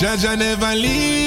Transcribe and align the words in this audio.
Jaja 0.00 0.34
never 0.34 0.74
leave 0.74 1.19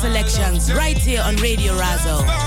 Selections 0.00 0.72
right 0.72 0.96
here 0.96 1.20
on 1.20 1.36
Radio 1.36 1.74
Razo. 1.74 2.39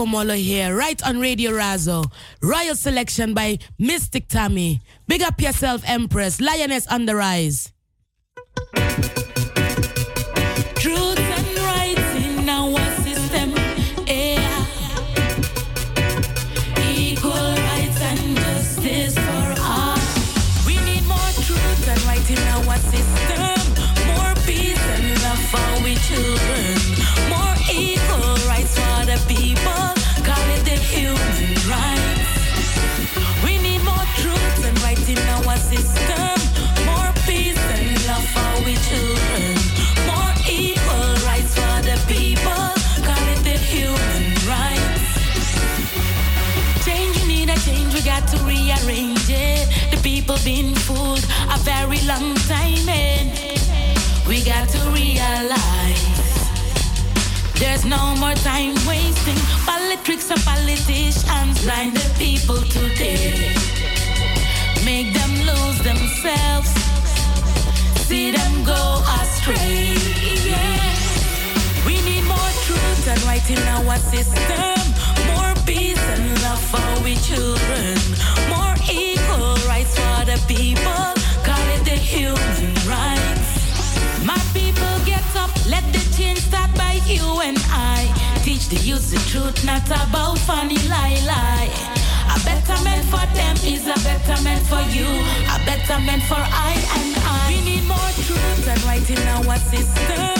Komolo 0.00 0.34
here, 0.34 0.74
right 0.74 1.06
on 1.06 1.20
Radio 1.20 1.50
Razo. 1.50 2.10
Royal 2.40 2.74
selection 2.74 3.34
by 3.34 3.58
Mystic 3.78 4.28
Tammy. 4.28 4.80
Big 5.06 5.20
up 5.20 5.38
yourself, 5.42 5.82
Empress. 5.84 6.40
Lioness 6.40 6.86
on 6.86 7.04
the 7.04 7.14
rise. 7.14 7.69
Long 52.10 52.34
time 52.50 52.88
and 52.88 53.30
We 54.28 54.42
got 54.42 54.68
to 54.68 54.78
realize 54.90 56.20
there's 57.58 57.84
no 57.84 58.16
more 58.16 58.34
time 58.34 58.74
wasting. 58.86 59.40
Politics 59.66 60.30
and 60.30 60.42
politicians 60.42 61.62
blind 61.64 61.96
the 61.96 62.08
people 62.18 62.60
today. 62.76 63.54
Make 64.84 65.12
them 65.18 65.32
lose 65.50 65.78
themselves. 65.90 66.70
See 68.06 68.30
them 68.30 68.64
go 68.64 68.82
astray. 69.20 69.94
Yeah. 70.50 71.86
We 71.86 71.94
need 72.08 72.24
more 72.24 72.52
truth 72.66 73.08
and 73.12 73.22
right 73.24 73.46
in 73.50 73.62
our 73.76 73.96
system. 74.14 75.09
Peace 75.70 76.04
and 76.14 76.42
love 76.42 76.62
for 76.72 77.04
we 77.04 77.14
children. 77.28 77.94
More 78.48 78.74
equal 78.90 79.54
rights 79.68 79.94
for 79.96 80.24
the 80.24 80.38
people 80.48 81.14
Call 81.46 81.66
it 81.76 81.84
the 81.84 81.96
human 81.96 82.74
rights. 82.90 83.50
My 84.26 84.40
people 84.52 84.94
get 85.06 85.24
up, 85.36 85.50
let 85.66 85.84
the 85.92 86.02
change 86.16 86.40
start 86.40 86.74
by 86.74 87.00
you 87.06 87.22
and 87.40 87.58
I. 87.70 88.10
Teach 88.42 88.68
the 88.68 88.80
youth 88.88 89.10
the 89.10 89.20
truth, 89.30 89.64
not 89.64 89.86
about 89.86 90.38
funny 90.38 90.78
lie 90.88 91.22
lie. 91.24 91.70
A 92.34 92.38
better 92.44 92.78
man 92.84 93.02
for 93.04 93.24
them 93.38 93.56
is 93.64 93.86
a 93.86 93.98
better 94.02 94.42
man 94.42 94.60
for 94.70 94.82
you. 94.96 95.08
A 95.54 95.58
better 95.64 95.98
man 96.02 96.20
for 96.20 96.42
I 96.68 96.72
and 96.98 97.12
I. 97.24 97.42
We 97.48 97.58
need 97.68 97.84
more 97.86 98.12
truth 98.26 98.68
and 98.68 98.82
right 98.90 99.08
in 99.08 99.22
our 99.36 99.56
system. 99.72 100.36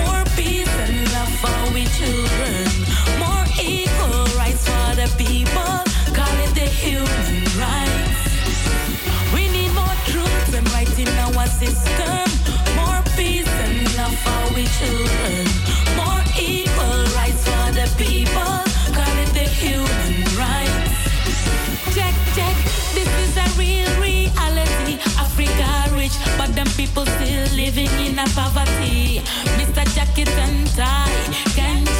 More 0.00 0.24
peace 0.36 0.74
and 0.84 0.96
love 1.12 1.32
for 1.42 1.60
we 1.74 1.84
children. 1.98 2.64
More 3.22 3.46
equal 3.60 4.19
the 4.94 5.08
people. 5.16 5.74
Call 6.16 6.36
it 6.44 6.54
the 6.54 6.66
human 6.66 7.44
rights 7.58 8.20
We 9.34 9.48
need 9.48 9.72
more 9.72 9.96
truth 10.10 10.54
and 10.54 10.66
right 10.72 10.98
in 10.98 11.08
our 11.26 11.46
system. 11.46 12.26
More 12.74 13.02
peace 13.16 13.52
and 13.64 13.76
love 13.96 14.16
for 14.24 14.42
we 14.54 14.64
children. 14.78 15.44
More 16.00 16.22
equal 16.38 17.00
rights 17.18 17.42
for 17.46 17.66
the 17.78 17.86
people. 17.96 18.56
Call 18.96 19.14
it 19.24 19.30
the 19.38 19.46
human 19.62 20.12
rights. 20.34 20.98
Check, 21.94 22.14
check. 22.34 22.56
This 22.96 23.10
is 23.24 23.36
a 23.36 23.46
real 23.58 23.90
reality. 24.00 24.98
Africa 25.24 25.70
rich, 25.94 26.16
but 26.36 26.50
them 26.54 26.68
people 26.76 27.06
still 27.06 27.46
living 27.54 27.92
in 28.06 28.16
poverty. 28.34 29.22
Mr. 29.58 29.84
Jacket 29.94 30.28
and 30.28 30.66
tie, 30.74 31.22
can't? 31.54 31.99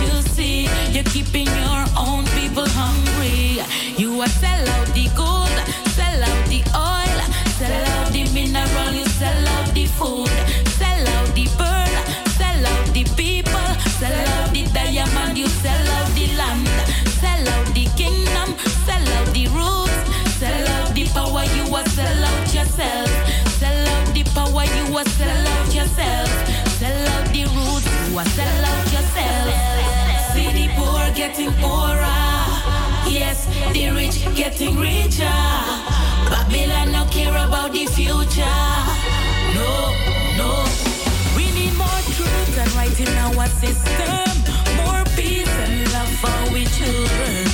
You're 0.92 1.04
keeping 1.04 1.46
your 1.46 1.84
own 1.96 2.24
people 2.34 2.66
hungry. 2.66 3.62
You 3.96 4.20
are 4.20 4.28
sell 4.28 4.68
out 4.68 4.88
the 4.88 5.06
gold, 5.14 5.56
sell 5.94 6.22
out 6.22 6.44
the 6.50 6.66
oil, 6.74 7.18
sell 7.58 7.86
out 7.94 8.12
the 8.12 8.24
mineral, 8.34 8.90
you 8.92 9.06
sell 9.06 9.48
out 9.54 9.72
the 9.72 9.86
food, 9.86 10.28
sell 10.74 11.08
out 11.14 11.30
the 11.38 11.46
bird, 11.54 11.94
sell 12.34 12.66
out 12.66 12.86
the 12.92 13.04
people, 13.14 13.68
sell 14.02 14.18
out 14.34 14.50
the 14.52 14.66
diamond, 14.74 15.38
you 15.38 15.46
sell 15.62 15.86
out 15.94 16.10
the 16.18 16.26
land, 16.34 16.66
sell 17.22 17.48
out 17.54 17.66
the 17.72 17.86
kingdom, 17.94 18.58
sell 18.82 19.06
out 19.14 19.30
the 19.30 19.46
roots, 19.54 19.94
sell 20.42 20.66
out 20.74 20.92
the 20.92 21.06
power, 21.14 21.46
you 21.54 21.70
are 21.72 21.86
sell 21.94 22.24
out 22.24 22.52
yourself, 22.52 23.10
sell 23.62 23.88
out 23.94 24.12
the 24.12 24.24
power, 24.34 24.66
you 24.66 24.96
are 24.98 25.08
sell 25.14 25.46
out 25.54 25.72
yourself, 25.72 26.30
sell 26.82 27.08
out 27.14 27.26
the 27.30 27.46
roots, 27.54 27.86
you 28.10 28.18
are 28.18 28.30
sell 28.34 28.64
out 28.64 28.92
yourself. 28.92 29.69
Getting 31.20 31.52
poorer. 31.60 32.24
Yes, 33.04 33.44
the 33.74 33.90
rich 33.90 34.24
getting 34.34 34.74
richer. 34.78 35.38
Babylon 36.32 36.92
no 36.92 37.04
care 37.10 37.28
about 37.28 37.72
the 37.72 37.84
future. 37.84 38.64
No, 39.52 39.92
no. 40.40 40.64
We 41.36 41.52
need 41.52 41.76
more 41.76 42.00
truth 42.16 42.56
and 42.56 42.72
right 42.72 42.98
in 42.98 43.12
our 43.18 43.46
system. 43.60 44.32
More 44.80 45.04
peace 45.14 45.52
and 45.60 45.92
love 45.92 46.08
for 46.24 46.54
we 46.54 46.64
children. 46.72 47.44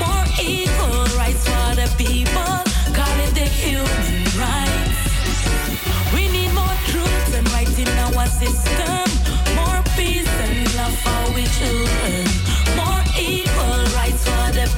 More 0.00 0.24
equal 0.40 1.04
rights 1.20 1.44
for 1.44 1.76
the 1.76 1.92
people. 2.00 2.56
Call 2.96 3.16
it 3.20 3.34
the 3.36 3.44
human 3.44 4.24
rights. 4.40 5.00
We 6.14 6.24
need 6.32 6.54
more 6.54 6.76
truth 6.88 7.36
and 7.36 7.46
right 7.52 7.78
in 7.78 7.88
our 8.00 8.26
system. 8.28 9.04
More 9.60 9.82
peace 9.94 10.32
and 10.40 10.74
love 10.74 10.96
for 11.04 11.34
we 11.34 11.44
children. 11.60 12.49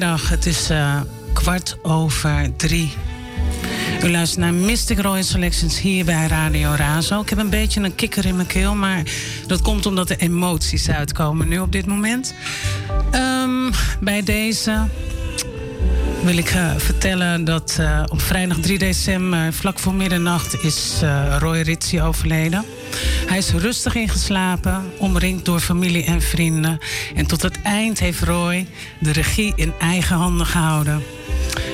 Het 0.00 0.46
is 0.46 0.70
uh, 0.70 1.00
kwart 1.32 1.76
over 1.82 2.56
drie. 2.56 2.92
U 4.02 4.10
luistert 4.10 4.40
naar 4.40 4.54
Mystic 4.54 5.00
Royal 5.00 5.22
Selections 5.22 5.80
hier 5.80 6.04
bij 6.04 6.26
Radio 6.26 6.74
Razo. 6.76 7.20
Ik 7.20 7.28
heb 7.28 7.38
een 7.38 7.50
beetje 7.50 7.80
een 7.80 7.94
kikker 7.94 8.26
in 8.26 8.36
mijn 8.36 8.46
keel, 8.46 8.74
maar 8.74 9.02
dat 9.46 9.62
komt 9.62 9.86
omdat 9.86 10.08
de 10.08 10.16
emoties 10.16 10.90
uitkomen 10.90 11.48
nu 11.48 11.58
op 11.58 11.72
dit 11.72 11.86
moment. 11.86 12.34
Um, 13.14 13.70
bij 14.00 14.22
deze 14.22 14.86
wil 16.24 16.36
ik 16.36 16.54
uh, 16.54 16.70
vertellen 16.76 17.44
dat 17.44 17.76
uh, 17.80 18.02
op 18.08 18.22
vrijdag 18.22 18.58
3 18.58 18.78
december, 18.78 19.52
vlak 19.52 19.78
voor 19.78 19.94
middernacht, 19.94 20.62
is 20.62 21.00
Roy 21.38 21.60
Ritchie 21.60 22.02
overleden. 22.02 22.64
Hij 23.30 23.38
is 23.38 23.50
rustig 23.50 23.94
ingeslapen, 23.94 24.92
omringd 24.98 25.44
door 25.44 25.60
familie 25.60 26.04
en 26.04 26.22
vrienden. 26.22 26.78
En 27.14 27.26
tot 27.26 27.42
het 27.42 27.62
eind 27.62 27.98
heeft 27.98 28.22
Roy 28.22 28.66
de 28.98 29.12
regie 29.12 29.52
in 29.56 29.72
eigen 29.78 30.16
handen 30.16 30.46
gehouden. 30.46 31.02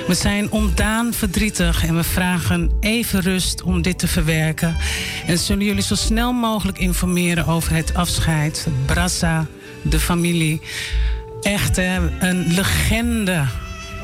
We 0.07 0.15
zijn 0.15 0.51
ontdaan 0.51 1.13
verdrietig 1.13 1.85
en 1.87 1.97
we 1.97 2.03
vragen 2.05 2.71
even 2.81 3.21
rust 3.21 3.63
om 3.63 3.83
dit 3.83 3.99
te 3.99 4.09
verwerken. 4.09 4.77
En 5.27 5.39
zullen 5.39 5.65
jullie 5.65 5.83
zo 5.83 5.95
snel 5.95 6.33
mogelijk 6.33 6.79
informeren 6.79 7.47
over 7.47 7.75
het 7.75 7.95
afscheid. 7.95 8.67
Brassa, 8.87 9.47
de 9.83 10.01
familie. 10.01 10.61
Echt 11.41 11.77
een 11.77 12.47
legende 12.49 13.45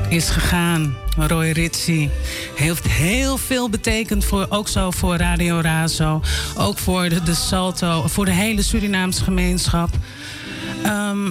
is 0.08 0.28
gegaan. 0.28 0.96
Roy 1.16 1.50
Ritchie 1.50 2.10
heeft 2.56 2.88
heel 2.88 3.36
veel 3.36 3.70
betekend 3.70 4.24
voor, 4.24 4.46
ook 4.48 4.68
zo 4.68 4.90
voor 4.90 5.16
Radio 5.16 5.60
Razo. 5.60 6.22
Ook 6.56 6.78
voor 6.78 7.08
de, 7.08 7.34
Salto, 7.34 8.04
voor 8.06 8.24
de 8.24 8.30
hele 8.30 8.62
Surinaamse 8.62 9.24
gemeenschap. 9.24 9.88
Ehm, 10.82 11.26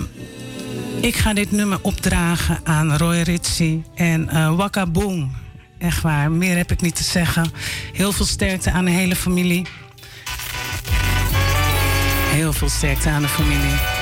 ik 1.02 1.16
ga 1.16 1.34
dit 1.34 1.52
nummer 1.52 1.80
opdragen 1.82 2.60
aan 2.64 2.98
Roy 2.98 3.22
Ritchie 3.22 3.84
en 3.96 4.30
uh, 4.34 4.56
Waka 4.56 4.86
Boom. 4.86 5.32
Echt 5.78 6.02
waar, 6.02 6.32
meer 6.32 6.58
heb 6.58 6.72
ik 6.72 6.82
niet 6.82 6.96
te 6.96 7.04
zeggen. 7.04 7.52
Heel 7.94 8.12
veel 8.12 8.26
sterkte 8.26 8.72
aan 8.72 8.86
de 8.86 8.92
hele 8.92 9.16
familie. 9.16 9.66
Heel 12.32 12.54
veel 12.54 12.70
sterkte 12.70 13.10
aan 13.10 13.22
de 13.22 13.28
familie. 13.28 14.01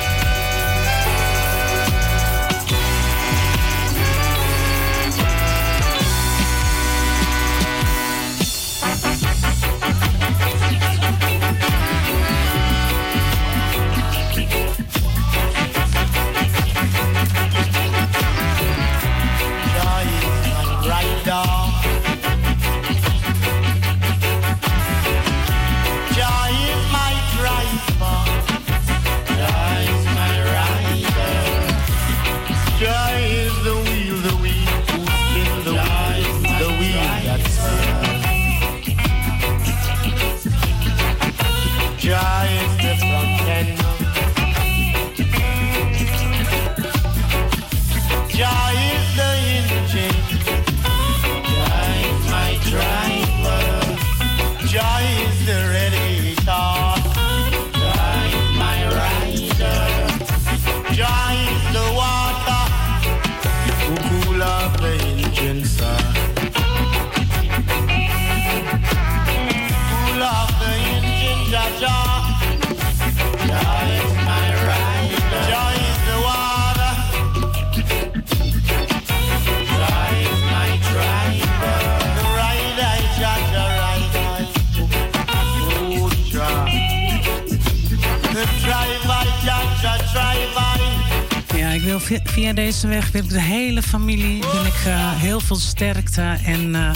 Sterkte 95.80 96.36
en 96.44 96.74
uh, 96.74 96.90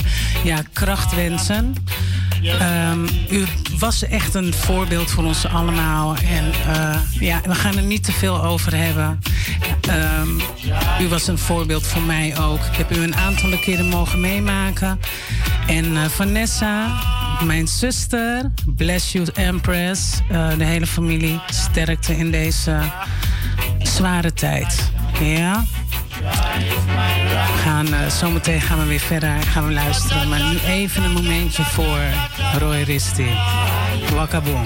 ja, 0.45 0.63
kracht 0.73 1.15
wensen. 1.15 1.75
Um, 2.91 3.09
u 3.31 3.47
was 3.79 4.05
echt 4.05 4.35
een 4.35 4.55
voorbeeld 4.55 5.11
voor 5.11 5.25
ons 5.25 5.47
allemaal. 5.47 6.17
En 6.17 6.45
uh, 6.69 6.97
ja, 7.21 7.41
we 7.45 7.55
gaan 7.55 7.77
er 7.77 7.83
niet 7.83 8.05
te 8.05 8.13
veel 8.13 8.45
over 8.45 8.77
hebben. 8.77 9.19
Um, 10.21 10.41
u 11.01 11.09
was 11.09 11.27
een 11.27 11.39
voorbeeld 11.39 11.87
voor 11.87 12.03
mij 12.03 12.39
ook. 12.39 12.59
Ik 12.65 12.77
heb 12.77 12.97
u 12.97 13.03
een 13.03 13.17
aantal 13.17 13.59
keren 13.59 13.89
mogen 13.89 14.21
meemaken. 14.21 15.01
En 15.67 16.11
Vanessa, 16.11 17.01
mijn 17.45 17.69
zuster, 17.69 18.53
bless 18.67 19.13
you 19.13 19.27
Empress, 19.35 20.21
de 20.59 20.65
hele 20.65 20.87
familie, 20.87 21.41
sterkte 21.47 22.17
in 22.17 22.31
deze 22.31 22.81
zware 23.79 24.33
tijd. 24.33 24.91
Ja. 25.21 25.65
Gaan, 27.85 28.01
uh, 28.01 28.09
zometeen 28.09 28.61
gaan 28.61 28.79
we 28.79 28.85
weer 28.85 29.01
verder, 29.01 29.43
gaan 29.43 29.67
we 29.67 29.73
luisteren. 29.73 30.29
Maar 30.29 30.43
nu 30.43 30.59
even 30.59 31.05
een 31.05 31.13
momentje 31.13 31.63
voor 31.63 31.99
Roy 32.59 32.83
Risti. 32.83 33.29
Wakaboom. 34.15 34.63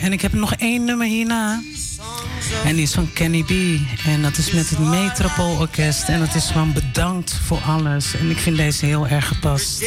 En 0.00 0.12
ik 0.12 0.20
heb 0.20 0.32
nog 0.32 0.54
één 0.54 0.84
nummer 0.84 1.06
hierna. 1.06 1.62
En 2.64 2.74
die 2.74 2.82
is 2.82 2.94
van 2.94 3.12
Kenny 3.12 3.42
B. 3.42 3.50
En 4.06 4.22
dat 4.22 4.36
is 4.36 4.50
met 4.50 4.70
het 4.70 4.78
Metropool 4.78 5.56
Orkest. 5.58 6.08
En 6.08 6.20
dat 6.20 6.34
is 6.34 6.46
van 6.46 6.72
bedankt 6.72 7.40
voor 7.46 7.58
alles. 7.58 8.16
En 8.16 8.30
ik 8.30 8.38
vind 8.38 8.56
deze 8.56 8.86
heel 8.86 9.08
erg 9.08 9.28
gepast. 9.28 9.84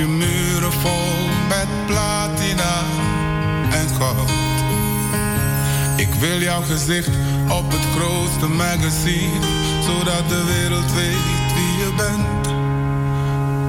Je 0.00 0.06
muren 0.06 0.72
vol 0.72 1.28
met 1.48 1.86
platina 1.86 2.82
en 3.70 3.88
goud. 3.88 4.30
Ik 5.96 6.14
wil 6.14 6.40
jouw 6.40 6.62
gezicht 6.62 7.10
op 7.48 7.72
het 7.72 7.84
grootste 7.96 8.48
magazine, 8.48 9.46
zodat 9.84 10.28
de 10.28 10.44
wereld 10.44 10.92
weet 10.92 11.52
wie 11.54 11.76
je 11.78 11.92
bent. 11.96 12.54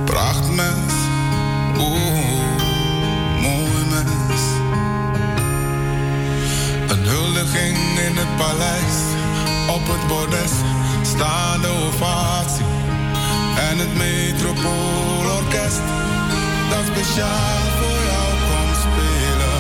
Prachtmens, 0.06 0.94
oh, 1.78 1.92
mooi 3.42 3.86
mens. 3.90 4.42
Een 6.88 7.06
huldiging 7.06 7.78
in 7.78 8.18
het 8.18 8.36
paleis, 8.38 8.98
op 9.68 9.88
het 9.88 10.08
bordes, 10.08 10.52
staande 11.02 11.68
ovatie. 11.68 12.71
En 13.72 13.78
het 13.78 13.94
Metropoolorkest 13.98 15.82
dat 16.70 16.86
speciaal 16.94 17.64
voor 17.80 18.00
jou 18.12 18.30
komt 18.50 18.78
spelen. 18.88 19.60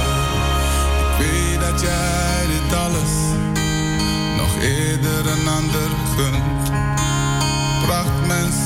Ik 1.03 1.13
weet 1.19 1.59
dat 1.59 1.81
jij 1.81 2.45
dit 2.53 2.77
alles 2.85 3.13
nog 4.37 4.53
eerder 4.61 5.31
een 5.33 5.47
ander 5.47 5.89
gunt. 6.15 6.71
Prachtmens, 7.85 8.57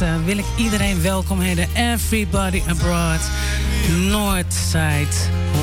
eerste 0.00 0.24
wil 0.24 0.38
ik 0.38 0.44
iedereen 0.56 1.02
welkom 1.02 1.40
heten. 1.40 1.68
Everybody 1.74 2.62
abroad. 2.68 3.20
Northside, 4.08 5.14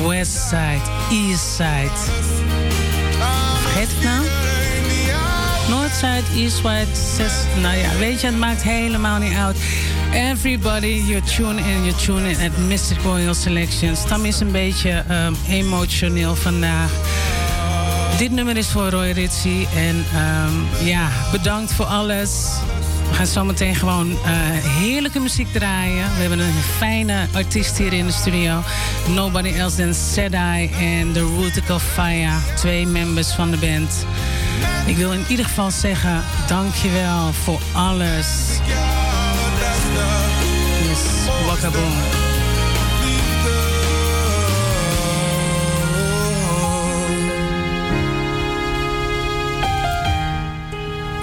Westside, 0.07 0.81
Eastside. 1.11 1.91
Vergeet 3.61 3.89
ik 3.89 4.03
nou? 4.03 4.25
Northside, 5.69 6.23
Eastside, 6.35 6.85
zes. 7.15 7.31
Nou 7.61 7.77
ja, 7.77 7.97
weet 7.97 8.21
je, 8.21 8.27
het 8.27 8.37
maakt 8.37 8.63
helemaal 8.63 9.19
niet 9.19 9.33
uit. 9.33 9.57
Everybody, 10.13 11.03
you 11.05 11.21
tune 11.21 11.61
in, 11.61 11.83
you 11.83 11.93
tune 12.05 12.29
in 12.29 12.51
at 12.51 12.57
Mystic 12.57 13.01
Royal 13.01 13.33
Selections. 13.33 14.03
Tam 14.07 14.25
is 14.25 14.39
een 14.39 14.51
beetje 14.51 15.03
um, 15.11 15.35
emotioneel 15.47 16.35
vandaag. 16.35 16.91
Dit 18.17 18.31
nummer 18.31 18.57
is 18.57 18.67
voor 18.67 18.89
Roy 18.89 19.11
Ritchie. 19.11 19.67
En 19.75 19.95
um, 19.95 20.85
ja, 20.85 21.09
bedankt 21.31 21.73
voor 21.73 21.85
alles. 21.85 22.31
We 23.09 23.15
gaan 23.15 23.25
zometeen 23.25 23.75
gewoon 23.75 24.11
uh, 24.11 24.17
heerlijke 24.63 25.19
muziek 25.19 25.47
draaien. 25.51 26.05
We 26.15 26.19
hebben 26.19 26.39
een 26.39 26.53
fijne 26.77 27.27
artiest 27.33 27.77
hier 27.77 27.93
in 27.93 28.05
de 28.05 28.11
studio. 28.11 28.61
Nobody 29.07 29.49
else 29.49 29.75
than 29.75 29.93
Sedai 29.93 30.69
en 30.79 31.11
The 31.13 31.35
Rutical 31.39 31.79
Fire. 31.79 32.33
Twee 32.55 32.87
members 32.87 33.31
van 33.31 33.51
de 33.51 33.57
band. 33.57 34.05
Ik 34.85 34.95
wil 34.97 35.11
in 35.11 35.25
ieder 35.27 35.45
geval 35.45 35.71
zeggen, 35.71 36.23
dankjewel 36.47 37.33
voor 37.33 37.59
alles. 37.73 38.27
Yes, 40.87 40.99
Wakaboom. 41.45 42.28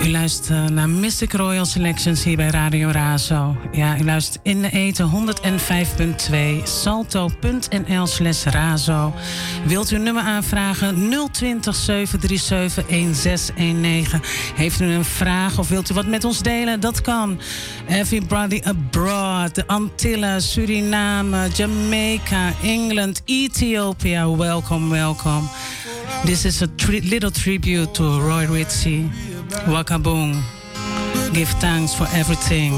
U 0.06 0.10
luistert 0.10 0.70
naar 0.70 0.88
Mystic 0.88 1.32
Royal 1.32 1.64
Selections 1.64 2.24
hier 2.24 2.36
bij 2.36 2.48
Radio 2.48 2.88
Razo. 2.88 3.56
Ja, 3.72 3.98
u 3.98 4.04
luistert 4.04 4.38
in 4.42 4.62
de 4.62 4.70
eten 4.70 5.10
105.2 6.30 6.62
salto.nl 6.62 8.06
slash 8.06 8.44
razo. 8.44 9.14
Wilt 9.64 9.90
u 9.90 9.96
een 9.96 10.02
nummer 10.02 10.22
aanvragen? 10.22 11.10
020 11.32 11.74
737 11.74 12.86
1619. 12.86 14.20
Heeft 14.54 14.80
u 14.80 14.84
een 14.84 15.04
vraag 15.04 15.58
of 15.58 15.68
wilt 15.68 15.90
u 15.90 15.94
wat 15.94 16.06
met 16.06 16.24
ons 16.24 16.42
delen? 16.42 16.80
Dat 16.80 17.00
kan. 17.00 17.40
Everybody 17.88 18.60
abroad, 18.64 19.54
de 19.54 19.66
Antillen, 19.66 20.42
Suriname, 20.42 21.48
Jamaica, 21.54 22.52
England, 22.62 23.22
Ethiopia. 23.24 24.36
Welkom, 24.36 24.90
welkom. 24.90 25.48
This 26.24 26.44
is 26.44 26.62
a 26.62 26.66
little 26.86 27.30
tribute 27.30 27.90
to 27.90 28.18
Roy 28.18 28.44
Ritchie. 28.44 29.35
Wakaboom. 29.48 30.42
Give 31.32 31.48
thanks 31.60 31.94
for 31.94 32.06
everything. 32.12 32.72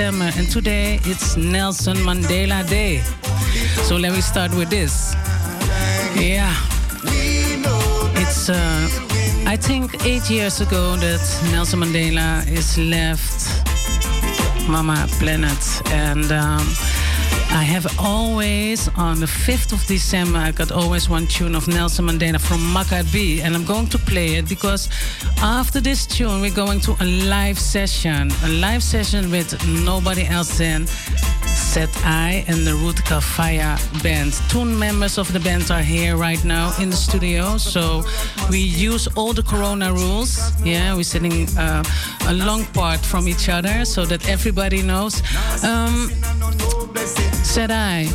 And 0.00 0.48
today 0.48 1.00
it's 1.06 1.36
Nelson 1.36 1.96
Mandela 1.96 2.62
Day. 2.68 3.02
So 3.82 3.96
let 3.96 4.12
me 4.12 4.20
start 4.20 4.54
with 4.54 4.70
this. 4.70 5.12
Yeah, 6.14 6.54
it's 8.14 8.48
uh, 8.48 8.88
I 9.44 9.56
think 9.56 10.06
eight 10.06 10.30
years 10.30 10.60
ago 10.60 10.94
that 10.98 11.20
Nelson 11.50 11.80
Mandela 11.80 12.46
is 12.46 12.78
left 12.78 13.42
Mama 14.68 15.08
Planet, 15.18 15.58
and 15.90 16.30
um, 16.30 16.64
I 17.50 17.62
have 17.62 17.86
always, 17.98 18.88
on 18.96 19.20
the 19.20 19.26
5th 19.26 19.72
of 19.72 19.84
December, 19.86 20.38
I 20.38 20.52
got 20.52 20.70
always 20.70 21.08
one 21.08 21.26
tune 21.26 21.54
of 21.54 21.66
Nelson 21.66 22.06
Mandela 22.06 22.40
from 22.40 22.60
Macka 22.60 23.10
B, 23.12 23.40
and 23.40 23.54
I'm 23.54 23.64
going 23.64 23.86
to 23.88 23.98
play 23.98 24.36
it 24.36 24.48
because 24.48 24.88
after 25.42 25.80
this 25.80 26.06
tune, 26.06 26.40
we're 26.40 26.54
going 26.54 26.80
to 26.80 26.96
a 27.00 27.04
live 27.26 27.58
session, 27.58 28.30
a 28.44 28.48
live 28.48 28.82
session 28.82 29.30
with 29.30 29.50
nobody 29.84 30.26
else 30.26 30.58
than 30.58 30.86
Set 31.58 31.90
I 32.04 32.44
and 32.48 32.66
the 32.66 32.70
Rutka 32.70 33.20
Faya 33.20 33.76
band. 34.02 34.32
Two 34.48 34.64
members 34.64 35.18
of 35.18 35.32
the 35.32 35.40
band 35.40 35.70
are 35.70 35.82
here 35.82 36.16
right 36.16 36.42
now 36.44 36.72
in 36.80 36.90
the 36.90 36.96
studio, 36.96 37.58
so 37.58 38.04
we 38.48 38.58
use 38.60 39.08
all 39.16 39.32
the 39.32 39.42
Corona 39.42 39.92
rules. 39.92 40.52
Yeah, 40.64 40.94
we're 40.94 41.02
sitting 41.02 41.48
uh, 41.58 41.82
a 42.28 42.34
long 42.34 42.64
part 42.66 43.00
from 43.00 43.28
each 43.28 43.48
other 43.48 43.84
so 43.84 44.06
that 44.06 44.28
everybody 44.28 44.82
knows. 44.82 45.20
Um, 45.64 46.10
I. 47.70 48.08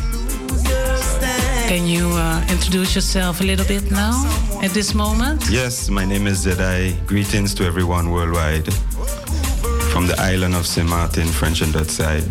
Can 1.68 1.86
you 1.86 2.08
uh, 2.08 2.44
introduce 2.50 2.94
yourself 2.94 3.40
a 3.40 3.44
little 3.44 3.66
bit 3.66 3.90
now 3.90 4.24
at 4.62 4.70
this 4.72 4.94
moment? 4.94 5.48
Yes, 5.50 5.90
my 5.90 6.04
name 6.04 6.26
is 6.26 6.44
Zedai. 6.46 7.06
Greetings 7.06 7.54
to 7.54 7.64
everyone 7.64 8.10
worldwide 8.10 8.72
from 9.92 10.06
the 10.06 10.16
island 10.18 10.54
of 10.54 10.66
St. 10.66 10.88
Martin, 10.88 11.26
French 11.28 11.60
and 11.60 11.72
Dutch 11.72 11.88
side. 11.88 12.24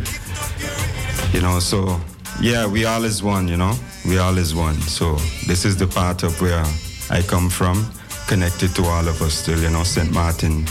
You 1.33 1.41
know, 1.41 1.59
so 1.59 1.99
yeah, 2.39 2.65
we 2.65 2.85
all 2.85 3.03
is 3.03 3.23
one, 3.23 3.47
you 3.47 3.57
know. 3.57 3.73
we 4.05 4.17
all 4.17 4.37
is 4.37 4.53
one. 4.53 4.79
So 4.81 5.15
this 5.47 5.65
is 5.65 5.77
the 5.77 5.87
part 5.87 6.23
of 6.23 6.39
where 6.41 6.63
I 7.09 7.21
come 7.21 7.49
from, 7.49 7.85
connected 8.27 8.75
to 8.75 8.83
all 8.83 9.07
of 9.07 9.21
us 9.21 9.33
still, 9.33 9.59
you 9.59 9.69
know, 9.69 9.83
St. 9.83 10.11
Martin. 10.11 10.65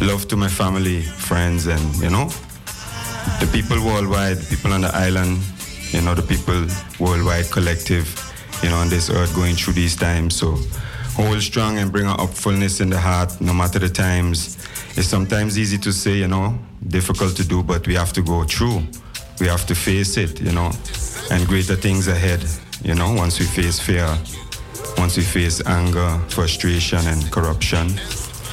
Love 0.00 0.26
to 0.28 0.36
my 0.36 0.48
family, 0.48 1.02
friends, 1.02 1.66
and, 1.66 1.96
you 1.96 2.10
know, 2.10 2.26
the 3.40 3.48
people 3.52 3.82
worldwide, 3.84 4.38
people 4.48 4.72
on 4.72 4.82
the 4.82 4.94
island, 4.94 5.38
you 5.90 6.00
know, 6.02 6.14
the 6.14 6.22
people 6.22 6.66
worldwide 6.98 7.50
collective, 7.50 8.06
you 8.62 8.68
know, 8.68 8.76
on 8.76 8.88
this 8.88 9.08
earth 9.10 9.34
going 9.34 9.54
through 9.54 9.74
these 9.74 9.96
times. 9.96 10.36
So 10.36 10.58
hold 11.14 11.40
strong 11.42 11.78
and 11.78 11.92
bring 11.92 12.06
a 12.06 12.26
fullness 12.26 12.80
in 12.80 12.90
the 12.90 12.98
heart, 12.98 13.40
no 13.40 13.54
matter 13.54 13.78
the 13.78 13.88
times. 13.88 14.58
It's 14.96 15.08
sometimes 15.08 15.58
easy 15.58 15.78
to 15.78 15.92
say, 15.92 16.14
you 16.14 16.28
know, 16.28 16.58
difficult 16.88 17.36
to 17.36 17.46
do, 17.46 17.62
but 17.62 17.86
we 17.86 17.94
have 17.94 18.12
to 18.14 18.22
go 18.22 18.44
through. 18.44 18.82
We 19.40 19.46
have 19.48 19.66
to 19.66 19.74
face 19.74 20.16
it, 20.16 20.40
you 20.40 20.52
know, 20.52 20.70
and 21.30 21.46
greater 21.46 21.74
things 21.74 22.08
ahead, 22.08 22.44
you 22.82 22.94
know, 22.94 23.12
once 23.12 23.40
we 23.40 23.46
face 23.46 23.80
fear, 23.80 24.06
once 24.96 25.16
we 25.16 25.22
face 25.22 25.64
anger, 25.66 26.20
frustration, 26.28 27.00
and 27.06 27.30
corruption 27.32 27.88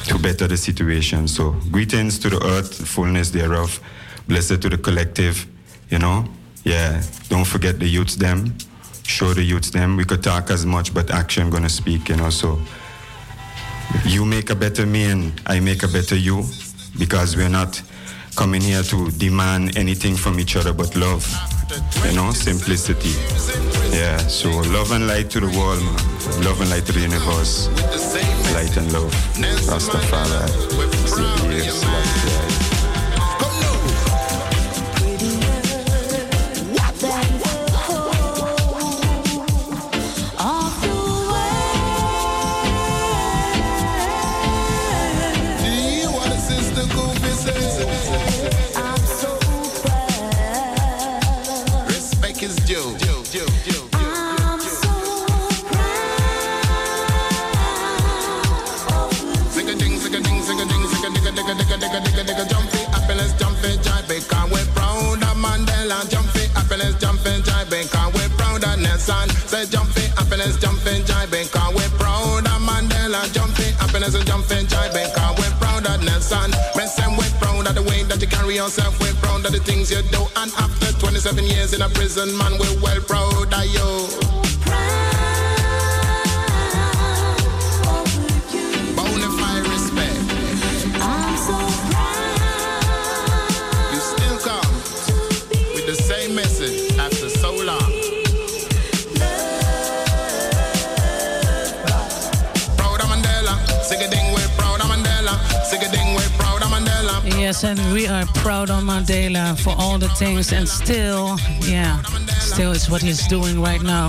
to 0.06 0.18
better 0.18 0.48
the 0.48 0.56
situation. 0.56 1.28
So, 1.28 1.52
greetings 1.70 2.18
to 2.20 2.30
the 2.30 2.44
earth, 2.44 2.86
fullness 2.86 3.30
thereof. 3.30 3.80
Blessed 4.28 4.60
to 4.62 4.68
the 4.68 4.78
collective, 4.78 5.46
you 5.90 5.98
know. 5.98 6.24
Yeah, 6.64 7.02
don't 7.28 7.46
forget 7.46 7.78
the 7.78 7.86
youths, 7.86 8.16
them. 8.16 8.56
Show 9.04 9.34
the 9.34 9.42
youths, 9.42 9.70
them. 9.70 9.96
We 9.96 10.04
could 10.04 10.22
talk 10.22 10.50
as 10.50 10.64
much, 10.64 10.94
but 10.94 11.10
action 11.10 11.50
gonna 11.50 11.68
speak, 11.68 12.08
you 12.08 12.16
know. 12.16 12.30
So, 12.30 12.58
you 14.04 14.24
make 14.24 14.50
a 14.50 14.54
better 14.54 14.86
me 14.86 15.04
and 15.04 15.40
I 15.46 15.60
make 15.60 15.82
a 15.82 15.88
better 15.88 16.16
you 16.16 16.44
because 16.98 17.36
we're 17.36 17.48
not 17.48 17.80
coming 18.36 18.60
here 18.60 18.82
to 18.82 19.10
demand 19.12 19.76
anything 19.76 20.16
from 20.16 20.38
each 20.40 20.56
other 20.56 20.72
but 20.72 20.94
love, 20.96 21.26
you 22.04 22.12
know, 22.14 22.30
simplicity. 22.32 23.10
Yeah, 23.96 24.16
so 24.18 24.48
love 24.50 24.92
and 24.92 25.06
light 25.06 25.30
to 25.30 25.40
the 25.40 25.46
world, 25.58 25.82
man. 25.82 26.44
Love 26.44 26.60
and 26.60 26.70
light 26.70 26.86
to 26.86 26.92
the 26.92 27.00
universe. 27.00 27.68
Light 28.54 28.76
and 28.76 28.92
love. 28.92 29.12
Rastafari. 29.68 30.48
Yes, 31.50 32.51
Say 69.52 69.66
jumping, 69.66 70.08
happiness, 70.16 70.56
jumping, 70.56 71.04
jibing, 71.04 71.46
cause 71.52 71.74
we're 71.74 71.98
proud 71.98 72.46
of 72.46 72.62
Mandela. 72.64 73.20
Jumping, 73.34 73.74
happiness, 73.74 74.14
and 74.14 74.26
jumping, 74.26 74.64
jibing, 74.64 75.14
cause 75.14 75.36
we're 75.36 75.54
proud 75.60 75.84
of 75.84 76.02
Nelson. 76.02 76.50
Say 76.88 77.04
we're 77.18 77.28
proud 77.38 77.66
of 77.66 77.74
the 77.74 77.82
way 77.82 78.02
that 78.04 78.18
you 78.22 78.28
carry 78.28 78.54
yourself. 78.54 78.98
We're 78.98 79.12
proud 79.20 79.44
of 79.44 79.52
the 79.52 79.60
things 79.60 79.90
you 79.90 80.00
do. 80.08 80.24
And 80.36 80.50
after 80.56 80.98
27 80.98 81.44
years 81.44 81.74
in 81.74 81.82
a 81.82 81.90
prison, 81.90 82.34
man, 82.38 82.52
we're 82.58 82.80
well 82.80 83.00
proud 83.02 83.52
of 83.52 83.66
you. 83.66 84.32
Yes, 107.52 107.64
and 107.64 107.92
we 107.92 108.06
are 108.06 108.24
proud 108.36 108.70
of 108.70 108.82
Mandela 108.82 109.60
for 109.60 109.74
all 109.76 109.98
the 109.98 110.08
things, 110.08 110.54
and 110.54 110.66
still, 110.66 111.36
yeah, 111.68 112.00
still 112.40 112.72
it's 112.72 112.88
what 112.88 113.02
he's 113.02 113.26
doing 113.28 113.60
right 113.60 113.82
now. 113.82 114.08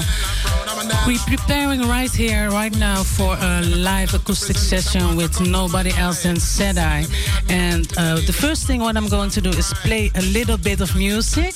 We're 1.06 1.20
preparing 1.28 1.82
right 1.82 2.10
here, 2.10 2.50
right 2.52 2.74
now, 2.78 3.04
for 3.04 3.36
a 3.42 3.62
live 3.62 4.14
acoustic 4.14 4.56
session 4.56 5.18
with 5.18 5.42
nobody 5.42 5.92
else 5.98 6.24
than 6.24 6.38
Sedai. 6.38 7.04
And 7.50 7.92
uh, 7.98 8.16
the 8.26 8.32
first 8.32 8.66
thing 8.66 8.80
what 8.80 8.96
I'm 8.96 9.10
going 9.10 9.30
to 9.32 9.42
do 9.42 9.50
is 9.50 9.74
play 9.84 10.10
a 10.16 10.22
little 10.22 10.58
bit 10.58 10.80
of 10.80 10.96
music 10.96 11.54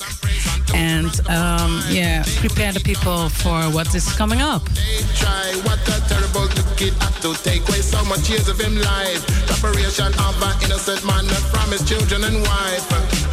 and 0.73 1.19
um, 1.29 1.81
yeah, 1.89 2.23
prepare 2.37 2.71
the 2.71 2.79
people 2.79 3.29
for 3.29 3.63
what 3.71 3.93
is 3.95 4.11
coming 4.13 4.41
up. 4.41 4.63
What 5.63 5.79
a 5.87 6.07
terrible 6.07 6.47
kid 6.75 6.93
to 7.21 7.33
take 7.43 7.67
away 7.67 7.81
so 7.81 8.03
much 8.05 8.29
years 8.29 8.47
of 8.47 8.59
him 8.59 8.75
life. 8.77 9.25
Preparation 9.47 10.07
of 10.07 10.41
an 10.41 10.63
innocent 10.63 11.03
man 11.05 11.25
from 11.51 11.71
his 11.71 11.87
children 11.87 12.23
and 12.23 12.41
wife. 12.43 13.26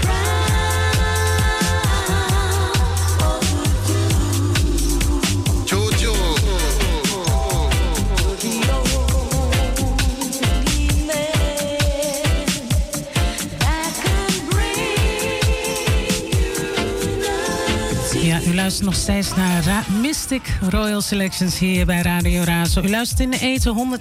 Luistert 18.65 18.89
nog 18.89 18.99
steeds 19.01 19.35
naar 19.35 19.87
Mystic 20.01 20.43
Royal 20.71 21.01
Selections 21.01 21.59
hier 21.59 21.87
bij 21.87 22.03
Radio 22.03 22.43
Razo. 22.43 22.83
U 22.83 22.91
luistert 22.91 23.21
in 23.21 23.31
de 23.31 23.39
eten 23.39 23.99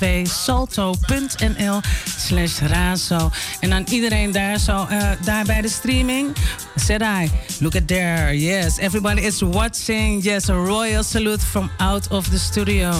105.2 0.00 0.22
salto.nl 0.22 1.80
slash 2.18 2.58
Razo. 2.58 3.30
En 3.60 3.72
aan 3.72 3.84
iedereen 3.88 4.32
daar, 4.32 4.58
zo, 4.58 4.86
uh, 4.90 5.10
daar 5.24 5.44
bij 5.44 5.60
de 5.60 5.68
streaming, 5.68 6.36
said 6.76 7.02
I, 7.02 7.30
look 7.60 7.74
at 7.74 7.86
there. 7.88 8.38
Yes, 8.38 8.78
everybody 8.78 9.20
is 9.20 9.40
watching. 9.40 10.24
Yes, 10.24 10.48
a 10.48 10.54
royal 10.54 11.02
salute 11.02 11.44
from 11.44 11.70
out 11.76 12.08
of 12.08 12.28
the 12.28 12.38
studio. 12.38 12.90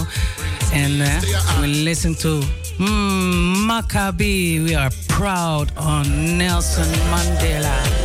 And 0.73 1.01
uh, 1.01 1.21
we 1.61 1.67
listen 1.67 2.17
to 2.17 2.43
mm, 2.79 3.67
Maccabi. 3.67 4.63
We 4.63 4.77
are 4.77 4.91
proud 5.07 5.73
on 5.77 6.37
Nelson 6.37 6.89
Mandela. 7.11 7.96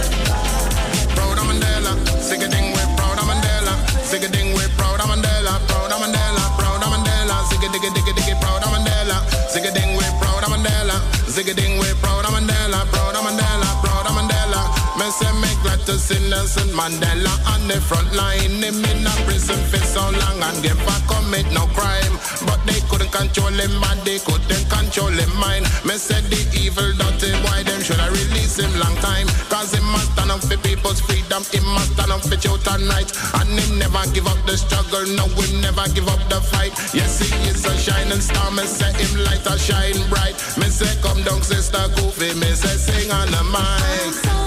See 15.97 16.19
Nelson 16.29 16.69
Mandela 16.71 17.33
on 17.51 17.67
the 17.67 17.81
front 17.81 18.13
line. 18.15 18.63
Him 18.63 18.79
in 18.85 19.03
a 19.03 19.13
prison 19.27 19.59
for 19.67 19.81
so 19.83 19.99
long 19.99 20.39
and 20.39 20.57
never 20.63 20.97
commit 21.09 21.49
no 21.51 21.67
crime. 21.75 22.15
But 22.47 22.63
they 22.65 22.79
couldn't 22.87 23.11
control 23.11 23.51
him 23.51 23.75
and 23.83 23.99
they 24.07 24.19
couldn't 24.19 24.67
control 24.69 25.11
him 25.11 25.31
mind. 25.35 25.65
Me 25.83 25.97
said 25.97 26.23
the 26.31 26.39
evil 26.55 26.87
dirty 26.95 27.35
why 27.43 27.63
them 27.63 27.81
should 27.81 27.99
have 27.99 28.13
release 28.13 28.55
him 28.59 28.71
long 28.79 28.95
time. 29.03 29.27
Cause 29.51 29.73
he 29.73 29.81
must 29.91 30.13
stand 30.13 30.31
up 30.31 30.39
for 30.39 30.57
people's 30.63 31.01
freedom. 31.01 31.43
He 31.51 31.59
must 31.59 31.91
stand 31.97 32.11
up 32.11 32.23
for 32.23 32.39
truth 32.39 32.67
and 32.71 32.87
right. 32.87 33.09
And 33.41 33.51
he 33.59 33.65
never 33.75 34.05
give 34.15 34.27
up 34.27 34.39
the 34.47 34.55
struggle. 34.55 35.03
No, 35.17 35.27
we 35.35 35.49
never 35.59 35.83
give 35.91 36.07
up 36.07 36.21
the 36.31 36.39
fight. 36.39 36.71
Yes, 36.93 37.19
he 37.19 37.27
is 37.49 37.65
a 37.65 37.73
shining 37.75 38.23
star. 38.23 38.47
Me 38.51 38.63
say 38.63 38.93
him 38.95 39.27
light 39.27 39.43
a 39.43 39.59
shine 39.59 39.99
bright. 40.07 40.39
Me 40.55 40.71
say 40.71 40.93
come 41.03 41.19
down, 41.27 41.41
sister 41.41 41.83
Goofy. 41.99 42.31
Me 42.39 42.53
say 42.55 42.77
sing 42.79 43.11
on 43.11 43.27
the 43.27 43.43
mic. 43.51 44.40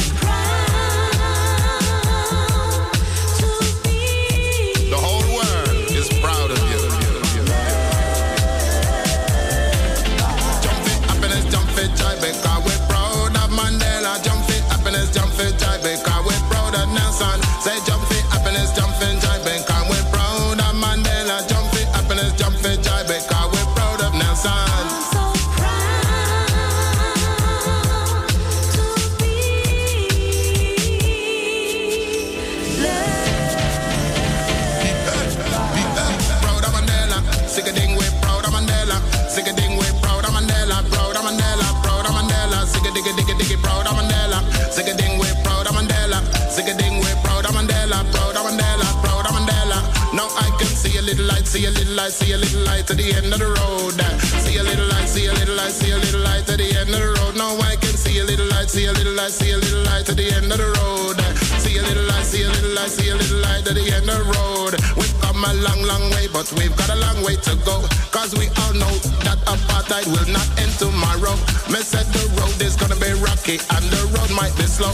Little 51.62 51.94
light, 51.94 52.10
see 52.10 52.32
a 52.32 52.38
little 52.38 52.66
light 52.66 52.90
at 52.90 52.96
the 52.96 53.14
end 53.14 53.30
of 53.30 53.38
the 53.38 53.46
road. 53.46 53.94
See 54.42 54.58
a 54.58 54.62
little 54.66 54.90
light, 54.90 55.06
see 55.06 55.26
a 55.26 55.32
little 55.32 55.54
light, 55.54 55.70
see 55.70 55.92
a 55.92 55.98
little 55.98 56.20
light 56.20 56.50
at 56.50 56.58
the 56.58 56.66
end 56.74 56.90
of 56.90 56.98
the 56.98 57.14
road. 57.14 57.36
Now 57.38 57.54
I 57.62 57.78
can 57.78 57.94
see 57.94 58.18
a 58.18 58.24
little 58.24 58.50
light, 58.50 58.68
see 58.68 58.86
a 58.86 58.92
little 58.92 59.14
light, 59.14 59.30
see 59.30 59.54
a 59.54 59.58
little 59.62 59.86
light 59.86 60.08
at 60.10 60.16
the 60.18 60.26
end 60.34 60.50
of 60.50 60.58
the 60.58 60.66
road. 60.82 61.22
See 61.62 61.78
a 61.78 61.82
little 61.86 62.02
light, 62.10 62.26
see 62.26 62.42
a 62.42 62.50
little 62.50 62.74
light, 62.74 62.90
see 62.90 63.06
a 63.06 63.14
little 63.14 63.38
light 63.38 63.62
at 63.70 63.74
the 63.78 63.86
end 63.86 64.10
of 64.10 64.18
the 64.18 64.26
road. 64.34 64.74
We've 64.98 65.14
come 65.22 65.46
a 65.46 65.54
long, 65.62 65.80
long 65.86 66.10
way, 66.18 66.26
but 66.26 66.50
we've 66.58 66.74
got 66.74 66.90
a 66.90 66.98
long 66.98 67.22
way 67.22 67.38
to 67.38 67.54
go. 67.62 67.86
Cause 68.10 68.34
we 68.34 68.50
all 68.66 68.74
know 68.74 68.94
that 69.22 69.38
apartheid 69.46 70.10
will 70.10 70.26
not 70.34 70.48
end 70.58 70.74
tomorrow. 70.74 71.38
Me 71.70 71.78
said 71.86 72.10
the 72.10 72.24
road 72.34 72.58
is 72.58 72.74
gonna 72.74 72.98
be 72.98 73.14
rocky 73.22 73.62
and 73.78 73.84
the 73.94 74.02
road 74.10 74.30
might 74.34 74.54
be 74.58 74.66
slow. 74.66 74.90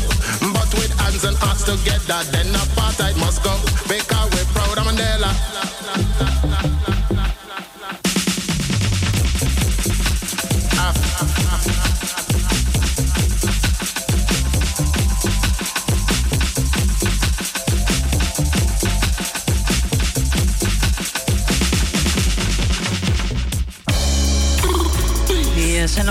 But 0.52 0.68
with 0.76 0.92
hands 1.00 1.24
and 1.24 1.40
hearts 1.40 1.64
together, 1.64 2.20
then 2.36 2.52
apartheid 2.52 3.16
must 3.16 3.40
go. 3.40 3.56
Because 3.88 4.28
we're 4.36 4.50
proud 4.52 4.76
of 4.76 4.84
Mandela. 4.84 5.59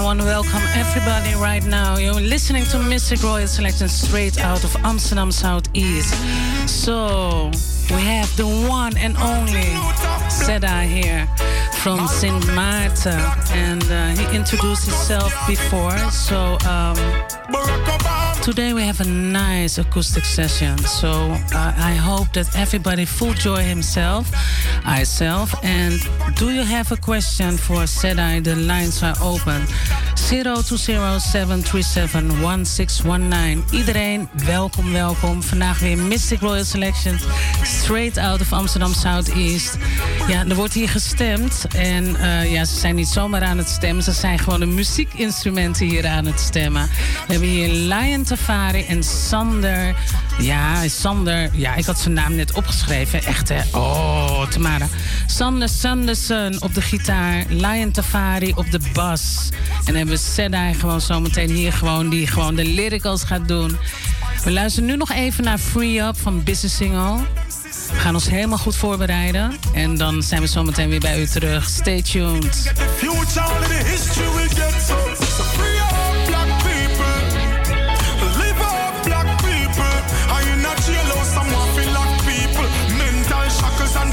Want 0.10 0.22
to 0.22 0.26
welcome 0.26 0.64
everybody 0.74 1.36
right 1.36 1.64
now. 1.68 1.96
You're 1.96 2.16
listening 2.16 2.64
to 2.72 2.80
Mystic 2.80 3.22
Royal 3.22 3.46
Selection 3.46 3.88
straight 3.88 4.40
out 4.40 4.64
of 4.64 4.76
Amsterdam 4.78 5.32
Southeast. 5.32 6.16
So 6.68 7.52
we 7.92 8.02
have 8.02 8.36
the 8.36 8.48
one 8.68 8.98
and 8.98 9.16
only 9.18 9.70
Seda 10.28 10.82
here 10.82 11.28
from 11.84 12.08
St. 12.08 12.44
Marta, 12.56 13.18
and 13.52 13.84
uh, 13.84 14.08
he 14.20 14.36
introduced 14.36 14.86
himself 14.86 15.32
before. 15.48 15.96
So 16.10 16.58
um, 16.68 16.98
today 18.50 18.74
we 18.74 18.82
have 18.82 19.00
a 19.00 19.06
nice 19.06 19.78
acoustic 19.78 20.26
session. 20.26 20.76
So 20.80 21.12
uh, 21.54 21.74
I 21.78 21.94
hope 21.94 22.34
that 22.34 22.56
everybody 22.56 23.06
full 23.06 23.34
joy 23.34 23.62
himself, 23.62 24.32
myself. 24.84 25.54
And 25.64 26.00
do 26.36 26.50
you 26.50 26.64
have 26.64 26.92
a 26.92 26.98
question 26.98 27.58
for 27.58 27.86
Sedai? 27.86 28.44
The 28.44 28.56
lines 28.56 29.04
are 29.04 29.14
open. 29.22 29.68
020-737-1619. 30.30 30.34
Iedereen, 33.72 34.30
welkom, 34.46 34.92
welkom. 34.92 35.44
Vandaag 35.44 35.80
weer 35.80 35.98
Mystic 35.98 36.40
Royal 36.40 36.66
Selection. 36.66 37.20
Straight 37.64 38.18
out 38.18 38.42
of 38.42 38.54
Amsterdam 38.54 38.94
Southeast. 38.94 39.78
Ja, 40.28 40.46
er 40.46 40.56
wordt 40.56 40.74
hier 40.74 40.90
gestemd. 40.90 41.66
En 41.76 42.06
uh, 42.06 42.52
ja, 42.52 42.66
ze 42.66 42.76
zijn 42.76 42.96
niet 42.96 43.08
zomaar 43.08 43.42
aan 43.42 43.58
het 43.58 43.70
stemmen. 43.70 44.04
Ze 44.04 44.12
zijn 44.12 44.40
gewoon 44.40 44.60
de 44.60 44.66
muziekinstrumenten 44.66 45.86
hier 45.86 46.08
aan 46.08 46.26
het 46.26 46.40
stemmen. 46.40 46.90
Hebben 47.40 47.58
hier 47.58 47.96
Lion 47.96 48.24
Tafari 48.24 48.86
en 48.86 49.04
Sander. 49.04 49.96
Ja, 50.40 50.88
Sander. 50.88 51.50
Ja, 51.54 51.76
ik 51.76 51.86
had 51.86 52.00
zijn 52.00 52.14
naam 52.14 52.36
net 52.36 52.54
opgeschreven. 52.54 53.24
Echt, 53.24 53.50
hè? 53.50 53.62
Oh, 53.72 54.48
Tamara. 54.48 54.88
Sander 55.26 55.70
Sanderson 55.70 56.62
op 56.62 56.74
de 56.74 56.82
gitaar. 56.82 57.46
Lion 57.50 57.92
Tafari 57.92 58.54
op 58.56 58.72
de 58.72 58.80
bas. 58.94 59.50
En 59.52 59.86
dan 59.86 59.96
hebben 59.96 60.16
we 60.16 60.22
Sedai 60.22 60.74
gewoon 60.74 61.02
zometeen 61.02 61.50
hier 61.50 61.74
gewoon... 61.74 62.10
die 62.10 62.28
gewoon 62.28 62.56
de 62.56 62.66
lyricals 62.66 63.24
gaat 63.24 63.48
doen. 63.48 63.78
We 64.44 64.52
luisteren 64.52 64.90
nu 64.90 64.96
nog 64.96 65.12
even 65.12 65.44
naar 65.44 65.58
Free 65.58 66.00
Up 66.02 66.18
van 66.18 66.44
Business 66.44 66.76
Single. 66.76 67.18
We 67.92 68.00
gaan 68.00 68.14
ons 68.14 68.30
helemaal 68.30 68.58
goed 68.58 68.76
voorbereiden. 68.76 69.52
En 69.74 69.98
dan 69.98 70.24
zijn 70.24 70.42
we 70.42 70.48
zometeen 70.48 70.90
weer 70.90 71.00
bij 71.00 71.22
u 71.22 71.26
terug. 71.26 71.70
Stay 71.70 72.02
tuned. 72.02 72.74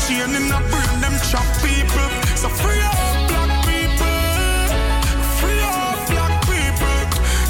Chain 0.07 0.36
in 0.38 0.46
a 0.52 0.61
brain, 0.70 1.00
them 1.02 1.16
chop 1.30 1.42
people. 1.66 2.09
So 2.38 2.48
free 2.48 2.78
up 2.78 2.94
black 3.26 3.50
people, 3.66 4.14
free 5.42 5.59
up 5.66 5.98
black 6.07 6.34
people. 6.46 6.94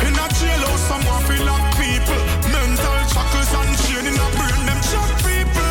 In 0.01 0.17
a 0.17 0.27
jailhouse, 0.41 0.89
people. 1.77 2.21
Mental 2.49 2.97
shackles 3.13 3.53
and 3.61 3.73
them 4.65 4.81
chop 4.89 5.11
people. 5.21 5.69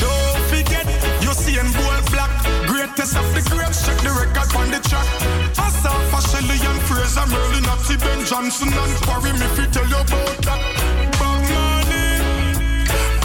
Don't 0.00 0.40
forget, 0.48 0.88
you 1.20 1.32
see 1.36 1.58
black. 2.08 2.32
Greatest 2.64 3.14
of 3.20 3.28
the 3.36 3.42
greats, 3.52 3.84
check 3.84 3.98
the 4.00 4.12
record 4.16 4.48
on 4.56 4.70
the 4.72 4.80
track. 4.88 5.04
Asaf, 5.60 6.08
Shelly 6.32 6.56
and 6.56 6.80
Fraser, 6.88 7.26
Merlene, 7.28 7.68
Natty, 7.68 7.96
Ben 8.00 8.24
Johnson 8.24 8.72
and 8.72 8.96
Quarrie, 9.04 9.36
me 9.36 9.46
fi 9.56 9.68
tell 9.68 9.86
you 9.92 10.00
about 10.00 10.40
that. 10.40 10.60
Bob 11.20 11.44
Marley, 11.52 12.16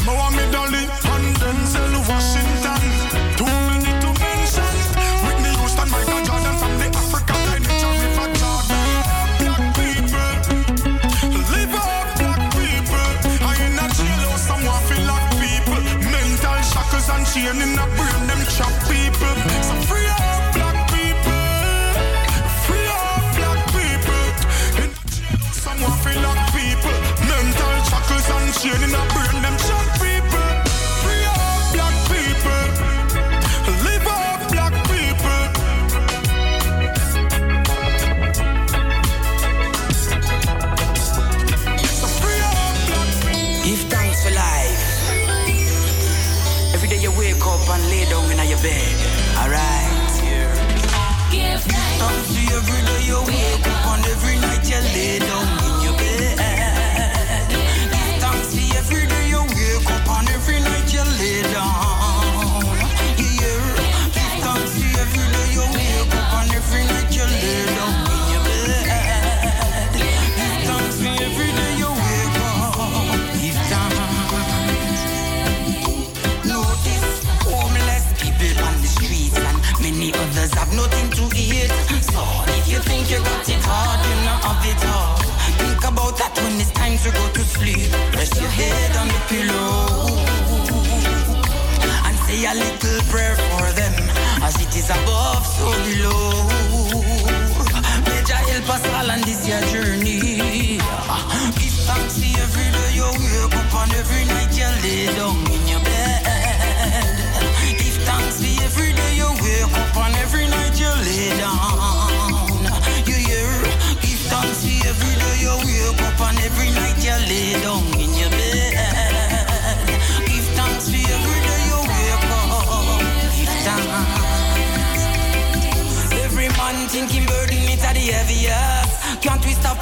Mohammed 0.04 0.54
Ali, 0.54 0.84
and 0.84 1.17
Denzel 1.48 1.96
Washington. 2.10 2.67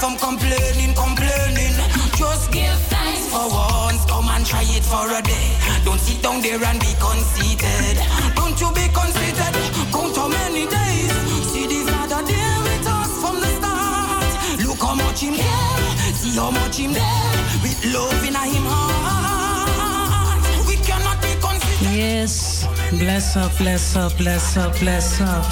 come 0.06 0.18
complaining, 0.18 0.94
complaining. 0.94 1.74
Just 2.16 2.52
give 2.52 2.78
thanks 2.94 3.26
for 3.34 3.46
once. 3.50 4.06
Come 4.06 4.30
and 4.30 4.46
try 4.46 4.64
it 4.78 4.86
for 4.92 5.06
a 5.10 5.22
day. 5.22 5.50
Don't 5.84 6.00
sit 6.00 6.22
down 6.22 6.42
there 6.42 6.64
and 6.64 6.80
be 6.80 6.94
conceited. 7.08 7.98
Don't 8.36 8.58
you 8.62 8.70
be 8.80 8.86
conceited. 8.94 9.54
Count 9.94 10.16
how 10.16 10.28
many 10.28 10.66
days. 10.78 11.14
See 11.50 11.66
this 11.66 11.88
other 12.02 12.22
deal 12.30 12.58
with 12.68 12.86
us 12.98 13.12
from 13.22 13.36
the 13.44 13.50
start. 13.58 14.30
Look 14.68 14.82
how 14.88 14.96
much 14.96 15.22
him 15.22 15.34
care. 15.34 16.14
See 16.14 16.38
how 16.38 16.52
much 16.52 16.78
him 16.78 16.94
there. 16.94 17.32
With 17.64 17.82
love 17.94 18.22
in 18.30 18.36
him 18.54 18.66
heart. 18.74 20.44
We 20.68 20.76
cannot 20.88 21.18
be 21.26 21.34
conceited. 21.46 21.96
Yes. 21.98 22.68
Bless 22.92 23.36
up, 23.36 23.52
bless 23.58 23.96
up, 23.96 24.16
bless 24.18 24.56
up, 24.58 24.78
bless 24.80 25.20
up. 25.20 25.46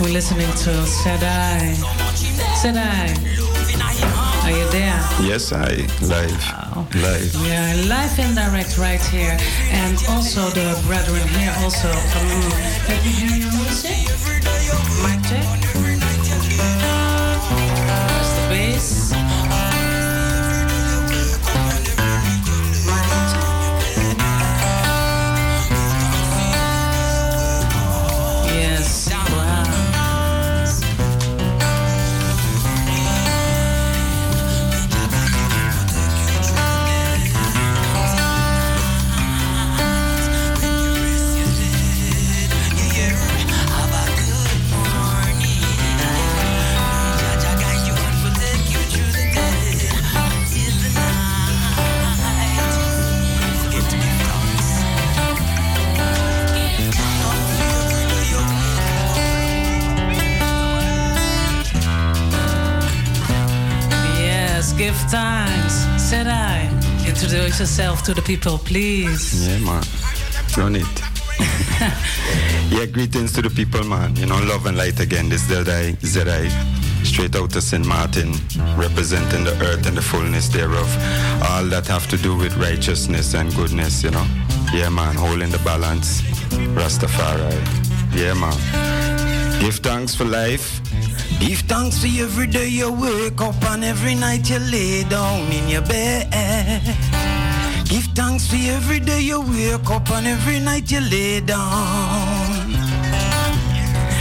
We're 0.00 0.12
listening 0.12 0.52
to 0.64 0.72
Shaddai. 1.02 2.01
Sedai, 2.62 3.10
are 4.44 4.50
you 4.52 4.70
there? 4.70 4.94
Yes, 5.20 5.52
I 5.52 5.82
live. 6.00 6.94
Live. 6.94 7.34
Yeah, 7.44 7.74
live 7.88 8.16
and 8.20 8.36
direct 8.36 8.78
right 8.78 9.02
here. 9.02 9.36
And 9.72 9.98
also 10.08 10.48
the 10.50 10.80
brethren 10.86 11.26
here 11.34 11.52
also. 11.58 11.90
Um, 11.90 12.50
let 12.86 13.02
me 13.02 13.10
hear 13.10 13.36
your 13.36 13.50
music. 13.50 14.41
Introduce 67.52 67.70
yourself 67.76 68.02
to 68.04 68.14
the 68.14 68.22
people, 68.22 68.56
please. 68.56 69.46
Yeah, 69.46 69.58
man. 69.58 69.84
Run 70.56 70.74
it. 70.80 71.02
yeah, 72.72 72.86
greetings 72.86 73.30
to 73.34 73.42
the 73.42 73.50
people, 73.50 73.84
man. 73.84 74.16
You 74.16 74.24
know, 74.24 74.38
love 74.44 74.64
and 74.64 74.78
light 74.78 75.00
again. 75.00 75.28
This 75.28 75.42
Zedai, 75.42 75.96
Zedai, 76.00 76.48
straight 77.04 77.36
out 77.36 77.54
of 77.54 77.62
St. 77.62 77.84
Martin, 77.86 78.32
representing 78.78 79.44
the 79.44 79.52
earth 79.66 79.86
and 79.86 79.94
the 79.94 80.00
fullness 80.00 80.48
thereof. 80.48 80.88
All 81.50 81.64
that 81.64 81.86
have 81.88 82.08
to 82.08 82.16
do 82.16 82.34
with 82.34 82.56
righteousness 82.56 83.34
and 83.34 83.54
goodness, 83.54 84.02
you 84.02 84.12
know. 84.12 84.26
Yeah, 84.72 84.88
man, 84.88 85.14
holding 85.14 85.50
the 85.50 85.58
balance. 85.58 86.22
Rastafari. 86.72 87.52
Yeah, 88.16 88.32
man. 88.32 89.60
Give 89.60 89.74
thanks 89.74 90.14
for 90.14 90.24
life. 90.24 90.80
Give 91.38 91.58
thanks 91.68 92.00
for 92.00 92.06
every 92.18 92.46
day 92.46 92.68
you 92.68 92.90
wake 92.90 93.42
up 93.42 93.62
and 93.64 93.84
every 93.84 94.14
night 94.14 94.48
you 94.48 94.58
lay 94.58 95.04
down 95.04 95.52
in 95.52 95.68
your 95.68 95.82
bed. 95.82 97.31
Give 97.92 98.08
thanks 98.14 98.46
for 98.46 98.56
every 98.56 99.00
day 99.00 99.20
you 99.20 99.42
wake 99.42 99.90
up 99.90 100.10
and 100.12 100.26
every 100.26 100.60
night 100.60 100.90
you 100.90 101.00
lay 101.00 101.40
down. 101.40 102.72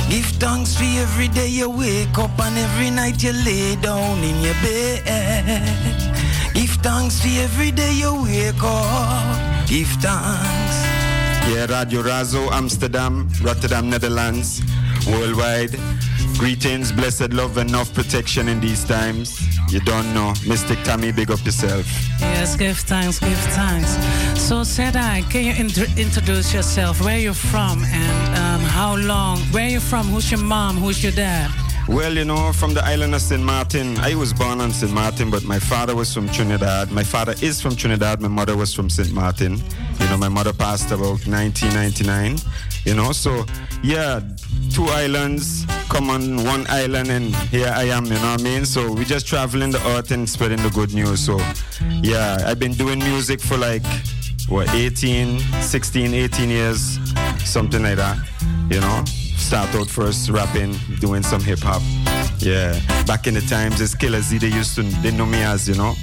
Give 0.09 0.25
thanks 0.43 0.75
for 0.75 0.83
every 0.83 1.29
day 1.29 1.47
you 1.47 1.69
wake 1.69 2.17
up 2.17 2.37
and 2.37 2.57
every 2.57 2.89
night 2.89 3.23
you 3.23 3.31
lay 3.31 3.77
down 3.77 4.17
in 4.25 4.41
your 4.41 4.55
bed. 4.55 5.05
Give 6.53 6.75
thanks 6.83 7.21
for 7.21 7.29
every 7.29 7.71
day 7.71 7.93
you 7.93 8.13
wake 8.23 8.61
up. 8.61 9.67
Give 9.67 9.87
thanks. 10.03 10.75
Yeah, 11.47 11.65
Radio 11.67 12.03
Razo, 12.03 12.51
Amsterdam, 12.51 13.29
Rotterdam, 13.41 13.89
Netherlands, 13.89 14.61
worldwide. 15.07 15.79
Greetings, 16.37 16.91
blessed 16.91 17.33
love, 17.33 17.57
and 17.57 17.69
enough 17.69 17.93
protection 17.93 18.47
in 18.47 18.59
these 18.59 18.83
times. 18.83 19.39
You 19.71 19.79
don't 19.81 20.13
know. 20.13 20.33
Mystic 20.47 20.81
Tammy, 20.83 21.11
big 21.11 21.31
up 21.31 21.43
yourself. 21.45 21.85
Yes, 22.19 22.55
give 22.55 22.77
thanks, 22.77 23.19
give 23.19 23.37
thanks. 23.55 23.91
So, 24.39 24.61
Sedai, 24.61 25.29
can 25.29 25.45
you 25.45 25.53
int- 25.53 25.97
introduce 25.97 26.53
yourself? 26.53 27.01
Where 27.01 27.19
you 27.19 27.33
from 27.33 27.83
and 27.85 28.37
um, 28.37 28.61
how 28.61 28.95
long? 28.97 29.39
Where 29.53 29.69
you 29.69 29.79
from? 29.79 30.07
Who's 30.07 30.31
your 30.31 30.41
mom? 30.41 30.77
Who's 30.77 31.01
your 31.03 31.13
dad? 31.13 31.49
Well, 31.87 32.13
you 32.13 32.25
know, 32.25 32.53
from 32.53 32.73
the 32.73 32.83
island 32.83 33.15
of 33.15 33.21
St. 33.21 33.41
Martin. 33.41 33.97
I 33.97 34.15
was 34.15 34.33
born 34.33 34.61
on 34.61 34.71
St. 34.71 34.93
Martin, 34.93 35.29
but 35.29 35.43
my 35.43 35.59
father 35.59 35.95
was 35.95 36.13
from 36.13 36.29
Trinidad. 36.29 36.91
My 36.91 37.03
father 37.03 37.33
is 37.41 37.61
from 37.61 37.75
Trinidad. 37.75 38.21
My 38.21 38.27
mother 38.27 38.55
was 38.55 38.73
from 38.73 38.89
St. 38.89 39.11
Martin. 39.11 39.57
You 39.99 40.05
know, 40.07 40.17
my 40.17 40.29
mother 40.29 40.53
passed 40.53 40.91
about 40.91 41.25
1999. 41.27 42.37
You 42.85 42.93
know, 42.95 43.11
so 43.11 43.45
yeah, 43.83 44.21
two 44.71 44.85
islands 44.85 45.65
come 45.89 46.09
on 46.09 46.43
one 46.45 46.65
island, 46.69 47.09
and 47.09 47.35
here 47.47 47.73
I 47.75 47.85
am. 47.85 48.05
You 48.05 48.13
know 48.13 48.31
what 48.31 48.41
I 48.41 48.43
mean? 48.43 48.65
So 48.65 48.93
we're 48.93 49.03
just 49.03 49.27
traveling 49.27 49.71
the 49.71 49.85
earth 49.89 50.11
and 50.11 50.29
spreading 50.29 50.61
the 50.61 50.69
good 50.69 50.93
news. 50.93 51.19
So 51.19 51.39
yeah, 52.01 52.43
I've 52.45 52.59
been 52.59 52.73
doing 52.73 52.99
music 52.99 53.41
for 53.41 53.57
like 53.57 53.85
what 54.47 54.69
18, 54.73 55.39
16, 55.61 56.13
18 56.13 56.49
years, 56.49 56.99
something 57.43 57.81
like 57.81 57.97
that. 57.97 58.17
You 58.69 58.79
know 58.79 59.03
start 59.41 59.73
out 59.75 59.89
first 59.89 60.29
rapping, 60.29 60.73
doing 60.99 61.23
some 61.23 61.41
hip 61.41 61.59
hop. 61.59 61.81
Yeah, 62.37 62.79
back 63.05 63.27
in 63.27 63.33
the 63.33 63.41
times, 63.41 63.81
as 63.81 63.95
Killer 63.95 64.21
Z, 64.21 64.37
they 64.37 64.47
used 64.47 64.75
to, 64.75 64.83
they 65.01 65.11
know 65.11 65.25
me 65.25 65.41
as, 65.43 65.67
you 65.67 65.75
know. 65.75 65.95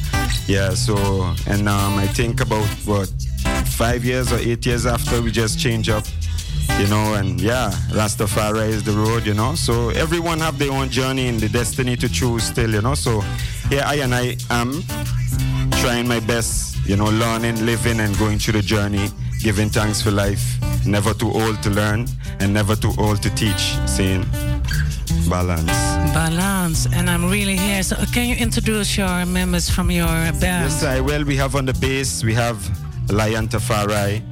Yeah, 0.47 0.74
so, 0.74 0.97
and 1.47 1.68
um, 1.68 1.99
I 1.99 2.07
think 2.07 2.41
about 2.41 2.66
what, 2.84 3.11
five 3.66 4.05
years 4.05 4.32
or 4.32 4.39
eight 4.39 4.64
years 4.66 4.86
after, 4.86 5.22
we 5.22 5.30
just 5.30 5.59
change 5.59 5.89
up, 5.89 6.05
you 6.78 6.86
know, 6.89 7.14
and 7.14 7.41
yeah, 7.41 7.70
Rastafari 7.91 8.68
is 8.68 8.82
the 8.82 8.93
road, 8.93 9.24
you 9.26 9.34
know. 9.34 9.55
So 9.55 9.91
everyone 9.91 10.39
have 10.41 10.59
their 10.59 10.72
own 10.72 10.91
journey 10.91 11.28
and 11.28 11.41
the 11.41 11.49
destiny 11.49 11.97
to 11.97 12.09
choose 12.09 12.45
still, 12.45 12.70
you 12.70 12.82
know. 12.82 12.95
So 12.95 13.22
yeah, 13.70 13.89
I 13.89 13.97
and 13.97 14.14
I 14.14 14.36
am 14.51 14.82
trying 15.80 16.07
my 16.07 16.20
best, 16.20 16.76
you 16.86 16.97
know, 16.97 17.07
learning, 17.11 17.64
living, 17.64 18.01
and 18.01 18.16
going 18.18 18.39
through 18.39 18.55
the 18.55 18.62
journey, 18.62 19.11
giving 19.43 19.68
thanks 19.68 20.03
for 20.03 20.11
life. 20.11 20.59
Never 20.86 21.14
too 21.14 21.30
old 21.30 21.62
to 21.62 21.70
learn 21.70 22.07
and 22.41 22.53
never 22.53 22.74
too 22.74 22.93
old 22.99 23.22
to 23.22 23.30
teach. 23.30 23.76
Saying 23.86 24.24
balance. 25.28 25.66
Balance, 26.14 26.86
and 26.95 27.09
I'm 27.11 27.30
really 27.30 27.57
here. 27.57 27.82
So, 27.82 27.97
can 28.12 28.28
you 28.28 28.36
introduce 28.36 28.97
your 28.97 29.26
members 29.26 29.68
from 29.68 29.91
your 29.91 30.07
band? 30.07 30.64
Yes, 30.64 30.82
I 30.84 31.01
will. 31.01 31.24
We 31.24 31.36
have 31.36 31.55
on 31.55 31.66
the 31.66 31.74
bass, 31.74 32.24
we 32.24 32.34
have 32.34 32.59
Lion 33.11 33.49
Tafari. 33.49 34.22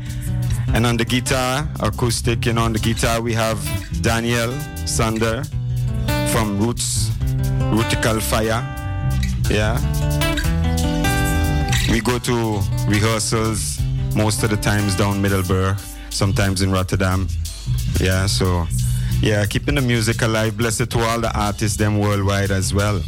And 0.75 0.85
on 0.85 0.97
the 0.97 1.05
guitar, 1.05 1.69
acoustic, 1.81 2.45
you 2.45 2.53
know, 2.53 2.63
on 2.63 2.73
the 2.73 2.79
guitar, 2.79 3.21
we 3.21 3.33
have 3.35 3.59
Daniel 4.03 4.53
Sander 4.85 5.45
from 6.33 6.59
Roots, 6.59 7.11
Rootical 7.73 8.21
Fire. 8.21 8.63
Yeah. 9.49 9.79
We 11.91 12.01
go 12.01 12.19
to 12.19 12.61
rehearsals 12.89 13.81
most 14.17 14.43
of 14.43 14.51
the 14.51 14.57
times 14.57 14.97
down 14.97 15.21
Middelburg, 15.21 15.79
sometimes 16.11 16.63
in 16.63 16.73
Rotterdam. 16.73 17.29
Yeah, 18.01 18.27
so 18.27 18.67
yeah, 19.21 19.45
keeping 19.45 19.75
the 19.75 19.83
music 19.83 20.23
alive. 20.23 20.57
Blessed 20.57 20.91
to 20.91 20.99
all 21.01 21.21
the 21.21 21.31
artists 21.39 21.77
them 21.77 21.99
worldwide 21.99 22.51
as 22.51 22.73
well, 22.73 23.03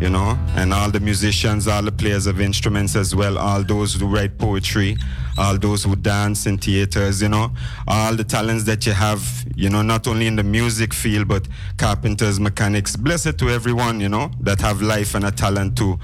you 0.00 0.08
know, 0.08 0.38
and 0.56 0.72
all 0.72 0.90
the 0.90 1.00
musicians, 1.00 1.68
all 1.68 1.82
the 1.82 1.92
players 1.92 2.26
of 2.26 2.40
instruments 2.40 2.96
as 2.96 3.14
well, 3.14 3.36
all 3.36 3.62
those 3.62 3.94
who 3.94 4.06
write 4.06 4.38
poetry, 4.38 4.96
all 5.36 5.58
those 5.58 5.84
who 5.84 5.94
dance 5.94 6.46
in 6.46 6.56
theaters, 6.56 7.20
you 7.20 7.28
know, 7.28 7.50
all 7.86 8.14
the 8.14 8.24
talents 8.24 8.64
that 8.64 8.86
you 8.86 8.92
have, 8.92 9.22
you 9.54 9.68
know, 9.68 9.82
not 9.82 10.08
only 10.08 10.26
in 10.26 10.36
the 10.36 10.42
music 10.42 10.94
field 10.94 11.28
but 11.28 11.46
carpenters, 11.76 12.40
mechanics. 12.40 12.96
Blessed 12.96 13.38
to 13.38 13.50
everyone, 13.50 14.00
you 14.00 14.08
know, 14.08 14.30
that 14.40 14.60
have 14.60 14.80
life 14.80 15.14
and 15.14 15.24
a 15.26 15.30
talent 15.30 15.76
to, 15.76 15.98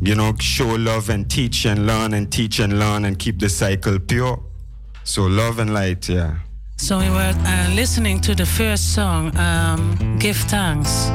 you 0.00 0.14
know, 0.14 0.34
show 0.38 0.74
love 0.76 1.10
and 1.10 1.30
teach 1.30 1.64
and 1.66 1.86
learn 1.86 2.14
and 2.14 2.30
teach 2.30 2.58
and 2.58 2.78
learn 2.78 3.04
and 3.04 3.18
keep 3.18 3.38
the 3.38 3.48
cycle 3.48 3.98
pure. 3.98 4.42
So 5.04 5.22
love 5.26 5.58
and 5.58 5.72
light, 5.72 6.08
yeah. 6.08 6.36
So 6.76 6.98
we 6.98 7.08
were 7.08 7.34
uh, 7.34 7.70
listening 7.74 8.20
to 8.22 8.34
the 8.34 8.44
first 8.44 8.94
song, 8.94 9.34
um, 9.36 10.18
"Give 10.18 10.36
Thanks." 10.36 11.06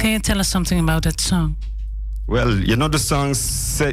Can 0.00 0.10
you 0.12 0.18
tell 0.18 0.40
us 0.40 0.48
something 0.48 0.80
about 0.80 1.04
that 1.04 1.20
song? 1.20 1.56
Well, 2.26 2.58
you 2.58 2.76
know 2.76 2.88
the 2.88 2.98
songs 2.98 3.38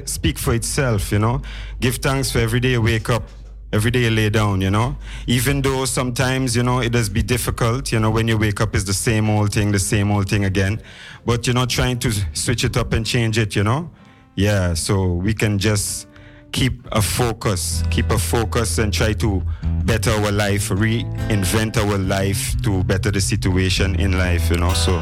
speak 0.05 0.39
for 0.39 0.53
itself. 0.53 1.11
You 1.11 1.19
know, 1.19 1.41
give 1.79 1.97
thanks 1.97 2.31
for 2.31 2.39
every 2.39 2.59
day 2.59 2.71
you 2.71 2.81
wake 2.81 3.09
up, 3.09 3.29
every 3.71 3.91
day 3.91 4.03
you 4.03 4.09
lay 4.09 4.29
down. 4.29 4.61
You 4.61 4.71
know, 4.71 4.95
even 5.27 5.61
though 5.61 5.85
sometimes 5.85 6.55
you 6.55 6.63
know 6.63 6.79
it 6.79 6.91
does 6.91 7.09
be 7.09 7.21
difficult. 7.21 7.91
You 7.91 7.99
know, 7.99 8.09
when 8.09 8.27
you 8.27 8.37
wake 8.37 8.61
up, 8.61 8.73
it's 8.73 8.85
the 8.85 8.93
same 8.93 9.29
old 9.29 9.53
thing, 9.53 9.71
the 9.71 9.79
same 9.79 10.11
old 10.11 10.27
thing 10.29 10.45
again. 10.45 10.81
But 11.25 11.45
you're 11.45 11.53
not 11.53 11.69
trying 11.69 11.99
to 11.99 12.11
switch 12.33 12.63
it 12.63 12.77
up 12.77 12.93
and 12.93 13.05
change 13.05 13.37
it. 13.37 13.55
You 13.55 13.63
know, 13.63 13.91
yeah. 14.35 14.73
So 14.73 15.07
we 15.07 15.33
can 15.33 15.57
just 15.59 16.07
keep 16.51 16.85
a 16.91 17.01
focus, 17.01 17.83
keep 17.89 18.11
a 18.11 18.17
focus 18.17 18.77
and 18.77 18.93
try 18.93 19.13
to 19.13 19.41
better 19.85 20.11
our 20.11 20.31
life, 20.31 20.69
reinvent 20.69 21.77
our 21.77 21.97
life 21.97 22.61
to 22.61 22.83
better 22.83 23.11
the 23.11 23.21
situation 23.21 23.95
in 23.99 24.17
life, 24.17 24.49
you 24.49 24.57
know. 24.57 24.73
So 24.73 25.01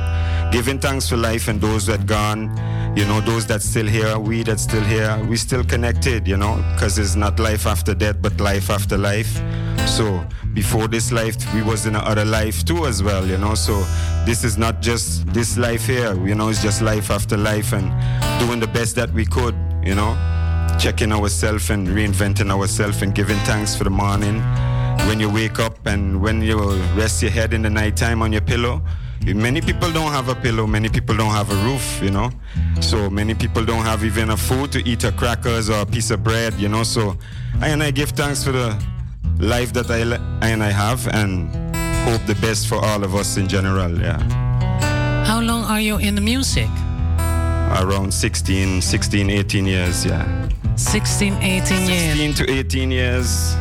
giving 0.52 0.80
thanks 0.80 1.10
for 1.10 1.18
life 1.18 1.48
and 1.48 1.60
those 1.60 1.86
that 1.88 2.06
gone, 2.06 2.50
you 2.96 3.06
know, 3.06 3.22
those 3.22 3.46
that 3.48 3.62
still 3.62 3.88
here, 3.88 4.18
we 4.18 4.44
that 4.44 4.60
still 4.60 4.84
here, 4.84 5.18
we 5.28 5.38
still 5.38 5.64
connected, 5.64 6.28
you 6.28 6.38
know, 6.38 6.56
because 6.74 6.98
it's 7.00 7.16
not 7.16 7.40
life 7.40 7.66
after 7.66 7.94
death, 7.94 8.22
but 8.22 8.40
life 8.40 8.70
after 8.70 8.98
life. 8.98 9.42
So 9.88 10.26
before 10.54 10.88
this 10.88 11.12
life, 11.12 11.36
we 11.54 11.62
was 11.62 11.86
in 11.86 11.96
another 11.96 12.26
life 12.26 12.64
too 12.64 12.86
as 12.86 13.02
well, 13.02 13.26
you 13.26 13.38
know. 13.38 13.56
So 13.56 13.80
this 14.26 14.44
is 14.44 14.58
not 14.58 14.82
just 14.82 15.26
this 15.34 15.58
life 15.58 15.88
here, 15.88 16.14
you 16.26 16.36
know, 16.36 16.50
it's 16.50 16.62
just 16.62 16.82
life 16.82 17.10
after 17.10 17.38
life 17.38 17.74
and 17.74 17.90
doing 18.40 18.60
the 18.60 18.68
best 18.68 18.96
that 18.98 19.12
we 19.14 19.26
could, 19.26 19.56
you 19.84 19.96
know 19.96 20.39
checking 20.80 21.12
ourselves 21.12 21.70
and 21.70 21.88
reinventing 21.90 22.50
ourselves 22.50 23.02
and 23.02 23.14
giving 23.14 23.38
thanks 23.40 23.76
for 23.76 23.84
the 23.84 23.90
morning 23.90 24.42
when 25.10 25.20
you 25.20 25.30
wake 25.30 25.60
up 25.60 25.86
and 25.86 26.22
when 26.22 26.42
you 26.42 26.58
rest 26.96 27.22
your 27.22 27.32
head 27.32 27.54
in 27.54 27.62
the 27.62 27.70
nighttime 27.70 28.22
on 28.22 28.32
your 28.32 28.42
pillow. 28.42 28.82
Many 29.26 29.60
people 29.60 29.92
don't 29.92 30.14
have 30.14 30.30
a 30.30 30.36
pillow, 30.36 30.66
many 30.66 30.88
people 30.88 31.18
don't 31.18 31.34
have 31.34 31.52
a 31.52 31.56
roof, 31.66 32.02
you 32.02 32.12
know. 32.12 32.32
So 32.80 33.10
many 33.10 33.34
people 33.34 33.66
don't 33.66 33.84
have 33.84 34.06
even 34.06 34.30
a 34.30 34.38
food 34.38 34.72
to 34.72 34.80
eat 34.88 35.04
a 35.04 35.12
crackers 35.12 35.70
or 35.70 35.82
a 35.82 35.86
piece 35.86 36.12
of 36.12 36.24
bread, 36.24 36.54
you 36.54 36.70
know. 36.70 36.84
So 36.84 37.18
I 37.60 37.68
and 37.70 37.84
I 37.84 37.92
give 37.92 38.12
thanks 38.12 38.42
for 38.46 38.54
the 38.54 38.82
life 39.38 39.74
that 39.74 39.92
I, 39.92 40.00
I 40.46 40.50
and 40.50 40.64
I 40.64 40.72
have 40.72 41.06
and 41.10 41.54
hope 42.08 42.26
the 42.26 42.36
best 42.42 42.68
for 42.70 42.76
all 42.76 43.04
of 43.04 43.16
us 43.16 43.36
in 43.36 43.50
general, 43.50 44.00
yeah. 44.00 44.20
How 45.26 45.42
long 45.42 45.66
are 45.66 45.82
you 45.82 45.98
in 45.98 46.16
the 46.16 46.22
music? 46.22 46.70
Around 47.82 48.14
16, 48.14 48.82
16, 48.82 49.30
18 49.30 49.66
years, 49.66 50.06
yeah. 50.06 50.50
16, 50.80 51.34
18 51.34 51.90
years. 51.90 52.02
16 52.18 52.34
to 52.36 52.52
18 52.52 52.92
years. 52.92 53.56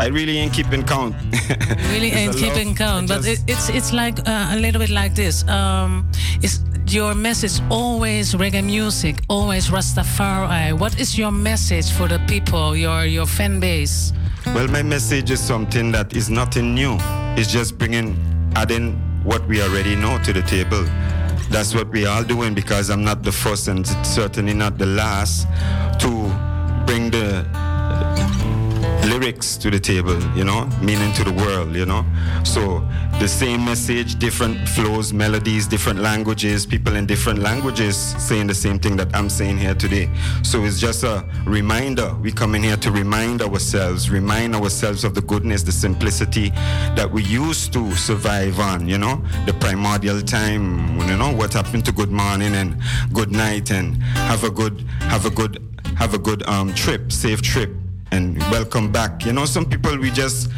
I 0.00 0.08
really 0.10 0.38
ain't 0.38 0.54
keeping 0.54 0.82
count. 0.82 1.14
really 1.90 2.12
ain't 2.12 2.34
keeping 2.36 2.74
count, 2.74 3.08
but 3.08 3.26
it, 3.26 3.40
it's 3.46 3.68
it's 3.68 3.92
like 3.92 4.18
uh, 4.26 4.50
a 4.52 4.56
little 4.56 4.80
bit 4.80 4.90
like 4.90 5.14
this. 5.14 5.46
Um, 5.48 6.08
is 6.40 6.60
your 6.86 7.14
message 7.14 7.60
always 7.68 8.34
reggae 8.34 8.64
music, 8.64 9.16
always 9.28 9.68
Rastafari? 9.68 10.72
What 10.72 10.98
is 10.98 11.18
your 11.18 11.32
message 11.32 11.90
for 11.90 12.08
the 12.08 12.20
people, 12.26 12.74
your 12.76 13.04
your 13.04 13.26
fan 13.26 13.60
base? 13.60 14.12
Well, 14.46 14.68
my 14.68 14.82
message 14.82 15.30
is 15.30 15.40
something 15.40 15.92
that 15.92 16.16
is 16.16 16.30
nothing 16.30 16.74
new. 16.74 16.96
It's 17.36 17.52
just 17.52 17.76
bringing, 17.76 18.16
adding 18.54 18.94
what 19.24 19.46
we 19.46 19.60
already 19.60 19.94
know 19.94 20.18
to 20.24 20.32
the 20.32 20.42
table. 20.42 20.86
That's 21.50 21.74
what 21.74 21.88
we 21.88 22.06
are 22.06 22.22
doing 22.24 22.54
because 22.54 22.90
I'm 22.90 23.02
not 23.04 23.22
the 23.22 23.32
first 23.32 23.68
and 23.68 23.86
certainly 24.06 24.54
not 24.54 24.78
the 24.78 24.86
last 24.86 25.46
to 26.00 26.08
bring 26.86 27.10
the 27.10 27.44
lyrics 29.08 29.56
to 29.56 29.70
the 29.70 29.80
table, 29.80 30.20
you 30.36 30.44
know, 30.44 30.66
meaning 30.82 31.12
to 31.14 31.24
the 31.24 31.32
world, 31.32 31.74
you 31.74 31.86
know. 31.86 32.04
So 32.44 32.86
the 33.20 33.26
same 33.26 33.64
message, 33.64 34.18
different 34.18 34.68
flows, 34.68 35.12
melodies, 35.12 35.66
different 35.66 36.00
languages, 36.00 36.66
people 36.66 36.94
in 36.94 37.06
different 37.06 37.40
languages 37.40 37.96
saying 37.96 38.46
the 38.46 38.54
same 38.54 38.78
thing 38.78 38.96
that 38.96 39.14
I'm 39.14 39.30
saying 39.30 39.58
here 39.58 39.74
today. 39.74 40.10
So 40.42 40.64
it's 40.64 40.78
just 40.78 41.04
a 41.04 41.24
reminder. 41.46 42.14
We 42.22 42.32
come 42.32 42.54
in 42.54 42.62
here 42.62 42.76
to 42.76 42.90
remind 42.90 43.40
ourselves, 43.42 44.10
remind 44.10 44.54
ourselves 44.54 45.04
of 45.04 45.14
the 45.14 45.22
goodness, 45.22 45.62
the 45.62 45.72
simplicity 45.72 46.50
that 46.94 47.10
we 47.10 47.22
used 47.24 47.72
to 47.72 47.92
survive 47.96 48.60
on, 48.60 48.88
you 48.88 48.98
know, 48.98 49.22
the 49.46 49.54
primordial 49.54 50.20
time, 50.20 50.98
you 51.00 51.16
know, 51.16 51.32
what 51.32 51.52
happened 51.54 51.84
to 51.86 51.92
good 51.92 52.10
morning 52.10 52.54
and 52.54 52.76
good 53.12 53.32
night 53.32 53.70
and 53.70 53.96
have 54.30 54.44
a 54.44 54.50
good, 54.50 54.82
have 55.00 55.24
a 55.24 55.30
good, 55.30 55.62
have 55.96 56.14
a 56.14 56.18
good 56.18 56.46
um, 56.46 56.74
trip, 56.74 57.10
safe 57.10 57.40
trip 57.42 57.70
and 58.10 58.38
welcome 58.50 58.90
back. 58.90 59.24
You 59.24 59.32
know, 59.32 59.44
some 59.44 59.64
people 59.64 59.96
we 59.98 60.10
just 60.10 60.50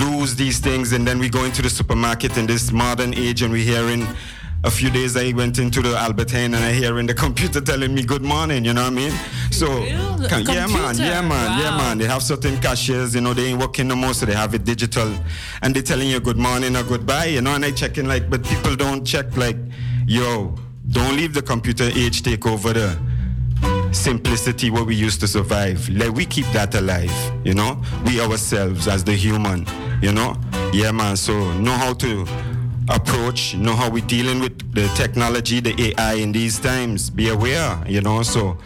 lose 0.00 0.34
these 0.34 0.58
things 0.58 0.92
and 0.92 1.06
then 1.06 1.18
we 1.18 1.28
go 1.28 1.44
into 1.44 1.62
the 1.62 1.70
supermarket 1.70 2.36
in 2.36 2.46
this 2.46 2.72
modern 2.72 3.14
age 3.14 3.42
and 3.42 3.52
we're 3.52 3.64
hearing 3.64 4.06
a 4.64 4.70
few 4.70 4.90
days 4.90 5.16
I 5.16 5.32
went 5.32 5.58
into 5.58 5.80
the 5.80 5.96
Albert 5.96 6.28
Heijn 6.28 6.46
and 6.46 6.56
I 6.56 6.72
hear 6.72 6.98
in 6.98 7.06
the 7.06 7.14
computer 7.14 7.60
telling 7.60 7.94
me 7.94 8.02
good 8.02 8.22
morning, 8.22 8.64
you 8.64 8.72
know 8.74 8.82
what 8.82 8.92
I 8.92 8.96
mean? 8.96 9.12
So 9.52 9.66
can, 10.26 10.44
yeah 10.44 10.66
man, 10.66 10.96
yeah 10.96 11.20
man, 11.20 11.30
wow. 11.30 11.58
yeah 11.60 11.76
man. 11.76 11.98
They 11.98 12.06
have 12.06 12.22
certain 12.22 12.58
cashiers, 12.58 13.14
you 13.14 13.20
know, 13.20 13.34
they 13.34 13.46
ain't 13.46 13.60
working 13.60 13.86
no 13.86 13.94
more, 13.94 14.14
so 14.14 14.26
they 14.26 14.34
have 14.34 14.54
it 14.54 14.64
digital 14.64 15.14
and 15.62 15.74
they're 15.74 15.82
telling 15.82 16.08
you 16.08 16.18
good 16.18 16.38
morning 16.38 16.74
or 16.76 16.82
goodbye, 16.82 17.26
you 17.26 17.40
know, 17.40 17.54
and 17.54 17.64
I 17.64 17.70
check 17.70 17.98
in 17.98 18.08
like, 18.08 18.28
but 18.28 18.42
people 18.44 18.74
don't 18.74 19.04
check 19.04 19.36
like, 19.36 19.56
yo, 20.06 20.56
don't 20.90 21.16
leave 21.16 21.34
the 21.34 21.42
computer 21.42 21.84
age 21.94 22.22
take 22.22 22.44
over 22.46 22.72
the 22.72 22.98
simplicity 23.92 24.70
what 24.70 24.86
we 24.86 24.94
used 24.94 25.20
to 25.20 25.28
survive. 25.28 25.88
Let 25.88 26.12
we 26.12 26.24
keep 26.26 26.46
that 26.46 26.74
alive, 26.74 27.12
you 27.44 27.54
know? 27.54 27.80
We 28.06 28.20
ourselves 28.20 28.88
as 28.88 29.04
the 29.04 29.12
human, 29.12 29.66
you 30.02 30.12
know? 30.12 30.36
Yeah, 30.72 30.92
man. 30.92 31.16
So 31.16 31.52
know 31.58 31.72
how 31.72 31.94
to 31.94 32.26
approach, 32.88 33.54
know 33.54 33.74
how 33.74 33.90
we're 33.90 34.06
dealing 34.06 34.40
with 34.40 34.74
the 34.74 34.86
technology, 34.96 35.60
the 35.60 35.74
AI 35.98 36.14
in 36.14 36.32
these 36.32 36.58
times. 36.58 37.10
Be 37.10 37.28
aware, 37.28 37.82
you 37.86 38.00
know? 38.00 38.22
So 38.22 38.56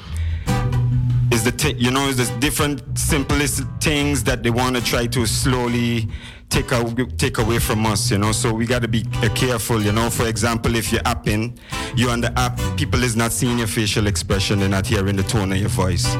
is 1.33 1.43
the 1.45 1.53
t- 1.53 1.75
you 1.79 1.91
know 1.91 2.09
is 2.09 2.17
the 2.17 2.41
different 2.41 2.83
simplest 2.99 3.65
things 3.81 4.23
that 4.25 4.43
they 4.43 4.51
want 4.51 4.77
to 4.77 4.85
try 4.85 5.07
to 5.07 5.27
slowly 5.27 6.09
take, 6.53 7.17
take 7.17 7.39
away 7.39 7.59
from 7.59 7.87
us, 7.87 8.11
you 8.11 8.19
know. 8.19 8.33
So 8.33 8.53
we 8.53 8.67
got 8.67 8.83
to 8.83 8.89
be 8.89 9.05
uh, 9.23 9.29
careful, 9.35 9.83
you 9.83 9.93
know. 9.93 10.11
For 10.11 10.29
example, 10.29 10.77
if 10.77 10.93
you're 10.93 11.03
apping, 11.03 11.59
you're 11.97 12.11
on 12.11 12.21
the 12.21 12.39
app, 12.39 12.61
people 12.77 13.03
is 13.03 13.17
not 13.17 13.33
seeing 13.33 13.59
your 13.59 13.67
facial 13.67 14.07
expression, 14.07 14.59
they're 14.59 14.69
not 14.69 14.87
hearing 14.87 15.17
the 15.17 15.23
tone 15.23 15.51
of 15.53 15.59
your 15.59 15.71
voice. 15.71 16.17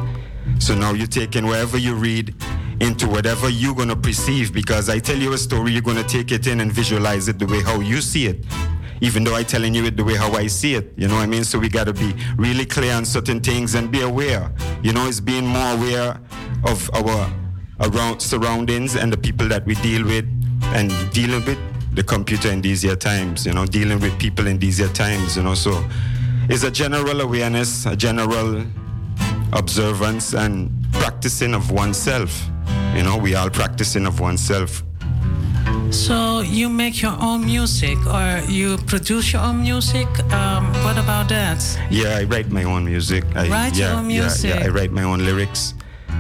So 0.59 0.75
now 0.75 0.93
you're 0.93 1.07
taking 1.07 1.47
whatever 1.47 1.77
you 1.77 1.95
read 1.95 2.35
into 2.81 3.07
whatever 3.09 3.49
you're 3.49 3.75
gonna 3.75 3.95
perceive, 3.95 4.53
because 4.53 4.89
I 4.89 4.99
tell 4.99 5.17
you 5.19 5.35
a 5.35 5.39
story, 5.39 5.73
you're 5.73 5.83
gonna 5.83 6.03
take 6.03 6.33
it 6.33 6.47
in 6.47 6.61
and 6.61 6.73
visualize 6.73 7.29
it 7.29 7.39
the 7.39 7.47
way 7.47 7.63
how 7.63 7.81
you 7.81 8.01
see 8.01 8.27
it. 8.27 8.45
Even 9.01 9.25
though 9.25 9.35
I'm 9.35 9.45
telling 9.45 9.75
you 9.75 9.85
it 9.85 9.97
the 9.97 10.05
way 10.05 10.17
how 10.17 10.33
I 10.33 10.47
see 10.47 10.75
it, 10.75 10.93
you 10.97 11.09
know 11.09 11.17
what 11.17 11.23
I 11.23 11.27
mean? 11.27 11.45
So 11.45 11.59
we 11.59 11.69
gotta 11.69 11.93
be 11.93 12.15
really 12.37 12.65
clear 12.65 12.95
on 12.95 13.05
certain 13.05 13.41
things 13.41 13.75
and 13.75 13.91
be 13.91 14.01
aware. 14.01 14.53
You 14.83 14.93
know, 14.93 15.07
it's 15.07 15.21
being 15.21 15.47
more 15.47 15.75
aware 15.75 16.21
of 16.65 16.91
our 16.95 17.33
around 17.83 18.21
surroundings 18.21 18.97
and 18.97 19.13
the 19.13 19.17
people 19.17 19.49
that 19.49 19.65
we 19.67 19.75
deal 19.77 20.05
with 20.05 20.25
and 20.75 20.91
dealing 21.13 21.45
with 21.45 21.59
the 21.95 22.03
computer 22.03 22.51
in 22.51 22.61
these 22.61 22.83
year 22.83 22.97
times, 22.97 23.45
you 23.45 23.53
know, 23.53 23.67
dealing 23.67 24.01
with 24.01 24.19
people 24.19 24.47
in 24.47 24.59
these 24.59 24.79
year 24.79 24.89
times, 24.89 25.37
you 25.37 25.43
know. 25.43 25.55
So 25.55 25.85
it's 26.49 26.65
a 26.65 26.71
general 26.71 27.21
awareness, 27.21 27.87
a 27.87 27.97
general 27.97 28.65
observance 29.53 30.33
and 30.35 30.71
practicing 30.93 31.55
of 31.55 31.71
oneself. 31.71 32.49
You 32.95 33.03
know, 33.03 33.17
we 33.17 33.35
are 33.35 33.51
practicing 33.51 34.07
of 34.07 34.21
oneself. 34.21 34.83
So 35.91 36.41
you 36.41 36.71
make 36.71 37.03
your 37.03 37.17
own 37.21 37.45
music 37.45 37.99
or 38.07 38.41
you 38.49 38.79
produce 38.87 39.33
your 39.33 39.43
own 39.43 39.63
music? 39.63 40.09
Um, 40.33 40.73
what 40.85 40.97
about 40.97 41.29
that? 41.29 41.63
Yeah, 41.91 42.17
I 42.17 42.25
write 42.25 42.51
my 42.51 42.65
own 42.65 42.87
music. 42.87 43.25
I, 43.37 43.49
write 43.49 43.77
yeah, 43.77 43.91
your 43.91 43.99
own 43.99 44.07
music? 44.07 44.51
Yeah, 44.51 44.61
yeah, 44.61 44.67
I 44.67 44.69
write 44.69 44.91
my 44.91 45.03
own 45.03 45.25
lyrics. 45.25 45.75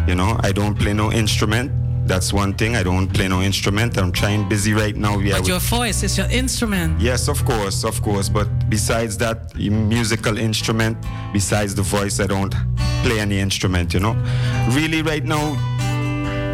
You 0.07 0.14
know, 0.16 0.36
I 0.40 0.53
don't 0.53 0.76
play 0.78 0.92
no 0.92 1.12
instrument. 1.12 1.70
That's 2.07 2.32
one 2.32 2.55
thing. 2.55 2.74
I 2.74 2.82
don't 2.82 3.07
play 3.07 3.28
no 3.28 3.40
instrument. 3.42 3.96
I'm 3.96 4.11
trying 4.11 4.48
busy 4.48 4.72
right 4.72 4.96
now. 4.96 5.18
Yeah, 5.18 5.38
but 5.38 5.46
your 5.46 5.61
voice 5.61 6.03
is 6.03 6.18
your 6.18 6.26
instrument. 6.26 7.00
Yes, 7.00 7.28
of 7.28 7.44
course, 7.44 7.84
of 7.84 8.03
course. 8.03 8.28
But 8.28 8.48
besides 8.68 9.16
that 9.18 9.55
musical 9.55 10.36
instrument, 10.38 10.96
besides 11.32 11.74
the 11.76 11.82
voice, 11.82 12.18
I 12.18 12.26
don't 12.26 12.53
play 13.05 13.20
any 13.20 13.38
instrument. 13.38 13.94
You 13.94 14.00
know, 14.00 14.14
really, 14.70 15.03
right 15.03 15.24
now, 15.24 15.57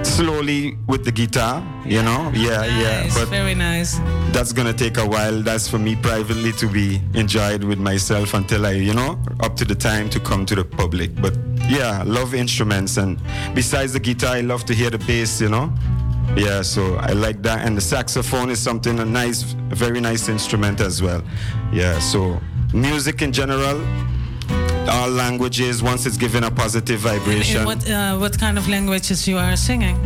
slowly 0.02 0.76
with 0.86 1.04
the 1.04 1.12
guitar, 1.12 1.62
you 1.86 2.02
know? 2.02 2.30
Yeah, 2.34 2.58
nice, 2.58 2.82
yeah. 2.82 3.10
But 3.14 3.28
very 3.28 3.54
nice. 3.54 3.98
That's 4.32 4.52
gonna 4.52 4.72
take 4.72 4.98
a 4.98 5.06
while. 5.06 5.42
That's 5.42 5.68
for 5.68 5.78
me 5.78 5.96
privately 5.96 6.52
to 6.52 6.66
be 6.66 7.00
enjoyed 7.14 7.64
with 7.64 7.78
myself 7.78 8.34
until 8.34 8.66
I, 8.66 8.72
you 8.72 8.94
know, 8.94 9.18
up 9.40 9.56
to 9.56 9.64
the 9.64 9.74
time 9.74 10.08
to 10.10 10.20
come 10.20 10.44
to 10.46 10.54
the 10.54 10.64
public. 10.64 11.14
But 11.20 11.36
yeah, 11.68 12.02
love 12.04 12.34
instruments 12.34 12.96
and 12.96 13.20
besides 13.54 13.92
the 13.92 14.00
guitar, 14.00 14.36
I 14.36 14.40
love 14.40 14.64
to 14.66 14.74
hear 14.74 14.90
the 14.90 14.98
bass, 14.98 15.40
you 15.40 15.48
know? 15.48 15.72
Yeah, 16.36 16.62
so 16.62 16.96
I 16.96 17.12
like 17.12 17.42
that. 17.42 17.66
And 17.66 17.76
the 17.76 17.80
saxophone 17.80 18.50
is 18.50 18.60
something 18.60 18.98
a 19.00 19.04
nice, 19.04 19.42
very 19.70 20.00
nice 20.00 20.28
instrument 20.28 20.80
as 20.80 21.02
well. 21.02 21.22
Yeah, 21.72 21.98
so 21.98 22.40
music 22.72 23.22
in 23.22 23.32
general, 23.32 23.80
all 24.88 25.10
languages 25.10 25.82
once 25.82 26.06
it's 26.06 26.16
given 26.16 26.44
a 26.44 26.50
positive 26.50 27.00
vibration. 27.00 27.60
In, 27.60 27.66
what 27.66 27.90
uh, 27.90 28.16
what 28.18 28.38
kind 28.38 28.58
of 28.58 28.68
languages 28.68 29.28
you 29.28 29.38
are 29.38 29.56
singing? 29.56 29.96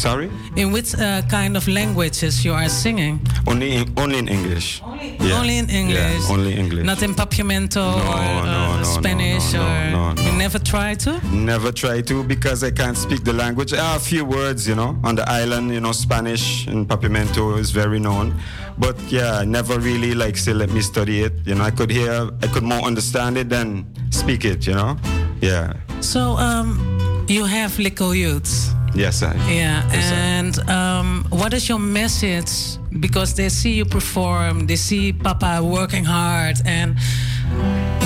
Sorry. 0.00 0.30
In 0.56 0.72
which 0.72 0.94
uh, 0.94 1.20
kind 1.28 1.58
of 1.58 1.68
languages 1.68 2.42
you 2.42 2.54
are 2.54 2.70
singing? 2.70 3.20
Only 3.46 3.76
in, 3.76 3.92
only 3.98 4.18
in 4.18 4.28
English. 4.28 4.80
Only, 4.82 5.16
yeah. 5.20 5.38
only 5.38 5.58
in 5.58 5.68
English. 5.68 6.22
Yeah, 6.22 6.32
only 6.32 6.54
English. 6.54 6.86
Not 6.86 7.02
in 7.02 7.14
Papiamento 7.14 7.76
no, 7.76 7.98
or 8.08 8.16
uh, 8.16 8.44
no, 8.46 8.76
no, 8.78 8.82
Spanish 8.82 9.52
no, 9.52 9.60
or 9.60 9.90
no, 9.90 10.12
no, 10.14 10.22
you 10.22 10.32
never 10.38 10.58
try 10.58 10.94
to? 10.94 11.20
Never 11.26 11.70
try 11.70 12.00
to 12.00 12.24
because 12.24 12.64
I 12.64 12.70
can't 12.70 12.96
speak 12.96 13.24
the 13.24 13.34
language. 13.34 13.74
Ah, 13.76 13.96
a 13.96 14.00
few 14.00 14.24
words, 14.24 14.66
you 14.66 14.74
know. 14.74 14.98
On 15.04 15.14
the 15.16 15.28
island, 15.28 15.70
you 15.70 15.80
know, 15.80 15.92
Spanish 15.92 16.66
and 16.66 16.88
Papiamento 16.88 17.58
is 17.58 17.70
very 17.70 18.00
known. 18.00 18.34
But 18.78 18.98
yeah, 19.12 19.42
I 19.42 19.44
never 19.44 19.78
really 19.78 20.14
like 20.14 20.38
say 20.38 20.54
let 20.54 20.70
me 20.70 20.80
study 20.80 21.24
it. 21.24 21.34
You 21.44 21.56
know, 21.56 21.64
I 21.64 21.70
could 21.70 21.90
hear, 21.90 22.30
I 22.42 22.46
could 22.46 22.64
more 22.64 22.80
understand 22.86 23.36
it 23.36 23.50
than 23.50 23.84
speak 24.10 24.46
it. 24.46 24.66
You 24.66 24.76
know, 24.76 24.96
yeah. 25.42 25.74
So 26.00 26.38
um, 26.38 27.26
You 27.28 27.44
have 27.44 27.72
Lico 27.72 28.16
Youth. 28.16 28.79
Yes, 28.94 29.22
I. 29.22 29.34
Yeah, 29.48 29.82
Yes, 29.92 30.12
and 30.12 30.58
um, 30.68 31.24
what 31.30 31.52
is 31.52 31.68
your 31.68 31.78
message? 31.78 32.50
Because 32.98 33.34
they 33.34 33.48
see 33.48 33.72
you 33.74 33.84
perform, 33.84 34.66
they 34.66 34.76
see 34.76 35.12
Papa 35.12 35.60
working 35.62 36.04
hard, 36.04 36.56
and 36.64 36.96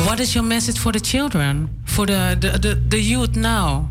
what 0.06 0.20
is 0.20 0.34
your 0.34 0.44
message 0.44 0.78
for 0.78 0.92
the 0.92 1.00
children, 1.00 1.68
for 1.86 2.06
the 2.06 2.36
the, 2.40 2.58
the, 2.58 2.74
the 2.74 3.00
youth 3.00 3.36
now? 3.36 3.88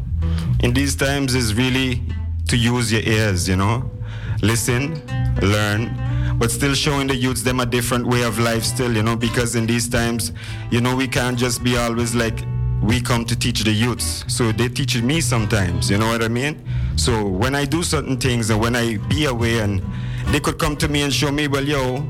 in 0.64 0.72
these 0.74 0.96
times 0.96 1.36
is 1.36 1.54
really 1.54 2.02
to 2.48 2.56
use 2.56 2.92
your 2.92 3.02
ears, 3.02 3.50
you 3.50 3.56
know, 3.58 3.92
listen, 4.42 4.94
learn, 5.42 5.92
but 6.38 6.50
still 6.50 6.74
showing 6.74 7.06
the 7.08 7.16
youths 7.16 7.42
them 7.44 7.60
a 7.60 7.66
different 7.66 8.08
way 8.08 8.24
of 8.24 8.40
life 8.40 8.64
still, 8.64 8.96
you 8.96 9.04
know, 9.04 9.16
because 9.16 9.56
in 9.56 9.66
these 9.66 9.90
times, 9.90 10.32
you 10.72 10.80
know, 10.80 10.96
we 10.96 11.08
can't 11.08 11.38
just 11.38 11.64
be 11.64 11.76
always 11.76 12.16
like 12.16 12.40
we 12.84 13.00
come 13.00 13.24
to 13.26 13.36
teach 13.36 13.64
the 13.64 13.72
youths. 13.72 14.26
So 14.28 14.52
they 14.52 14.68
teach 14.68 15.02
me 15.02 15.22
sometimes, 15.22 15.90
you 15.90 15.98
know 15.98 16.08
what 16.08 16.22
I 16.22 16.28
mean? 16.28 16.62
So 16.98 17.26
when 17.26 17.56
I 17.56 17.66
do 17.66 17.82
certain 17.82 18.18
things 18.18 18.50
and 18.50 18.60
when 18.60 18.76
I 18.76 18.98
be 19.10 19.26
away 19.26 19.60
and 19.60 19.82
they 20.28 20.40
could 20.40 20.60
come 20.60 20.76
to 20.78 20.88
me 20.88 21.02
and 21.02 21.14
show 21.14 21.32
me, 21.32 21.48
well, 21.48 21.64
yo, 21.64 22.06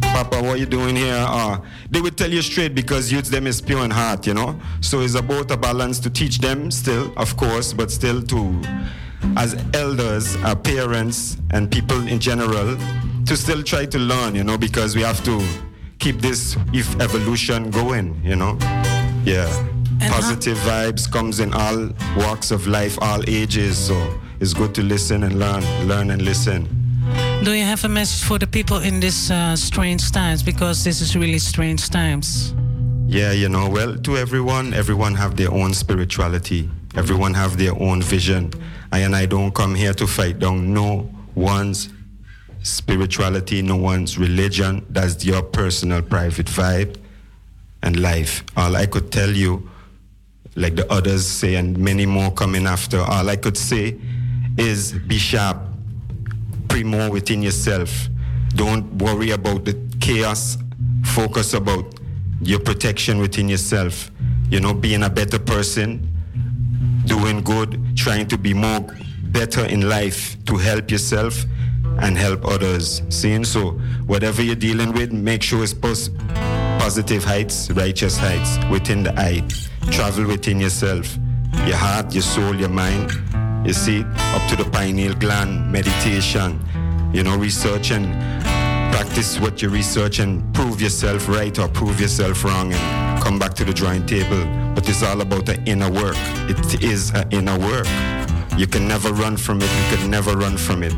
Papa, 0.00 0.42
what 0.42 0.58
you 0.58 0.66
doing 0.66 0.96
here? 0.96 1.14
Uh, 1.28 1.60
they 1.90 2.00
would 2.00 2.16
tell 2.16 2.30
you 2.30 2.42
straight 2.42 2.74
because 2.74 3.12
youth 3.12 3.26
them 3.26 3.46
is 3.46 3.60
pure 3.60 3.84
in 3.84 3.90
heart, 3.90 4.26
you 4.26 4.34
know. 4.34 4.58
So 4.80 5.00
it's 5.00 5.14
about 5.14 5.50
a 5.50 5.56
balance 5.56 6.00
to 6.00 6.10
teach 6.10 6.38
them 6.38 6.70
still, 6.70 7.12
of 7.16 7.36
course, 7.36 7.72
but 7.72 7.90
still 7.90 8.22
to, 8.22 8.60
as 9.36 9.54
elders, 9.74 10.34
our 10.36 10.56
parents, 10.56 11.36
and 11.50 11.70
people 11.70 12.08
in 12.08 12.18
general, 12.18 12.76
to 13.26 13.36
still 13.36 13.62
try 13.62 13.86
to 13.86 13.98
learn, 13.98 14.34
you 14.34 14.42
know, 14.42 14.58
because 14.58 14.96
we 14.96 15.02
have 15.02 15.22
to 15.24 15.46
keep 15.98 16.20
this 16.20 16.56
if 16.72 17.00
evolution 17.00 17.70
going, 17.70 18.20
you 18.24 18.34
know. 18.34 18.58
Yeah. 19.28 19.58
And 20.00 20.10
Positive 20.10 20.56
vibes 20.58 21.10
comes 21.10 21.38
in 21.38 21.52
all 21.52 21.90
walks 22.16 22.50
of 22.50 22.66
life, 22.66 22.96
all 23.02 23.20
ages. 23.28 23.76
So 23.76 24.18
it's 24.40 24.54
good 24.54 24.74
to 24.76 24.82
listen 24.82 25.22
and 25.24 25.38
learn, 25.38 25.62
learn 25.86 26.10
and 26.10 26.22
listen. 26.22 26.66
Do 27.44 27.52
you 27.52 27.64
have 27.64 27.84
a 27.84 27.88
message 27.88 28.26
for 28.26 28.38
the 28.38 28.46
people 28.46 28.78
in 28.78 29.00
this 29.00 29.30
uh, 29.30 29.54
strange 29.54 30.12
times? 30.12 30.42
Because 30.42 30.82
this 30.82 31.02
is 31.02 31.14
really 31.14 31.38
strange 31.38 31.90
times. 31.90 32.54
Yeah, 33.06 33.32
you 33.32 33.50
know, 33.50 33.68
well, 33.68 33.96
to 33.96 34.16
everyone, 34.16 34.72
everyone 34.72 35.14
have 35.16 35.36
their 35.36 35.52
own 35.52 35.74
spirituality. 35.74 36.70
Everyone 36.96 37.34
have 37.34 37.58
their 37.58 37.74
own 37.78 38.00
vision. 38.00 38.52
I 38.92 39.00
and 39.00 39.14
I 39.14 39.26
don't 39.26 39.54
come 39.54 39.74
here 39.74 39.92
to 39.94 40.06
fight 40.06 40.38
down 40.38 40.72
no 40.72 41.10
one's 41.34 41.90
spirituality, 42.62 43.60
no 43.60 43.76
one's 43.76 44.16
religion. 44.16 44.86
That's 44.88 45.22
your 45.22 45.42
personal 45.42 46.00
private 46.00 46.46
vibe 46.46 46.96
and 47.82 48.00
life. 48.00 48.44
All 48.56 48.76
I 48.76 48.86
could 48.86 49.10
tell 49.12 49.30
you, 49.30 49.68
like 50.56 50.74
the 50.76 50.90
others 50.92 51.26
say, 51.26 51.54
and 51.56 51.78
many 51.78 52.06
more 52.06 52.30
coming 52.32 52.66
after, 52.66 53.00
all 53.00 53.28
I 53.28 53.36
could 53.36 53.56
say 53.56 53.96
is 54.56 54.92
be 54.92 55.18
sharp, 55.18 55.58
pray 56.68 56.82
more 56.82 57.10
within 57.10 57.42
yourself. 57.42 58.08
Don't 58.54 58.92
worry 58.98 59.30
about 59.30 59.64
the 59.64 59.74
chaos. 60.00 60.56
Focus 61.04 61.54
about 61.54 61.94
your 62.42 62.58
protection 62.60 63.18
within 63.18 63.48
yourself. 63.48 64.10
You 64.50 64.60
know, 64.60 64.74
being 64.74 65.02
a 65.04 65.10
better 65.10 65.38
person, 65.38 66.08
doing 67.04 67.42
good, 67.42 67.96
trying 67.96 68.26
to 68.28 68.38
be 68.38 68.54
more 68.54 68.80
better 69.24 69.64
in 69.66 69.88
life 69.88 70.36
to 70.46 70.56
help 70.56 70.90
yourself 70.90 71.44
and 72.00 72.16
help 72.16 72.44
others. 72.44 73.02
Seeing 73.10 73.44
so, 73.44 73.72
whatever 74.06 74.42
you're 74.42 74.54
dealing 74.56 74.92
with, 74.92 75.12
make 75.12 75.42
sure 75.42 75.62
it's 75.62 75.74
pos- 75.74 76.10
positive 76.88 77.22
heights, 77.22 77.70
righteous 77.72 78.16
heights 78.16 78.56
within 78.70 79.02
the 79.02 79.12
eye. 79.20 79.42
Travel 79.90 80.26
within 80.26 80.58
yourself, 80.58 81.18
your 81.66 81.76
heart, 81.76 82.14
your 82.14 82.22
soul, 82.22 82.54
your 82.54 82.70
mind. 82.70 83.12
You 83.66 83.74
see, 83.74 84.04
up 84.36 84.48
to 84.48 84.56
the 84.56 84.66
pineal 84.72 85.12
gland, 85.12 85.70
meditation, 85.70 86.58
you 87.12 87.22
know, 87.24 87.36
research 87.36 87.90
and 87.90 88.06
practice 88.90 89.38
what 89.38 89.60
you 89.60 89.68
research 89.68 90.18
and 90.18 90.42
prove 90.54 90.80
yourself 90.80 91.28
right 91.28 91.58
or 91.58 91.68
prove 91.68 92.00
yourself 92.00 92.42
wrong 92.42 92.72
and 92.72 93.22
come 93.22 93.38
back 93.38 93.52
to 93.60 93.66
the 93.66 93.74
drawing 93.74 94.06
table. 94.06 94.42
But 94.74 94.88
it's 94.88 95.02
all 95.02 95.20
about 95.20 95.44
the 95.44 95.62
inner 95.64 95.90
work. 95.90 96.16
It 96.48 96.82
is 96.82 97.10
an 97.10 97.28
inner 97.30 97.58
work. 97.58 97.86
You 98.56 98.66
can 98.66 98.88
never 98.88 99.12
run 99.12 99.36
from 99.36 99.58
it. 99.60 99.70
You 99.70 99.96
can 99.98 100.10
never 100.10 100.34
run 100.38 100.56
from 100.56 100.82
it. 100.82 100.94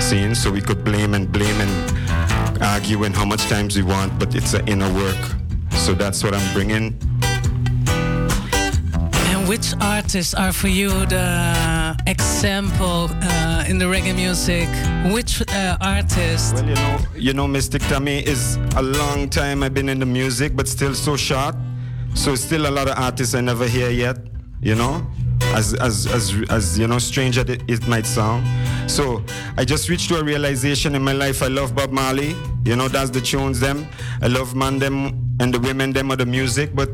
Seeing? 0.00 0.34
So 0.34 0.50
we 0.50 0.62
could 0.62 0.84
blame 0.84 1.12
and 1.12 1.30
blame 1.30 1.60
and 1.60 2.37
argue 2.60 3.04
and 3.04 3.14
how 3.14 3.24
much 3.24 3.46
times 3.48 3.76
we 3.76 3.82
want, 3.82 4.18
but 4.18 4.34
it's 4.34 4.54
an 4.54 4.66
inner 4.68 4.92
work. 4.94 5.16
So 5.72 5.94
that's 5.94 6.22
what 6.22 6.34
I'm 6.34 6.54
bringing. 6.54 6.98
And 9.30 9.48
which 9.48 9.74
artists 9.80 10.34
are 10.34 10.52
for 10.52 10.68
you 10.68 10.90
the 11.06 11.96
example 12.06 13.08
uh, 13.22 13.64
in 13.68 13.78
the 13.78 13.84
reggae 13.84 14.14
music? 14.14 14.68
Which 15.12 15.42
uh, 15.52 15.76
artist? 15.80 16.54
Well, 16.54 16.66
you 16.66 16.74
know, 16.74 16.98
you 17.14 17.32
know, 17.32 17.46
Mystic 17.46 17.82
Tammy 17.82 18.18
is 18.26 18.56
a 18.76 18.82
long 18.82 19.28
time 19.28 19.62
I've 19.62 19.74
been 19.74 19.88
in 19.88 19.98
the 19.98 20.06
music, 20.06 20.54
but 20.56 20.68
still 20.68 20.94
so 20.94 21.16
short. 21.16 21.54
So 22.14 22.34
still 22.34 22.66
a 22.66 22.72
lot 22.72 22.88
of 22.88 22.98
artists 22.98 23.34
I 23.34 23.40
never 23.40 23.66
hear 23.66 23.90
yet. 23.90 24.18
You 24.60 24.74
know, 24.74 25.06
as 25.54 25.74
as 25.74 26.06
as 26.06 26.34
as 26.50 26.78
you 26.78 26.86
know, 26.86 26.98
strange 26.98 27.38
as 27.38 27.48
it, 27.48 27.88
might 27.88 28.06
sound. 28.06 28.46
So 28.90 29.22
I 29.56 29.64
just 29.64 29.88
reached 29.88 30.08
to 30.10 30.18
a 30.20 30.24
realization 30.24 30.94
in 30.94 31.02
my 31.02 31.12
life. 31.12 31.42
I 31.42 31.48
love 31.48 31.74
Bob 31.74 31.90
Marley. 31.90 32.34
You 32.64 32.76
know, 32.76 32.88
that's 32.88 33.10
the 33.10 33.20
tunes 33.20 33.60
them. 33.60 33.86
I 34.22 34.26
love 34.28 34.54
man 34.54 34.78
them 34.78 35.36
and 35.40 35.52
the 35.52 35.60
women 35.60 35.92
them 35.92 36.10
of 36.10 36.18
the 36.18 36.26
music, 36.26 36.74
but 36.74 36.90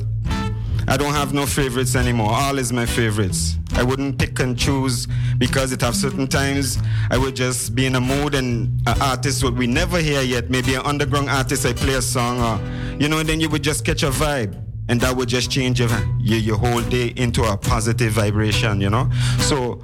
I 0.87 0.97
don't 0.97 1.15
have 1.15 1.33
no 1.33 1.47
favorites 1.47 1.97
anymore. 1.97 2.31
All 2.31 2.59
is 2.59 2.73
my 2.73 2.85
favorites. 2.87 3.57
I 3.75 3.83
wouldn't 3.83 4.19
pick 4.19 4.39
and 4.39 4.57
choose 4.57 5.09
because 5.39 5.73
it 5.73 5.81
have 5.81 5.97
certain 5.97 6.29
times 6.29 6.79
I 7.11 7.17
would 7.17 7.35
just 7.35 7.75
be 7.75 7.87
in 7.87 7.97
a 7.97 8.01
mood 8.01 8.35
and 8.35 8.81
an 8.87 9.03
artist 9.03 9.43
what 9.43 9.55
we 9.55 9.67
never 9.67 9.99
hear 9.99 10.21
yet, 10.21 10.51
maybe 10.51 10.75
an 10.75 10.83
underground 10.83 11.31
artist 11.31 11.65
I 11.65 11.73
play 11.73 11.95
a 11.95 12.03
song 12.03 12.41
or 12.41 12.61
you 13.01 13.09
know, 13.09 13.19
and 13.19 13.29
then 13.29 13.41
you 13.41 13.49
would 13.49 13.63
just 13.63 13.85
catch 13.85 14.03
a 14.03 14.11
vibe. 14.11 14.61
And 14.89 15.01
that 15.01 15.17
would 15.17 15.29
just 15.29 15.51
change 15.51 15.81
your, 15.81 15.89
your, 16.19 16.39
your 16.39 16.57
whole 16.59 16.83
day 16.83 17.13
into 17.17 17.43
a 17.45 17.57
positive 17.57 18.13
vibration, 18.13 18.81
you 18.81 18.91
know? 18.91 19.11
So 19.39 19.83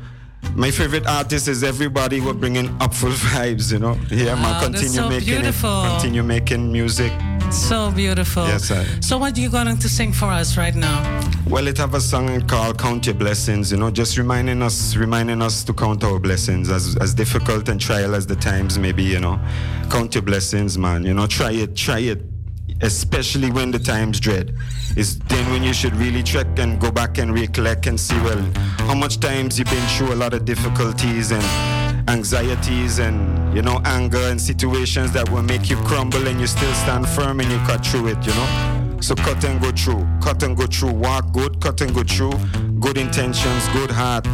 my 0.54 0.70
favorite 0.70 1.06
artist 1.06 1.48
is 1.48 1.62
everybody 1.64 2.18
who 2.18 2.28
are 2.30 2.34
bringing 2.34 2.68
upful 2.80 3.12
vibes, 3.32 3.72
you 3.72 3.78
know? 3.78 3.94
Yeah, 4.10 4.34
man, 4.34 4.42
Wow, 4.42 4.60
that's 4.60 4.64
continue 4.82 5.00
so 5.00 5.08
making 5.08 5.44
it, 5.44 5.54
continue 5.60 6.22
making 6.22 6.70
music. 6.72 7.12
So 7.50 7.90
beautiful. 7.90 8.44
Yes, 8.46 8.70
I- 8.70 8.84
So 9.00 9.18
what 9.18 9.36
are 9.36 9.40
you 9.40 9.48
going 9.50 9.76
to 9.76 9.88
sing 9.88 10.12
for 10.12 10.26
us 10.26 10.56
right 10.56 10.74
now? 10.74 10.98
Well, 11.48 11.66
it 11.66 11.78
have 11.78 11.94
a 11.94 12.00
song 12.00 12.46
called 12.46 12.78
"Count 12.78 13.06
Your 13.06 13.16
Blessings." 13.16 13.72
You 13.72 13.78
know, 13.78 13.90
just 13.90 14.16
reminding 14.16 14.62
us, 14.62 14.94
reminding 14.94 15.42
us 15.42 15.64
to 15.64 15.72
count 15.72 16.04
our 16.04 16.20
blessings, 16.20 16.70
as 16.70 16.96
as 17.00 17.12
difficult 17.12 17.68
and 17.68 17.80
trial 17.80 18.14
as 18.14 18.24
the 18.24 18.36
times 18.36 18.78
may 18.78 18.92
be. 18.92 19.02
You 19.02 19.18
know, 19.18 19.40
count 19.90 20.14
your 20.14 20.22
blessings, 20.22 20.78
man. 20.78 21.02
You 21.04 21.12
know, 21.12 21.26
try 21.26 21.50
it, 21.50 21.74
try 21.74 21.98
it. 22.00 22.22
Especially 22.82 23.50
when 23.50 23.70
the 23.70 23.78
times 23.78 24.18
dread, 24.20 24.54
is 24.96 25.18
then 25.18 25.50
when 25.50 25.62
you 25.62 25.72
should 25.72 25.94
really 25.96 26.22
check 26.22 26.46
and 26.58 26.80
go 26.80 26.90
back 26.90 27.18
and 27.18 27.34
recollect 27.34 27.86
and 27.86 27.98
see 27.98 28.16
well 28.20 28.42
how 28.88 28.94
much 28.94 29.20
times 29.20 29.58
you've 29.58 29.70
been 29.70 29.88
through 29.88 30.12
a 30.12 30.16
lot 30.16 30.32
of 30.32 30.44
difficulties 30.44 31.30
and 31.30 31.44
anxieties 32.08 32.98
and 32.98 33.54
you 33.54 33.62
know 33.62 33.80
anger 33.84 34.24
and 34.30 34.40
situations 34.40 35.12
that 35.12 35.28
will 35.30 35.42
make 35.42 35.68
you 35.68 35.76
crumble 35.84 36.26
and 36.26 36.40
you 36.40 36.46
still 36.46 36.72
stand 36.74 37.06
firm 37.08 37.40
and 37.40 37.50
you 37.50 37.58
cut 37.58 37.84
through 37.84 38.08
it. 38.08 38.26
You 38.26 38.34
know. 38.34 38.98
So 39.00 39.14
cut 39.14 39.42
and 39.44 39.60
go 39.62 39.70
through, 39.70 40.06
cut 40.20 40.42
and 40.42 40.54
go 40.54 40.66
through, 40.66 40.92
walk 40.92 41.32
good, 41.32 41.58
cut 41.60 41.80
and 41.80 41.94
go 41.94 42.02
through, 42.02 42.32
good 42.80 42.98
intentions, 42.98 43.66
good 43.68 43.90
heart, 43.90 44.26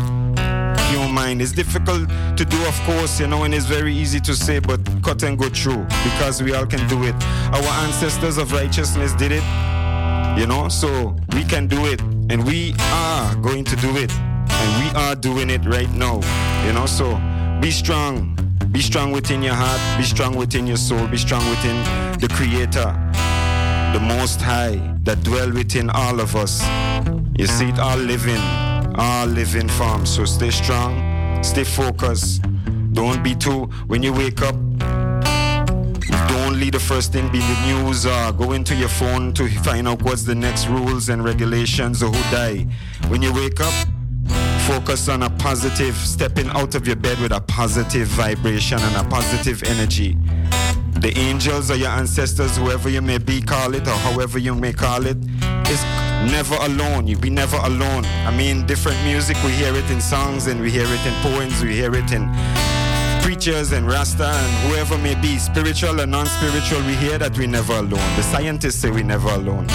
pure 0.90 1.08
mind. 1.08 1.42
It's 1.42 1.52
difficult 1.52 2.08
to 2.36 2.44
do, 2.44 2.66
of 2.66 2.80
course, 2.82 3.20
you 3.20 3.26
know, 3.26 3.44
and 3.44 3.54
it's 3.54 3.66
very 3.66 3.94
easy 3.94 4.20
to 4.20 4.34
say, 4.34 4.58
but 4.58 4.80
cut 5.02 5.22
and 5.22 5.38
go 5.38 5.48
through 5.48 5.84
because 6.04 6.42
we 6.42 6.54
all 6.54 6.66
can 6.66 6.86
do 6.88 7.04
it. 7.04 7.14
Our 7.52 7.86
ancestors 7.86 8.38
of 8.38 8.52
righteousness 8.52 9.12
did 9.14 9.32
it, 9.32 9.44
you 10.38 10.46
know, 10.46 10.68
so 10.68 11.16
we 11.34 11.44
can 11.44 11.66
do 11.66 11.86
it, 11.86 12.00
and 12.00 12.44
we 12.44 12.74
are 12.78 13.34
going 13.36 13.64
to 13.64 13.76
do 13.76 13.96
it, 13.96 14.12
and 14.12 14.84
we 14.84 14.98
are 14.98 15.14
doing 15.14 15.50
it 15.50 15.64
right 15.64 15.90
now, 15.92 16.20
you 16.66 16.72
know, 16.72 16.86
so 16.86 17.16
be 17.60 17.70
strong. 17.70 18.32
Be 18.72 18.82
strong 18.82 19.10
within 19.10 19.42
your 19.42 19.54
heart, 19.54 19.80
be 19.98 20.04
strong 20.04 20.36
within 20.36 20.66
your 20.66 20.76
soul, 20.76 21.06
be 21.06 21.16
strong 21.16 21.48
within 21.48 21.76
the 22.20 22.28
Creator 22.28 22.92
the 23.92 24.00
Most 24.00 24.42
High 24.42 24.76
that 25.04 25.22
dwell 25.22 25.50
within 25.50 25.88
all 25.88 26.20
of 26.20 26.36
us. 26.36 26.60
You 27.38 27.46
see 27.46 27.68
it 27.68 27.78
all 27.78 27.96
living, 27.96 28.42
all 28.98 29.26
living 29.26 29.68
form. 29.68 30.06
So 30.06 30.24
stay 30.24 30.50
strong, 30.50 31.42
stay 31.42 31.64
focused. 31.64 32.42
Don't 32.92 33.22
be 33.22 33.34
too, 33.34 33.64
when 33.86 34.02
you 34.02 34.12
wake 34.12 34.42
up, 34.42 34.54
don't 36.28 36.58
leave 36.58 36.72
the 36.72 36.80
first 36.80 37.12
thing 37.12 37.30
be 37.30 37.38
the 37.38 37.66
news 37.66 38.06
or 38.06 38.32
go 38.32 38.52
into 38.52 38.74
your 38.74 38.88
phone 38.88 39.32
to 39.34 39.48
find 39.62 39.86
out 39.86 40.02
what's 40.02 40.22
the 40.22 40.34
next 40.34 40.66
rules 40.68 41.08
and 41.08 41.24
regulations 41.24 42.02
or 42.02 42.10
who 42.10 42.22
die. 42.34 42.66
When 43.08 43.20
you 43.20 43.32
wake 43.34 43.60
up, 43.60 43.74
focus 44.66 45.08
on 45.08 45.22
a 45.22 45.30
positive, 45.30 45.94
stepping 45.96 46.48
out 46.50 46.74
of 46.74 46.86
your 46.86 46.96
bed 46.96 47.18
with 47.20 47.32
a 47.32 47.40
positive 47.40 48.08
vibration 48.08 48.78
and 48.78 49.06
a 49.06 49.08
positive 49.08 49.62
energy. 49.64 50.16
The 51.00 51.12
angels 51.16 51.70
or 51.70 51.76
your 51.76 51.90
ancestors, 51.90 52.56
whoever 52.56 52.88
you 52.88 53.02
may 53.02 53.18
be, 53.18 53.42
call 53.42 53.74
it, 53.74 53.86
or 53.86 53.96
however 54.08 54.38
you 54.38 54.54
may 54.54 54.72
call 54.72 55.04
it, 55.04 55.18
is 55.68 56.05
never 56.30 56.56
alone. 56.56 57.06
We 57.20 57.30
never 57.30 57.56
alone. 57.58 58.04
I 58.26 58.36
mean, 58.36 58.66
different 58.66 59.02
music, 59.04 59.36
we 59.44 59.52
hear 59.52 59.74
it 59.74 59.90
in 59.90 60.00
songs 60.00 60.46
and 60.46 60.60
we 60.60 60.70
hear 60.70 60.86
it 60.86 61.06
in 61.06 61.14
poems, 61.22 61.62
we 61.62 61.74
hear 61.74 61.94
it 61.94 62.12
in 62.12 62.28
preachers 63.22 63.72
and 63.72 63.86
Rasta 63.86 64.26
and 64.26 64.68
whoever 64.68 64.96
may 64.98 65.14
be, 65.16 65.36
spiritual 65.38 66.00
or 66.00 66.06
non 66.06 66.26
spiritual, 66.26 66.80
we 66.86 66.94
hear 66.94 67.18
that 67.18 67.36
we 67.36 67.46
never 67.46 67.74
alone. 67.74 68.16
The 68.16 68.22
scientists 68.22 68.76
say 68.76 68.90
we 68.90 69.02
never 69.02 69.28
alone. 69.28 69.66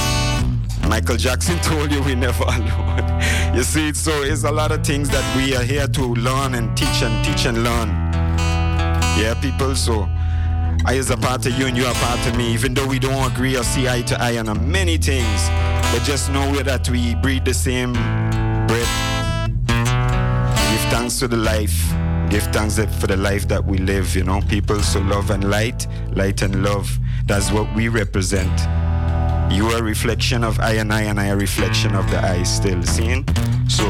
Michael 0.87 1.17
Jackson 1.17 1.59
told 1.61 1.91
you 1.91 2.01
we 2.03 2.15
never 2.15 2.43
alone. 2.43 3.21
you 3.55 3.63
see, 3.63 3.93
so 3.93 4.11
it's 4.23 4.43
a 4.43 4.51
lot 4.51 4.71
of 4.71 4.85
things 4.85 5.09
that 5.09 5.25
we 5.35 5.55
are 5.55 5.63
here 5.63 5.87
to 5.87 6.01
learn 6.01 6.55
and 6.55 6.75
teach 6.77 7.01
and 7.01 7.25
teach 7.25 7.45
and 7.45 7.63
learn. 7.63 7.89
Yeah, 9.19 9.37
people, 9.41 9.75
so 9.75 10.07
I 10.85 10.93
is 10.93 11.11
a 11.11 11.17
part 11.17 11.45
of 11.45 11.53
you 11.59 11.67
and 11.67 11.77
you 11.77 11.85
are 11.85 11.93
part 11.95 12.25
of 12.27 12.35
me, 12.35 12.53
even 12.53 12.73
though 12.73 12.87
we 12.87 12.99
don't 12.99 13.31
agree 13.31 13.55
or 13.57 13.63
see 13.63 13.87
eye 13.87 14.01
to 14.03 14.21
eye 14.21 14.37
on 14.37 14.71
many 14.71 14.97
things. 14.97 15.49
But 15.91 16.03
just 16.03 16.31
know 16.31 16.55
that 16.63 16.89
we 16.89 17.15
breathe 17.15 17.43
the 17.43 17.53
same 17.53 17.91
breath. 17.91 19.47
Give 19.67 20.89
thanks 20.89 21.19
to 21.19 21.27
the 21.27 21.35
life. 21.35 21.91
Give 22.29 22.43
thanks 22.53 22.79
for 22.95 23.07
the 23.07 23.17
life 23.17 23.45
that 23.49 23.65
we 23.65 23.77
live, 23.77 24.15
you 24.15 24.23
know, 24.23 24.39
people. 24.47 24.79
So 24.79 25.01
love 25.01 25.31
and 25.31 25.49
light, 25.49 25.85
light 26.13 26.43
and 26.43 26.63
love. 26.63 26.97
That's 27.25 27.51
what 27.51 27.75
we 27.75 27.89
represent. 27.89 28.57
You 29.51 29.67
are 29.67 29.79
a 29.79 29.83
reflection 29.83 30.45
of 30.45 30.57
I 30.61 30.75
and 30.75 30.93
I, 30.93 31.01
and 31.01 31.19
I 31.19 31.25
a 31.25 31.35
reflection 31.35 31.93
of 31.93 32.09
the 32.09 32.19
I 32.23 32.43
still. 32.43 32.81
Seeing? 32.83 33.25
So 33.67 33.85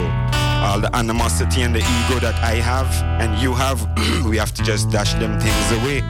all 0.64 0.80
the 0.80 0.90
animosity 0.96 1.62
and 1.62 1.76
the 1.76 1.82
ego 1.82 2.20
that 2.20 2.36
I 2.44 2.56
have 2.56 2.92
and 3.22 3.40
you 3.40 3.54
have, 3.54 3.88
we 4.26 4.38
have 4.38 4.56
to 4.56 4.64
just 4.64 4.90
dash 4.90 5.14
them 5.14 5.40
things 5.40 5.72
away 5.84 6.02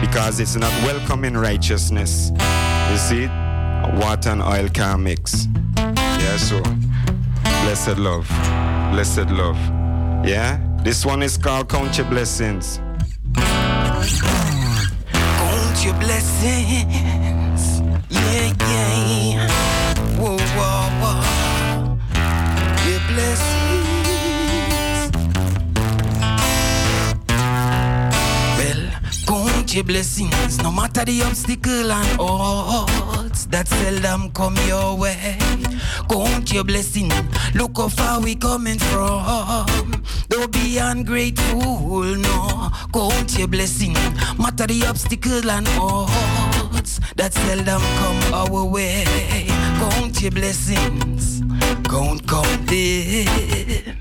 because 0.00 0.40
it's 0.40 0.56
not 0.56 0.72
welcome 0.84 1.24
in 1.24 1.36
righteousness. 1.36 2.30
You 2.90 2.96
see? 2.96 3.43
Water 3.92 4.30
and 4.30 4.42
oil 4.42 4.68
can't 4.68 5.00
mix. 5.02 5.46
Yeah, 5.76 6.36
so 6.36 6.60
blessed 7.62 7.98
love. 7.98 8.26
Blessed 8.92 9.30
love. 9.30 9.56
Yeah? 10.26 10.58
This 10.82 11.04
one 11.06 11.22
is 11.22 11.36
called 11.36 11.68
Count 11.68 11.96
Your 11.98 12.06
Blessings. 12.08 12.80
Count 13.34 14.10
your 15.84 15.94
blessings. 15.94 17.80
Yeah, 18.10 18.52
yeah. 18.60 19.48
Whoa, 20.18 20.38
whoa, 20.38 20.90
whoa. 21.00 21.98
Your 22.88 23.00
blessings. 23.08 23.84
Well, 28.58 28.82
count 29.26 29.74
your 29.74 29.84
blessings. 29.84 30.58
No 30.62 30.70
matter 30.72 31.04
the 31.04 31.22
obstacle 31.22 31.92
and 31.92 32.20
odds 32.20 33.03
that 33.54 33.68
seldom 33.68 34.32
come 34.32 34.56
your 34.66 34.96
way. 34.98 35.38
Count 36.10 36.52
your 36.52 36.64
blessing. 36.64 37.08
Look 37.54 37.76
how 37.76 37.88
far 37.88 38.20
we 38.20 38.34
coming 38.34 38.80
from. 38.80 40.02
Don't 40.28 40.50
be 40.50 40.78
ungrateful, 40.78 42.16
no. 42.16 42.70
Count 42.92 43.38
your 43.38 43.46
blessing. 43.46 43.92
Matter 44.38 44.66
the 44.66 44.84
obstacle 44.88 45.48
and 45.48 45.68
odds 45.78 46.98
that 47.14 47.32
seldom 47.32 47.82
come 48.00 48.34
our 48.34 48.64
way. 48.64 49.04
Count 49.78 50.20
your 50.20 50.32
blessings. 50.32 51.40
Count, 51.88 52.26
count 52.26 52.66
them. 52.66 53.93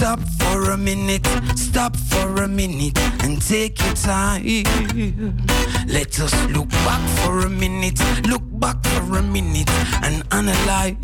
Stop 0.00 0.20
for 0.38 0.70
a 0.70 0.78
minute, 0.78 1.26
stop 1.56 1.94
for 1.94 2.42
a 2.42 2.48
minute 2.48 2.98
and 3.22 3.38
take 3.46 3.78
your 3.84 3.92
time. 3.92 4.64
Let 5.86 6.18
us 6.18 6.32
look 6.48 6.70
back 6.70 7.06
for 7.18 7.40
a 7.40 7.50
minute, 7.50 8.00
look 8.26 8.40
back 8.58 8.82
for 8.82 9.18
a 9.18 9.22
minute 9.22 9.68
and 10.02 10.24
analyze 10.32 10.96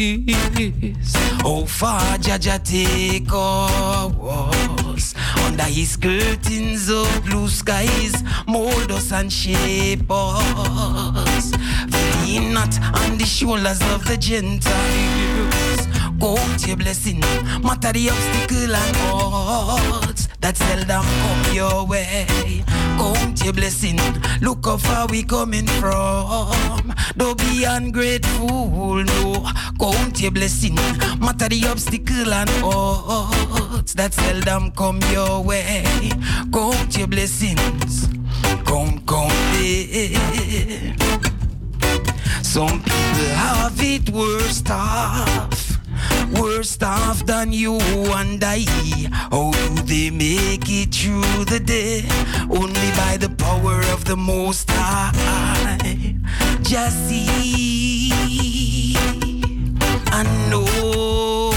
how 1.42 1.66
far 1.66 2.16
Jah 2.16 2.38
Jah 2.38 2.58
take 2.64 3.28
us. 3.30 5.14
Under 5.44 5.64
his 5.64 5.98
curtains 5.98 6.88
of 6.88 7.22
blue 7.26 7.48
skies, 7.48 8.24
mold 8.48 8.90
us 8.92 9.12
and 9.12 9.30
shape 9.30 10.10
us. 10.10 11.52
Lean 12.24 12.54
not 12.54 12.74
on 13.04 13.18
the 13.18 13.26
shoulders 13.26 13.82
of 13.92 14.06
the 14.06 14.16
Gentiles. 14.16 15.86
Count 16.20 16.66
your 16.66 16.76
blessing, 16.76 17.20
matter 17.62 17.92
the 17.92 18.10
obstacle 18.10 18.74
and 18.74 18.96
odds 19.12 20.28
that 20.40 20.56
seldom 20.56 21.04
come 21.04 21.54
your 21.54 21.86
way. 21.86 22.64
Count 22.96 23.44
your 23.44 23.52
blessing, 23.52 23.98
look 24.40 24.64
how 24.64 24.78
far 24.78 25.06
we 25.08 25.22
coming 25.22 25.66
from. 25.66 26.94
Don't 27.16 27.38
be 27.38 27.64
ungrateful, 27.64 29.04
no. 29.04 29.46
Count 29.78 30.20
your 30.20 30.30
blessing, 30.30 30.74
matter 31.20 31.48
the 31.48 31.66
obstacle 31.68 32.32
and 32.32 32.50
odds 32.62 33.92
that 33.94 34.14
seldom 34.14 34.70
come 34.72 35.00
your 35.12 35.42
way. 35.42 35.84
Count 36.52 36.96
your 36.96 37.08
blessings, 37.08 38.08
count, 38.64 39.06
count 39.06 39.32
them. 39.52 40.96
Some 42.42 42.82
people 42.82 43.34
have 43.34 43.78
it 43.80 44.08
worse 44.10 44.62
off 44.70 45.65
worse 46.40 46.76
off 46.82 47.24
than 47.26 47.52
you 47.52 47.78
and 48.20 48.42
I. 48.42 48.64
How 49.30 49.50
do 49.52 49.82
they 49.82 50.10
make 50.10 50.68
it 50.68 50.94
through 50.94 51.44
the 51.44 51.60
day? 51.60 52.04
Only 52.50 52.90
by 52.96 53.16
the 53.18 53.30
power 53.38 53.80
of 53.92 54.04
the 54.04 54.16
Most 54.16 54.70
High. 54.70 56.16
Just 56.62 57.08
see 57.08 58.96
and 60.12 60.50
know. 60.50 61.52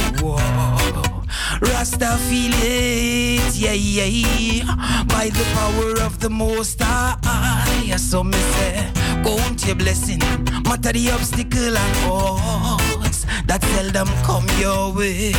Rasta 1.61 2.17
feel 2.29 2.53
it, 2.55 3.55
yeah, 3.55 3.73
yeah, 3.73 4.63
by 5.07 5.29
the 5.29 5.43
power 5.53 6.05
of 6.05 6.19
the 6.19 6.29
Most 6.29 6.81
High. 6.81 7.95
So 7.97 8.23
me 8.23 8.37
say, 8.37 8.91
count 9.23 9.65
your 9.65 9.75
blessing, 9.75 10.19
matter 10.63 10.93
the 10.93 11.11
obstacle 11.11 11.77
and 11.77 13.08
that 13.45 13.63
seldom 13.63 14.07
come 14.23 14.47
your 14.59 14.93
way. 14.93 15.31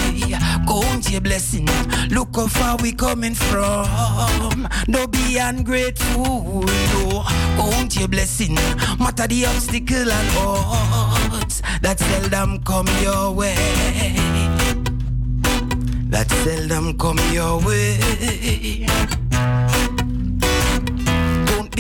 Count 0.66 1.10
your 1.10 1.20
blessing, 1.20 1.68
look 2.10 2.34
how 2.36 2.46
far 2.46 2.76
we 2.78 2.92
coming 2.92 3.34
from. 3.34 4.68
Don't 4.90 5.10
be 5.10 5.38
ungrateful, 5.38 6.64
no. 6.64 7.22
Count 7.56 7.96
your 7.96 8.08
blessing, 8.08 8.54
matter 8.98 9.26
the 9.26 9.46
obstacle 9.46 10.10
and 10.10 10.36
odds 10.36 11.62
that 11.82 11.98
seldom 11.98 12.60
come 12.64 12.88
your 13.02 13.32
way 13.32 13.56
that 16.10 16.28
seldom 16.44 16.98
come 16.98 17.18
your 17.32 17.60
way. 17.64 18.86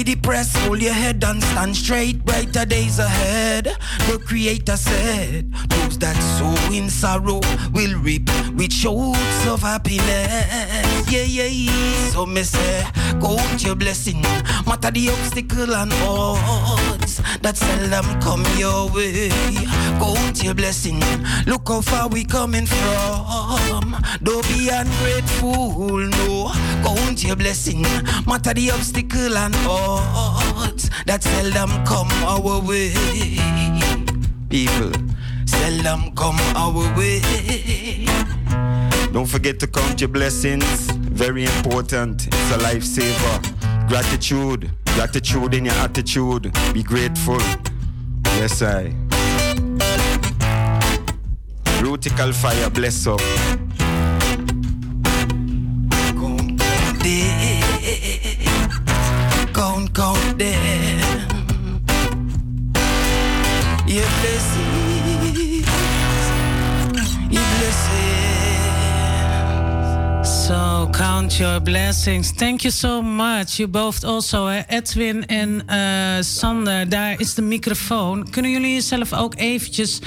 Be 0.00 0.14
depressed, 0.14 0.56
hold 0.56 0.80
your 0.80 0.94
head 0.94 1.22
and 1.24 1.42
stand 1.42 1.76
straight. 1.76 2.24
Brighter 2.24 2.64
days 2.64 2.98
ahead. 2.98 3.64
The 4.08 4.18
Creator 4.18 4.78
said, 4.78 5.52
Those 5.68 5.98
that 5.98 6.16
sow 6.38 6.74
in 6.74 6.88
sorrow 6.88 7.40
will 7.74 7.98
reap 8.00 8.30
with 8.56 8.72
shouts 8.72 9.46
of 9.46 9.60
happiness. 9.60 11.12
Yeah, 11.12 11.24
yeah, 11.24 11.44
yeah. 11.44 12.08
So 12.12 12.24
me 12.24 12.44
say, 12.44 12.86
count 13.20 13.62
your 13.62 13.74
blessing, 13.74 14.22
matter 14.66 14.90
the 14.90 15.10
obstacle 15.10 15.74
and 15.74 15.92
odds 15.92 17.09
that 17.42 17.56
seldom 17.56 18.20
come 18.20 18.44
your 18.58 18.90
way. 18.90 19.30
Count 19.98 20.42
your 20.42 20.54
blessing, 20.54 21.00
look 21.46 21.68
how 21.68 21.80
far 21.80 22.08
we 22.08 22.24
coming 22.24 22.66
from. 22.66 23.96
Don't 24.22 24.46
be 24.48 24.68
ungrateful, 24.68 25.98
no. 25.98 26.52
Count 26.82 27.24
your 27.24 27.36
blessing, 27.36 27.82
matter 28.26 28.54
the 28.54 28.70
obstacle 28.70 29.36
and 29.36 29.54
odds 29.66 30.90
that 31.06 31.22
seldom 31.22 31.70
come 31.84 32.10
our 32.24 32.60
way. 32.60 32.92
People 34.48 34.92
seldom 35.46 36.12
come 36.14 36.38
our 36.56 36.96
way. 36.96 37.20
Don't 39.12 39.26
forget 39.26 39.58
to 39.60 39.66
count 39.66 40.00
your 40.00 40.08
blessings. 40.08 40.90
Very 40.92 41.44
important. 41.44 42.26
It's 42.28 42.50
a 42.52 42.58
lifesaver. 42.58 43.88
Gratitude. 43.88 44.70
Gratitude 44.94 45.54
in 45.54 45.64
your 45.66 45.74
attitude. 45.74 46.52
Be 46.72 46.82
grateful. 46.82 47.40
Yes, 48.36 48.62
I. 48.62 48.94
Rutical 51.82 52.32
fire, 52.32 52.70
bless 52.70 53.06
up. 53.06 53.20
Count, 59.54 59.94
count 59.94 60.38
them. 60.38 61.80
Your 63.86 64.06
count 70.88 71.36
your 71.36 71.62
blessings. 71.62 72.32
Thank 72.32 72.60
you 72.60 72.72
so 72.72 73.02
much. 73.02 73.56
You 73.56 73.68
both 73.68 74.04
also, 74.04 74.48
Edwin 74.48 75.26
en 75.26 75.62
uh, 75.70 75.76
Sander. 76.20 76.88
Daar 76.88 77.20
is 77.20 77.34
de 77.34 77.42
microfoon. 77.42 78.30
Kunnen 78.30 78.50
jullie 78.50 78.74
jezelf 78.74 79.12
ook 79.12 79.34
eventjes 79.36 80.00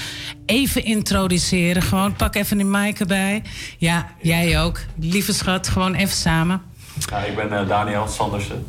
even 0.45 0.83
introduceren? 0.83 1.81
Gewoon 1.81 2.15
pak 2.15 2.35
even 2.35 2.57
die 2.57 2.65
mic 2.65 2.99
erbij. 2.99 3.43
Ja, 3.77 4.15
jij 4.21 4.61
ook. 4.61 4.79
Lieve 4.99 5.33
schat, 5.33 5.67
gewoon 5.67 5.93
even 5.93 6.15
samen. 6.15 6.61
Ja, 7.09 7.17
ik 7.17 7.35
ben 7.35 7.51
uh, 7.51 7.67
Daniel 7.67 8.07
Sandersen. 8.07 8.65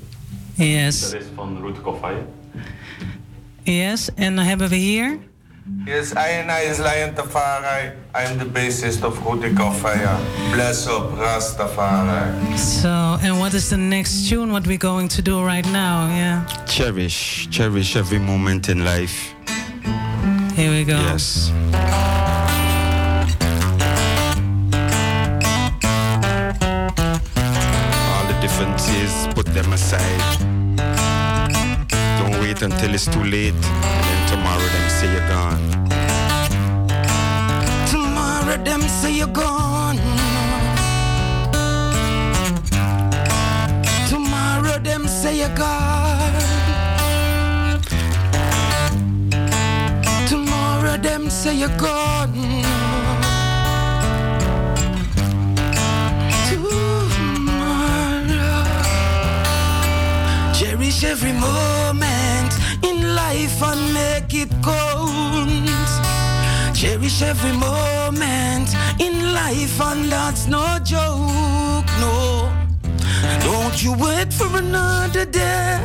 Yes. 0.55 1.01
Dat 1.01 1.13
is 1.13 1.27
van 1.35 1.59
Route 1.61 1.81
Koffie. 1.81 2.17
Yes, 3.63 4.15
en 4.15 4.37
dan 4.37 4.45
hebben 4.45 4.69
we 4.69 4.77
hier... 4.77 5.19
Yes, 5.87 6.15
I 6.15 6.29
and 6.29 6.51
I 6.51 6.61
is 6.61 6.79
Lion 6.79 7.15
Tafari. 7.15 7.97
I'm 8.15 8.37
the 8.37 8.45
bassist 8.45 9.03
of 9.03 9.17
Hutikofaya. 9.17 10.19
Bless 10.53 10.87
up, 10.87 11.05
Rastafari. 11.13 12.59
So, 12.59 13.17
and 13.23 13.41
what 13.41 13.55
is 13.55 13.71
the 13.71 13.79
next 13.79 14.29
tune? 14.29 14.53
What 14.53 14.67
we're 14.67 14.77
going 14.77 15.09
to 15.09 15.23
do 15.23 15.43
right 15.43 15.65
now? 15.73 16.09
Yeah. 16.09 16.45
Cherish, 16.67 17.49
cherish 17.49 17.97
every 17.97 18.19
moment 18.19 18.69
in 18.69 18.85
life. 18.85 19.33
Here 20.55 20.71
we 20.71 20.85
go. 20.85 20.99
Yes. 20.99 21.51
All 28.13 28.27
the 28.29 28.39
differences, 28.43 29.33
put 29.33 29.47
them 29.47 29.73
aside. 29.73 30.21
Don't 32.19 32.39
wait 32.43 32.61
until 32.61 32.93
it's 32.93 33.07
too 33.07 33.25
late 33.25 33.55
tomorrow 33.63 34.14
them 34.14 34.14
say 35.05 35.13
you're 35.13 35.29
gone. 35.29 35.61
Tomorrow 37.91 38.57
them 38.65 38.81
say 38.83 39.13
you're 39.13 39.27
gone. 39.27 39.99
Tomorrow 44.09 44.79
them 44.79 45.07
say 45.07 45.37
you're 45.41 45.57
gone. 45.57 46.33
Tomorrow 50.29 50.97
them 50.97 51.31
say 51.31 51.55
you're 51.55 51.77
gone. 51.77 52.33
Tomorrow. 56.49 57.85
Cherish 60.55 61.05
every 61.05 61.33
moment 61.33 62.24
life 63.15 63.63
and 63.63 63.95
make 63.95 64.35
it 64.35 64.51
count. 64.63 65.55
Cherish 66.75 67.23
every 67.23 67.53
moment 67.53 68.69
in 68.99 69.33
life, 69.33 69.81
and 69.81 70.11
that's 70.11 70.47
no 70.47 70.79
joke, 70.85 71.89
no. 72.01 72.51
Don't 73.41 73.83
you 73.83 73.93
wait 73.97 74.33
for 74.33 74.51
another 74.57 75.25
day. 75.25 75.79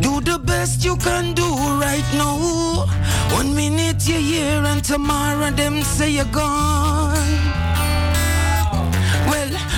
Do 0.00 0.20
the 0.20 0.38
best 0.38 0.84
you 0.84 0.96
can 0.96 1.34
do 1.34 1.48
right 1.78 2.08
now. 2.14 2.86
One 3.32 3.54
minute 3.54 4.08
you're 4.08 4.18
here, 4.18 4.62
and 4.64 4.82
tomorrow 4.82 5.50
them 5.50 5.82
say 5.82 6.10
you're 6.10 6.32
gone. 6.32 7.63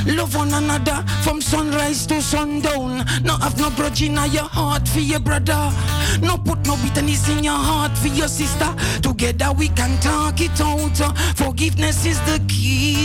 Love 0.06 0.36
one 0.36 0.54
another 0.54 1.04
from 1.22 1.40
sunrise 1.40 2.06
to 2.06 2.22
sundown. 2.22 3.04
No 3.24 3.36
have 3.38 3.58
no 3.58 3.70
grudge 3.70 4.02
in 4.02 4.14
your 4.30 4.44
heart 4.44 4.86
for 4.86 5.00
your 5.00 5.18
brother. 5.18 5.72
No 6.20 6.38
put 6.38 6.64
no 6.64 6.76
bitterness 6.76 7.28
in 7.28 7.42
your 7.42 7.58
heart 7.58 7.96
for 7.98 8.06
your 8.08 8.28
sister. 8.28 8.72
Together 9.02 9.52
we 9.52 9.68
can 9.68 9.98
talk 10.00 10.40
it 10.40 10.60
out. 10.60 10.96
Forgiveness 11.36 12.06
is 12.06 12.20
the 12.20 12.40
key. 12.46 12.96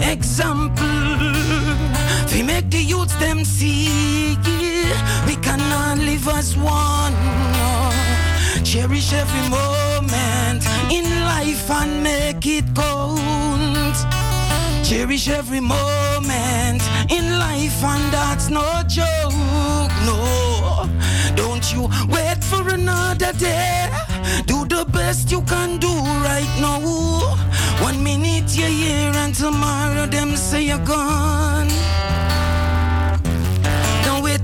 Example. 0.00 0.84
We 2.32 2.42
make 2.42 2.68
the 2.70 2.82
youths 2.82 3.14
them 3.16 3.44
see. 3.44 4.36
We 5.26 5.36
cannot 5.36 5.98
live 5.98 6.26
as 6.28 6.56
one. 6.56 7.14
Cherish 8.64 9.12
every 9.12 9.48
moment 9.48 10.64
in 10.90 11.04
life 11.20 11.70
and 11.70 12.02
make 12.02 12.44
it 12.46 12.64
count. 12.74 14.21
Cherish 14.92 15.28
every 15.28 15.60
moment 15.60 16.82
in 17.08 17.38
life, 17.38 17.82
and 17.82 18.12
that's 18.12 18.50
no 18.50 18.82
joke. 18.86 19.32
No, 20.04 20.86
don't 21.34 21.64
you 21.72 21.88
wait 22.10 22.44
for 22.44 22.68
another 22.68 23.32
day. 23.32 23.88
Do 24.44 24.66
the 24.66 24.84
best 24.84 25.32
you 25.32 25.40
can 25.42 25.78
do 25.78 25.94
right 26.28 26.52
now. 26.60 26.80
One 27.82 28.04
minute 28.04 28.54
you're 28.54 28.68
here, 28.68 29.12
and 29.16 29.34
tomorrow 29.34 30.04
them 30.04 30.36
say 30.36 30.64
you're 30.64 30.84
gone 30.84 31.70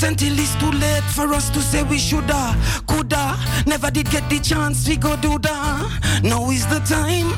until 0.03 0.38
it's 0.38 0.55
too 0.57 0.70
late 0.70 1.03
for 1.14 1.32
us 1.32 1.51
to 1.51 1.61
say 1.61 1.82
we 1.82 1.99
shoulda, 1.99 2.57
coulda. 2.86 3.36
Never 3.66 3.90
did 3.90 4.11
get 4.11 4.28
the 4.28 4.38
chance 4.38 4.88
we 4.88 4.96
go 4.96 5.16
do 5.16 5.38
that. 5.38 6.20
Now 6.22 6.51
is 6.51 6.66
the 6.66 6.80
time, 6.80 7.28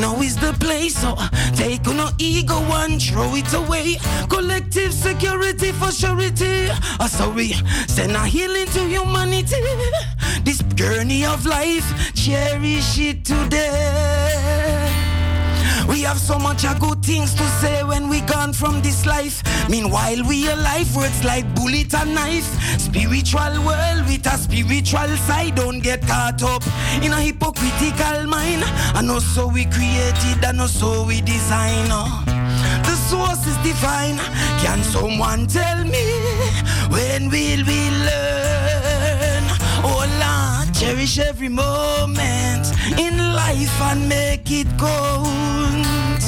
now 0.00 0.20
is 0.20 0.36
the 0.36 0.52
place. 0.54 0.96
So 0.98 1.16
take 1.54 1.84
no 1.86 2.10
ego 2.18 2.58
and 2.82 3.00
throw 3.00 3.34
it 3.34 3.52
away. 3.54 3.96
Collective 4.28 4.92
security 4.92 5.72
for 5.72 5.90
surety. 5.92 6.68
Oh, 7.00 7.08
sorry, 7.08 7.52
send 7.86 8.12
a 8.12 8.24
healing 8.26 8.66
to 8.66 8.80
humanity. 8.88 9.62
This 10.44 10.62
journey 10.74 11.24
of 11.24 11.44
life, 11.46 12.14
cherish 12.14 12.98
it 12.98 13.24
today. 13.24 13.77
We 15.98 16.04
have 16.04 16.20
so 16.20 16.38
much 16.38 16.62
good 16.78 17.02
things 17.04 17.34
to 17.34 17.42
say 17.60 17.82
when 17.82 18.08
we 18.08 18.20
gone 18.20 18.52
from 18.52 18.80
this 18.82 19.04
life. 19.04 19.42
Meanwhile, 19.68 20.22
we 20.28 20.48
alive, 20.48 20.94
words 20.94 21.24
like 21.24 21.44
bullet 21.56 21.92
and 21.92 22.14
knife. 22.14 22.46
Spiritual 22.78 23.66
world 23.66 24.06
with 24.06 24.24
a 24.32 24.38
spiritual 24.38 25.10
side. 25.26 25.56
Don't 25.56 25.80
get 25.80 26.06
caught 26.06 26.40
up 26.44 26.62
in 27.02 27.12
a 27.12 27.20
hypocritical 27.20 28.28
mind. 28.28 28.62
I 28.94 29.02
know 29.02 29.18
so 29.18 29.48
we 29.48 29.64
created, 29.64 30.44
I 30.44 30.52
know 30.52 30.68
so 30.68 31.04
we 31.04 31.20
design. 31.20 31.88
Uh. 31.90 32.22
The 32.86 32.94
source 33.10 33.44
is 33.48 33.56
divine. 33.66 34.18
Can 34.62 34.84
someone 34.84 35.48
tell 35.48 35.82
me 35.82 36.06
when 36.90 37.28
will 37.28 37.64
we 37.66 37.90
learn? 37.90 38.57
Oh 39.84 40.04
Lord, 40.22 40.74
cherish 40.74 41.18
every 41.18 41.48
moment 41.48 42.66
in 42.98 43.16
life 43.34 43.80
and 43.82 44.08
make 44.08 44.50
it 44.50 44.66
count. 44.78 46.22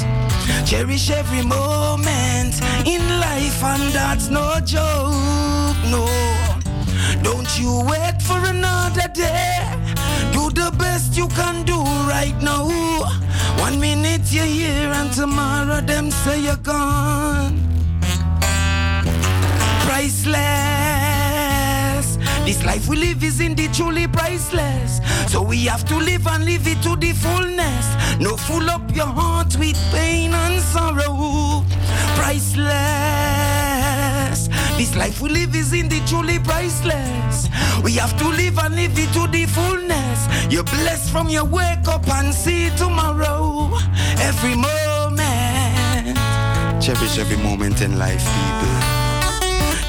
Cherish 0.66 1.10
every 1.10 1.42
moment 1.42 2.54
in 2.86 3.02
life, 3.20 3.62
and 3.64 3.92
that's 3.92 4.28
no 4.28 4.60
joke, 4.64 5.76
no. 5.90 6.06
Don't 7.22 7.50
you 7.58 7.82
wait 7.90 8.22
for 8.22 8.38
another 8.46 9.08
day. 9.12 9.58
Do 10.32 10.50
the 10.50 10.70
best 10.78 11.16
you 11.16 11.26
can 11.28 11.64
do 11.64 11.78
right 12.06 12.36
now. 12.40 12.68
One 13.58 13.80
minute 13.80 14.32
you're 14.32 14.44
here, 14.44 14.92
and 14.92 15.12
tomorrow 15.12 15.80
them 15.80 16.10
say 16.10 16.40
you're 16.40 16.56
gone. 16.56 17.58
Priceless. 19.84 20.79
This 22.44 22.64
life 22.64 22.88
we 22.88 22.96
live 22.96 23.22
is 23.22 23.40
indeed 23.40 23.72
truly 23.74 24.06
priceless. 24.08 25.00
So 25.28 25.42
we 25.42 25.66
have 25.66 25.84
to 25.88 25.96
live 25.96 26.26
and 26.26 26.44
live 26.44 26.66
it 26.66 26.82
to 26.82 26.96
the 26.96 27.12
fullness. 27.12 27.86
No 28.18 28.36
full 28.36 28.68
up 28.68 28.94
your 28.94 29.06
heart 29.06 29.56
with 29.58 29.76
pain 29.92 30.32
and 30.34 30.60
sorrow. 30.62 31.64
Priceless. 32.16 32.70
This 34.76 34.96
life 34.96 35.20
we 35.20 35.28
live 35.30 35.54
is 35.54 35.72
indeed 35.72 36.06
truly 36.06 36.38
priceless. 36.38 37.48
We 37.84 37.92
have 37.94 38.16
to 38.18 38.28
live 38.28 38.58
and 38.58 38.74
live 38.74 38.98
it 38.98 39.12
to 39.12 39.26
the 39.28 39.46
fullness. 39.46 40.28
You're 40.52 40.64
blessed 40.64 41.10
from 41.10 41.28
your 41.28 41.44
wake 41.44 41.86
up 41.86 42.08
and 42.08 42.34
see 42.34 42.70
tomorrow. 42.76 43.70
Every 44.18 44.54
moment. 44.54 46.16
Cherish 46.82 47.18
every 47.18 47.36
moment 47.36 47.80
in 47.82 47.98
life, 47.98 48.24
people. 48.24 48.74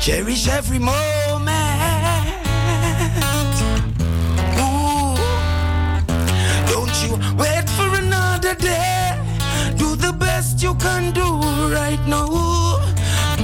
Cherish 0.02 0.48
every 0.48 0.80
moment. 0.80 1.21
Best 10.42 10.64
you 10.64 10.74
can 10.76 11.14
do 11.14 11.28
right 11.72 12.02
now. 12.08 12.26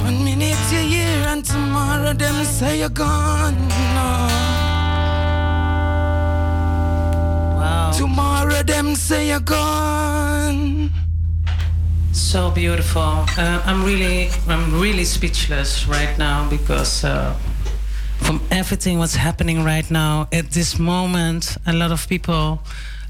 One 0.02 0.24
minute 0.24 0.58
you're 0.72 0.88
here 0.96 1.22
and 1.32 1.44
tomorrow 1.44 2.12
them 2.12 2.44
say 2.44 2.80
you're 2.80 2.88
gone. 2.88 3.56
Wow. 7.58 7.92
Tomorrow 7.96 8.62
them 8.64 8.96
say 8.96 9.28
you're 9.28 9.46
gone. 9.58 10.90
So 12.12 12.50
beautiful. 12.50 13.12
Uh, 13.38 13.62
I'm 13.64 13.84
really, 13.84 14.28
I'm 14.48 14.80
really 14.80 15.04
speechless 15.04 15.86
right 15.86 16.18
now 16.18 16.50
because 16.50 17.04
uh, 17.04 17.32
from 18.26 18.40
everything 18.50 18.98
what's 18.98 19.14
happening 19.14 19.62
right 19.62 19.88
now 19.88 20.26
at 20.32 20.50
this 20.50 20.80
moment, 20.80 21.56
a 21.64 21.72
lot 21.72 21.92
of 21.92 22.08
people 22.08 22.60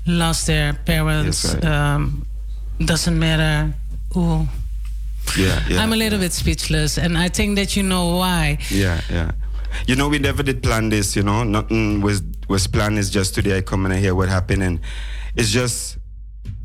lost 0.07 0.47
their 0.47 0.75
parents. 0.75 1.45
Yes, 1.45 1.55
right. 1.55 1.65
um, 1.65 2.27
doesn't 2.85 3.19
matter 3.19 3.75
who 4.15 4.47
Yeah, 5.37 5.63
yeah. 5.69 5.83
I'm 5.83 5.93
a 5.93 5.97
little 5.97 6.19
bit 6.19 6.33
speechless, 6.33 6.99
and 6.99 7.19
I 7.19 7.29
think 7.29 7.57
that 7.57 7.77
you 7.77 7.83
know 7.83 8.17
why. 8.17 8.59
Yeah, 8.71 9.01
yeah. 9.11 9.33
You 9.87 9.95
know, 9.95 10.09
we 10.09 10.19
never 10.19 10.43
did 10.43 10.63
plan 10.63 10.89
this. 10.89 11.15
You 11.15 11.23
know, 11.23 11.45
nothing 11.45 12.01
was 12.01 12.23
was 12.49 12.67
planned. 12.67 12.99
It's 12.99 13.11
just 13.11 13.35
today 13.35 13.59
I 13.59 13.61
come 13.61 13.85
and 13.85 13.93
I 13.93 13.99
hear 13.99 14.15
what 14.15 14.29
happened, 14.29 14.63
and 14.63 14.81
it's 15.35 15.51
just 15.51 15.99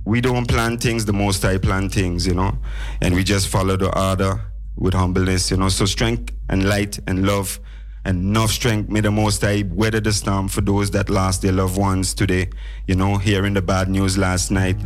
we 0.06 0.22
don't 0.22 0.48
plan 0.48 0.78
things. 0.78 1.06
The 1.06 1.14
most 1.14 1.44
I 1.44 1.58
plan 1.58 1.90
things. 1.90 2.26
You 2.26 2.36
know, 2.36 2.58
and 3.02 3.14
we 3.16 3.24
just 3.24 3.50
follow 3.50 3.76
the 3.76 3.92
order 4.00 4.40
with 4.78 4.94
humbleness. 4.94 5.52
You 5.52 5.58
know, 5.58 5.70
so 5.70 5.86
strength 5.86 6.34
and 6.50 6.68
light 6.68 7.00
and 7.08 7.26
love 7.26 7.60
and 8.06 8.20
enough 8.20 8.52
strength 8.52 8.90
may 8.90 9.02
the 9.02 9.12
most 9.12 9.44
I 9.44 9.64
weather 9.70 10.00
the 10.00 10.12
storm 10.12 10.48
for 10.48 10.62
those 10.62 10.92
that 10.92 11.10
lost 11.10 11.42
their 11.42 11.54
loved 11.54 11.78
ones 11.78 12.14
today. 12.14 12.50
You 12.88 12.96
know, 12.96 13.18
hearing 13.18 13.54
the 13.54 13.62
bad 13.62 13.90
news 13.90 14.18
last 14.18 14.52
night. 14.52 14.78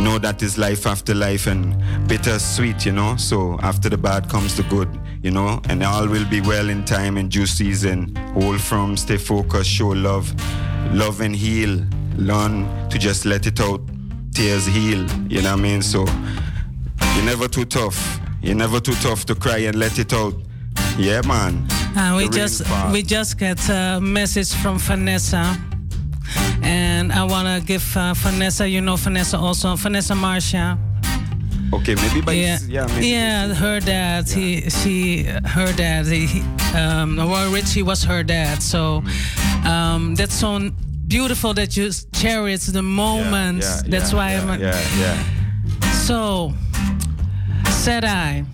Know 0.00 0.18
that 0.18 0.42
is 0.42 0.56
life 0.56 0.86
after 0.86 1.14
life 1.14 1.46
and 1.46 1.76
bittersweet, 2.08 2.86
you 2.86 2.92
know. 2.92 3.16
So 3.16 3.58
after 3.62 3.88
the 3.90 3.98
bad 3.98 4.28
comes 4.30 4.56
the 4.56 4.62
good, 4.64 4.88
you 5.22 5.30
know, 5.30 5.60
and 5.68 5.82
all 5.82 6.08
will 6.08 6.28
be 6.28 6.40
well 6.40 6.70
in 6.70 6.84
time 6.84 7.18
and 7.18 7.30
due 7.30 7.46
season. 7.46 8.16
Hold 8.34 8.60
firm, 8.60 8.96
stay 8.96 9.18
focused, 9.18 9.70
show 9.70 9.88
love, 9.88 10.32
love 10.92 11.20
and 11.20 11.36
heal. 11.36 11.84
Learn 12.16 12.66
to 12.88 12.98
just 12.98 13.26
let 13.26 13.46
it 13.46 13.60
out. 13.60 13.82
Tears 14.34 14.66
heal, 14.66 15.06
you 15.28 15.42
know 15.42 15.50
what 15.50 15.60
I 15.60 15.62
mean? 15.62 15.82
So 15.82 16.06
you're 17.14 17.24
never 17.24 17.46
too 17.46 17.64
tough. 17.66 18.20
You're 18.42 18.56
never 18.56 18.80
too 18.80 18.94
tough 18.94 19.26
to 19.26 19.34
cry 19.34 19.58
and 19.58 19.76
let 19.76 19.98
it 19.98 20.14
out. 20.14 20.34
Yeah, 20.96 21.20
man. 21.26 21.66
Uh, 21.94 22.14
we 22.16 22.28
The 22.28 22.36
just 22.36 22.92
we 22.92 23.02
just 23.02 23.38
get 23.38 23.68
a 23.68 24.00
message 24.00 24.54
from 24.54 24.78
Vanessa, 24.78 25.58
and 26.62 27.12
I 27.12 27.24
wanna 27.24 27.60
give 27.60 27.96
uh, 27.96 28.14
Vanessa, 28.14 28.68
you 28.68 28.80
know 28.80 28.96
Vanessa 28.96 29.38
also, 29.38 29.76
Vanessa 29.76 30.14
Marcia. 30.14 30.78
Okay, 31.72 31.94
maybe 31.94 32.20
by 32.20 32.32
yeah, 32.32 32.58
yeah, 32.66 32.86
maybe 32.86 33.06
yeah, 33.06 33.54
her 33.54 33.78
dad. 33.78 34.28
He, 34.28 34.68
she, 34.70 35.22
her 35.22 35.72
dad. 35.72 36.06
He, 36.06 36.42
um, 36.76 37.16
well, 37.16 37.52
Richie 37.52 37.82
was 37.82 38.02
her 38.02 38.24
dad. 38.24 38.60
So 38.60 39.04
um, 39.64 40.16
that's 40.16 40.34
so 40.34 40.70
beautiful 41.06 41.54
that 41.54 41.76
you 41.76 41.90
cherish 42.12 42.66
the 42.66 42.82
moment. 42.82 43.62
yeah, 43.62 43.82
that's 43.86 44.12
yeah, 44.12 44.18
why 44.18 44.32
yeah, 44.32 44.42
I'm. 44.42 44.60
yeah, 44.60 44.98
yeah. 44.98 45.90
So, 45.92 46.52
said 47.68 48.04
I. 48.04 48.44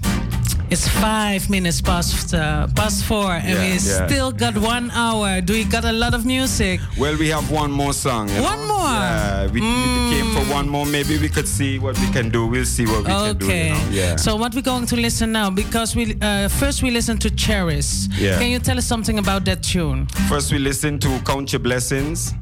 It's 0.69 0.89
five 0.89 1.49
minutes 1.49 1.81
past 1.81 2.35
uh, 2.35 2.67
past 2.75 3.05
four, 3.05 3.31
and 3.31 3.49
Yeah, 3.49 3.61
we 3.63 3.69
yeah. 3.75 4.07
still 4.07 4.33
got 4.33 4.59
one 4.59 4.91
hour. 4.91 5.41
Do 5.41 5.53
we 5.53 5.63
got 5.63 5.85
a 5.85 5.93
lot 5.93 6.13
of 6.13 6.27
music? 6.27 6.81
Well, 6.99 7.17
we 7.17 7.29
have 7.29 7.49
one 7.53 7.71
more 7.71 7.93
song. 7.93 8.29
One 8.43 8.67
know? 8.67 8.75
more? 8.75 8.89
Yeah, 8.89 9.47
we, 9.47 9.61
we 9.61 10.11
came 10.11 10.35
for 10.35 10.45
one 10.53 10.69
more. 10.69 10.85
Maybe 10.85 11.19
we 11.19 11.29
could 11.29 11.47
see 11.47 11.79
what 11.79 11.97
we 12.01 12.09
can 12.11 12.31
do. 12.31 12.49
We'll 12.49 12.65
see 12.65 12.85
what 12.85 13.05
we 13.05 13.05
can 13.05 13.37
do. 13.39 13.47
Okay. 13.47 13.69
You 13.69 13.75
know? 13.75 13.89
Yeah. 13.91 14.17
So 14.17 14.35
what 14.35 14.57
we're 14.57 14.63
going 14.63 14.87
to 14.87 14.97
listen 14.97 15.31
now? 15.31 15.51
Because 15.51 15.95
we 15.95 16.17
uh, 16.21 16.49
first 16.49 16.83
we 16.83 16.91
listen 16.91 17.17
to 17.19 17.31
Cherish. 17.31 18.09
Yeah. 18.19 18.39
Can 18.41 18.51
you 18.51 18.59
tell 18.59 18.77
us 18.77 18.87
something 18.87 19.19
about 19.21 19.45
that 19.45 19.63
tune? 19.63 20.07
First, 20.29 20.51
we 20.53 20.59
listen 20.59 20.99
to 20.99 21.21
Count 21.25 21.53
Your 21.53 21.61
Blessings. 21.61 22.35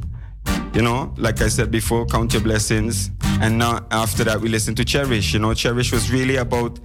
You 0.72 0.82
know, 0.82 1.12
like 1.18 1.40
I 1.42 1.48
said 1.48 1.70
before, 1.70 2.06
Count 2.06 2.32
Your 2.32 2.42
Blessings. 2.42 3.10
And 3.40 3.58
now, 3.58 3.86
after 3.90 4.24
that, 4.24 4.40
we 4.40 4.48
listen 4.48 4.74
to 4.76 4.84
Cherish. 4.84 5.34
You 5.34 5.40
know, 5.40 5.52
Cherish 5.52 5.92
was 5.92 6.10
really 6.10 6.36
about 6.36 6.78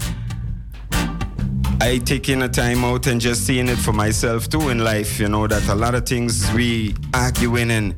I 1.82 1.98
taking 2.00 2.42
a 2.42 2.50
time 2.50 2.84
out 2.84 3.08
and 3.08 3.22
just 3.22 3.46
seeing 3.46 3.70
it 3.70 3.78
for 3.78 3.94
myself 3.94 4.50
too 4.50 4.70
in 4.70 4.80
life. 4.80 5.20
You 5.20 5.30
know, 5.30 5.48
that 5.48 5.68
a 5.70 5.76
lot 5.76 5.96
of 5.96 6.06
things 6.06 6.52
we 6.54 6.96
arguing 7.14 7.72
and 7.72 7.96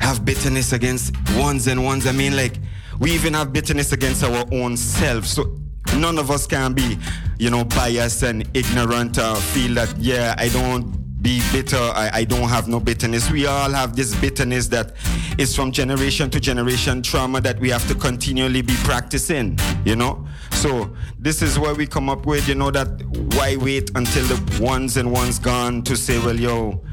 have 0.00 0.24
bitterness 0.24 0.72
against 0.72 1.14
ones 1.36 1.66
and 1.66 1.84
ones. 1.84 2.06
I 2.06 2.12
mean, 2.12 2.36
like, 2.36 2.58
we 3.00 3.12
even 3.12 3.34
have 3.34 3.52
bitterness 3.52 3.92
against 3.92 4.22
our 4.22 4.44
own 4.52 4.76
self. 4.76 5.26
So 5.26 5.58
none 5.96 6.18
of 6.18 6.30
us 6.30 6.46
can 6.46 6.72
be, 6.72 6.98
you 7.38 7.50
know, 7.50 7.64
biased 7.64 8.22
and 8.22 8.48
ignorant 8.54 9.18
or 9.18 9.36
feel 9.36 9.74
that, 9.74 9.94
yeah, 9.98 10.34
I 10.38 10.48
don't 10.48 11.03
be 11.24 11.40
bitter. 11.50 11.78
I, 11.78 12.10
I 12.12 12.24
don't 12.24 12.48
have 12.50 12.68
no 12.68 12.78
bitterness. 12.78 13.30
We 13.30 13.46
all 13.46 13.70
have 13.70 13.96
this 13.96 14.14
bitterness 14.14 14.68
that 14.68 14.92
is 15.38 15.56
from 15.56 15.72
generation 15.72 16.28
to 16.30 16.38
generation 16.38 17.02
trauma 17.02 17.40
that 17.40 17.58
we 17.58 17.70
have 17.70 17.88
to 17.88 17.94
continually 17.94 18.60
be 18.60 18.74
practicing, 18.84 19.58
you 19.86 19.96
know? 19.96 20.26
So 20.52 20.94
this 21.18 21.40
is 21.40 21.58
where 21.58 21.74
we 21.74 21.86
come 21.86 22.10
up 22.10 22.26
with, 22.26 22.46
you 22.46 22.54
know, 22.54 22.70
that 22.70 22.88
why 23.36 23.56
wait 23.56 23.90
until 23.94 24.24
the 24.26 24.62
ones 24.62 24.98
and 24.98 25.10
ones 25.10 25.38
gone 25.38 25.82
to 25.84 25.96
say, 25.96 26.18
well, 26.18 26.38
yo, 26.38 26.84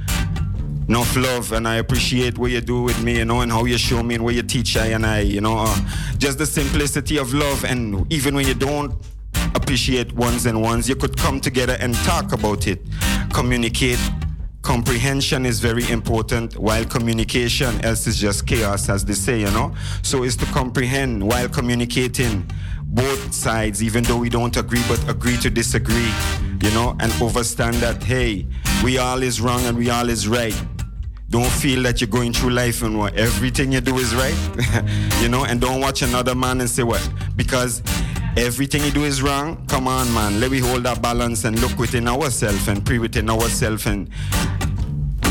enough 0.87 1.15
love 1.17 1.51
and 1.51 1.67
I 1.67 1.75
appreciate 1.75 2.37
what 2.37 2.51
you 2.51 2.61
do 2.61 2.83
with 2.83 3.03
me, 3.03 3.17
you 3.17 3.25
know, 3.25 3.41
and 3.41 3.51
how 3.51 3.65
you 3.65 3.77
show 3.77 4.01
me 4.01 4.15
and 4.15 4.23
what 4.23 4.33
you 4.33 4.43
teach 4.43 4.77
I 4.77 4.87
and 4.87 5.05
I, 5.05 5.19
you 5.19 5.41
know, 5.41 5.57
uh, 5.59 5.77
just 6.17 6.37
the 6.37 6.45
simplicity 6.45 7.17
of 7.17 7.33
love. 7.33 7.65
And 7.65 8.11
even 8.11 8.33
when 8.35 8.47
you 8.47 8.53
don't 8.53 8.93
appreciate 9.55 10.13
ones 10.13 10.45
and 10.45 10.61
ones, 10.61 10.87
you 10.87 10.95
could 10.95 11.17
come 11.17 11.41
together 11.41 11.77
and 11.81 11.93
talk 11.95 12.31
about 12.31 12.65
it, 12.67 12.79
communicate. 13.33 13.99
Comprehension 14.61 15.45
is 15.45 15.59
very 15.59 15.89
important 15.89 16.55
while 16.55 16.85
communication, 16.85 17.83
else 17.83 18.05
is 18.05 18.17
just 18.17 18.45
chaos, 18.45 18.89
as 18.89 19.03
they 19.03 19.13
say, 19.13 19.39
you 19.39 19.49
know. 19.51 19.73
So 20.03 20.23
it's 20.23 20.35
to 20.37 20.45
comprehend 20.47 21.27
while 21.27 21.49
communicating 21.49 22.45
both 22.83 23.33
sides, 23.33 23.81
even 23.81 24.03
though 24.03 24.17
we 24.17 24.29
don't 24.29 24.55
agree, 24.55 24.83
but 24.87 25.09
agree 25.09 25.37
to 25.37 25.49
disagree, 25.49 26.11
you 26.61 26.69
know, 26.71 26.95
and 26.99 27.11
understand 27.21 27.77
that, 27.77 28.03
hey, 28.03 28.45
we 28.83 28.99
all 28.99 29.23
is 29.23 29.41
wrong 29.41 29.61
and 29.65 29.75
we 29.75 29.89
all 29.89 30.09
is 30.09 30.27
right. 30.27 30.55
Don't 31.29 31.49
feel 31.49 31.81
that 31.83 31.99
you're 32.01 32.09
going 32.09 32.33
through 32.33 32.51
life 32.51 32.83
and 32.83 32.99
what 32.99 33.15
everything 33.15 33.71
you 33.71 33.81
do 33.81 33.97
is 33.97 34.13
right, 34.13 34.37
you 35.21 35.29
know, 35.29 35.45
and 35.45 35.59
don't 35.59 35.81
watch 35.81 36.03
another 36.03 36.35
man 36.35 36.61
and 36.61 36.69
say 36.69 36.83
what 36.83 37.01
because 37.35 37.81
everything 38.37 38.83
you 38.83 38.91
do 38.91 39.03
is 39.03 39.21
wrong. 39.21 39.65
Come 39.67 39.87
on, 39.87 40.11
man, 40.13 40.39
let 40.39 40.51
me 40.51 40.59
hold 40.59 40.83
that 40.83 41.01
balance 41.01 41.43
and 41.45 41.59
look 41.59 41.77
within 41.77 42.07
ourselves 42.07 42.67
and 42.67 42.85
pray 42.85 42.99
within 42.99 43.29
ourselves 43.29 43.85
and 43.85 44.09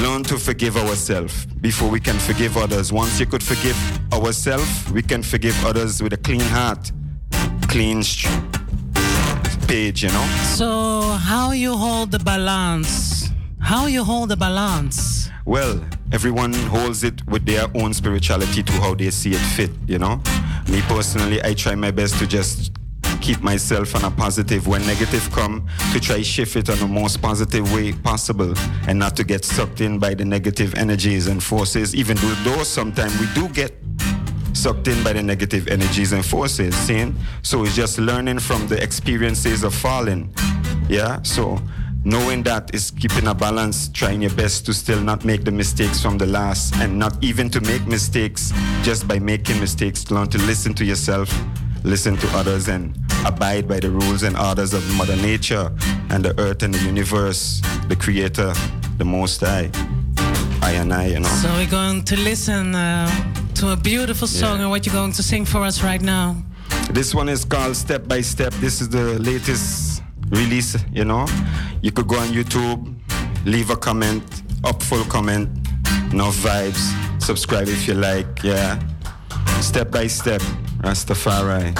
learn 0.00 0.22
to 0.24 0.38
forgive 0.38 0.76
ourselves 0.76 1.46
before 1.46 1.88
we 1.88 2.00
can 2.00 2.18
forgive 2.18 2.56
others. 2.56 2.92
Once 2.92 3.20
you 3.20 3.26
could 3.26 3.42
forgive 3.42 3.76
ourselves, 4.12 4.90
we 4.92 5.02
can 5.02 5.22
forgive 5.22 5.54
others 5.64 6.02
with 6.02 6.12
a 6.12 6.16
clean 6.16 6.40
heart, 6.40 6.90
clean 7.68 8.02
page, 9.66 10.02
you 10.02 10.08
know. 10.08 10.26
So 10.54 11.02
how 11.02 11.52
you 11.52 11.76
hold 11.76 12.10
the 12.10 12.18
balance? 12.18 13.28
How 13.60 13.86
you 13.86 14.02
hold 14.04 14.30
the 14.30 14.36
balance? 14.36 15.28
Well, 15.44 15.84
everyone 16.12 16.52
holds 16.52 17.04
it 17.04 17.26
with 17.26 17.44
their 17.44 17.66
own 17.74 17.92
spirituality 17.94 18.62
to 18.62 18.72
how 18.72 18.94
they 18.94 19.10
see 19.10 19.30
it 19.30 19.44
fit, 19.56 19.70
you 19.86 19.98
know. 19.98 20.22
Me 20.68 20.80
personally, 20.82 21.42
I 21.44 21.54
try 21.54 21.74
my 21.74 21.90
best 21.90 22.18
to 22.18 22.26
just 22.26 22.72
keep 23.20 23.40
myself 23.42 23.94
on 23.94 24.04
a 24.04 24.10
positive 24.10 24.66
when 24.66 24.84
negative 24.86 25.30
come 25.32 25.66
to 25.92 26.00
try 26.00 26.22
shift 26.22 26.56
it 26.56 26.70
on 26.70 26.78
the 26.78 26.86
most 26.86 27.20
positive 27.20 27.72
way 27.72 27.92
possible 27.92 28.54
and 28.88 28.98
not 28.98 29.16
to 29.16 29.24
get 29.24 29.44
sucked 29.44 29.80
in 29.80 29.98
by 29.98 30.14
the 30.14 30.24
negative 30.24 30.74
energies 30.74 31.26
and 31.26 31.42
forces. 31.42 31.94
Even 31.94 32.16
though, 32.44 32.62
sometimes 32.62 33.18
we 33.20 33.26
do 33.34 33.48
get 33.48 33.72
sucked 34.52 34.88
in 34.88 35.02
by 35.04 35.12
the 35.12 35.22
negative 35.22 35.68
energies 35.68 36.12
and 36.12 36.24
forces 36.24 36.74
seeing? 36.74 37.14
So 37.42 37.64
it's 37.64 37.76
just 37.76 37.98
learning 37.98 38.40
from 38.40 38.66
the 38.68 38.82
experiences 38.82 39.64
of 39.64 39.74
falling. 39.74 40.32
Yeah? 40.88 41.22
So 41.22 41.60
knowing 42.04 42.42
that 42.44 42.74
is 42.74 42.90
keeping 42.90 43.26
a 43.26 43.34
balance 43.34 43.88
trying 43.88 44.22
your 44.22 44.32
best 44.32 44.64
to 44.66 44.72
still 44.72 45.00
not 45.00 45.24
make 45.24 45.44
the 45.44 45.52
mistakes 45.52 46.00
from 46.02 46.16
the 46.16 46.26
last 46.26 46.74
and 46.76 46.98
not 46.98 47.22
even 47.22 47.50
to 47.50 47.60
make 47.60 47.86
mistakes 47.86 48.52
just 48.82 49.06
by 49.06 49.18
making 49.18 49.60
mistakes 49.60 50.10
learn 50.10 50.26
to 50.28 50.38
listen 50.38 50.72
to 50.72 50.84
yourself 50.84 51.30
listen 51.84 52.16
to 52.16 52.28
others 52.36 52.68
and 52.68 52.96
abide 53.26 53.66
by 53.68 53.80
the 53.80 53.90
rules 53.90 54.22
and 54.22 54.36
orders 54.36 54.72
of 54.74 54.82
mother 54.96 55.16
nature 55.16 55.70
and 56.10 56.24
the 56.24 56.38
earth 56.40 56.62
and 56.62 56.74
the 56.74 56.82
universe 56.84 57.60
the 57.88 57.96
creator 57.96 58.52
the 58.98 59.04
most 59.04 59.40
high 59.40 59.70
i 60.62 60.72
and 60.72 60.92
i 60.92 61.06
you 61.06 61.20
know 61.20 61.28
So 61.28 61.48
we're 61.54 61.70
going 61.70 62.04
to 62.04 62.16
listen 62.16 62.74
uh, 62.74 63.08
to 63.54 63.72
a 63.72 63.76
beautiful 63.76 64.26
song, 64.28 64.56
Yeah. 64.56 64.62
and 64.62 64.70
what 64.70 64.86
you're 64.86 64.94
going 64.94 65.12
to 65.12 65.22
sing 65.22 65.44
for 65.46 65.62
us 65.64 65.82
right 65.82 66.00
now? 66.02 66.36
This 66.92 67.14
one 67.14 67.28
is 67.28 67.44
called 67.44 67.76
Step 67.76 68.06
by 68.08 68.20
Step. 68.22 68.52
This 68.54 68.80
is 68.80 68.88
the 68.88 69.18
latest 69.18 70.02
release, 70.30 70.76
you 70.92 71.04
know. 71.04 71.26
You 71.82 71.92
could 71.92 72.08
go 72.08 72.16
on 72.16 72.28
YouTube, 72.28 72.80
leave 73.44 73.70
a 73.70 73.76
comment, 73.76 74.22
up 74.64 74.82
full 74.82 75.04
comment, 75.04 75.48
no 76.12 76.30
vibes. 76.30 76.82
Subscribe 77.20 77.68
if 77.68 77.86
you 77.86 77.94
like, 77.94 78.42
yeah. 78.42 78.78
Step 79.60 79.90
by 79.92 80.06
step, 80.08 80.42
Rastafari. 80.82 81.74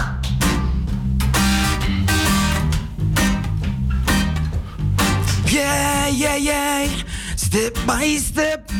Yeah, 5.50 6.08
yeah, 6.08 6.36
yeah. 6.36 6.88
Step 7.36 7.74
by 7.86 8.16
step, 8.16 8.70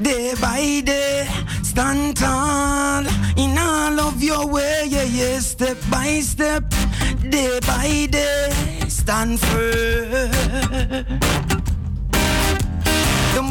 day 0.00 0.34
by 0.40 0.80
day. 0.84 1.28
Stand 1.62 2.16
tall 2.16 3.04
in 3.36 3.58
all 3.58 4.00
of 4.00 4.22
your 4.22 4.46
way. 4.46 4.84
Yeah, 4.88 5.04
yeah. 5.04 5.40
Step 5.40 5.76
by 5.90 6.20
step, 6.20 6.64
day 7.28 7.58
by 7.66 8.06
day. 8.10 8.50
Stand 8.88 9.40
firm. 9.40 10.74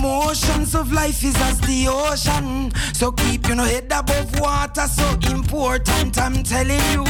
The 0.04 0.10
motions 0.10 0.76
of 0.76 0.92
life 0.92 1.24
is 1.24 1.34
as 1.38 1.62
the 1.62 1.88
ocean. 1.88 2.74
So 2.94 3.14
keep 3.14 3.48
your 3.48 3.56
head 3.56 3.86
above 3.90 4.38
water, 4.38 4.86
so 4.86 5.08
important. 5.32 6.18
I'm 6.20 6.44
telling 6.44 6.82
you. 6.92 7.06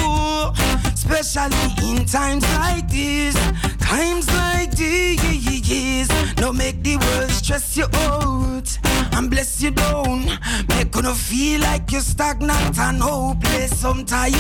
especially 0.94 1.90
in 1.90 2.06
times 2.06 2.44
like 2.53 2.88
this. 2.88 3.34
Times 3.80 4.28
like 4.34 4.78
these, 4.78 6.07
no 6.38 6.53
make 6.53 6.84
the 6.84 6.98
world 6.98 7.32
stress 7.32 7.76
you 7.76 7.88
out 7.95 8.93
and 9.15 9.30
bless 9.30 9.61
you 9.61 9.72
down. 9.72 10.26
Make 10.69 10.95
you 10.95 11.14
feel 11.14 11.61
like 11.61 11.91
you're 11.91 12.02
stagnant 12.02 12.77
and 12.77 13.02
hopeless. 13.02 13.80
Sometimes 13.80 14.35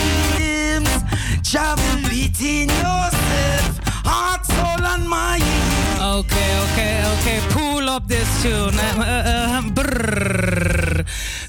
travel 1.43 1.95
within 2.09 2.69
yourself, 2.69 3.79
heart, 4.05 4.45
soul, 4.45 4.85
and 4.93 5.07
mind. 5.07 5.43
Okay, 6.19 6.49
okay, 6.65 7.03
okay. 7.15 7.39
Pull 7.49 7.89
up 7.89 8.07
this 8.07 8.43
tune. 8.43 8.77
Uh, 8.77 8.93
uh, 8.97 9.43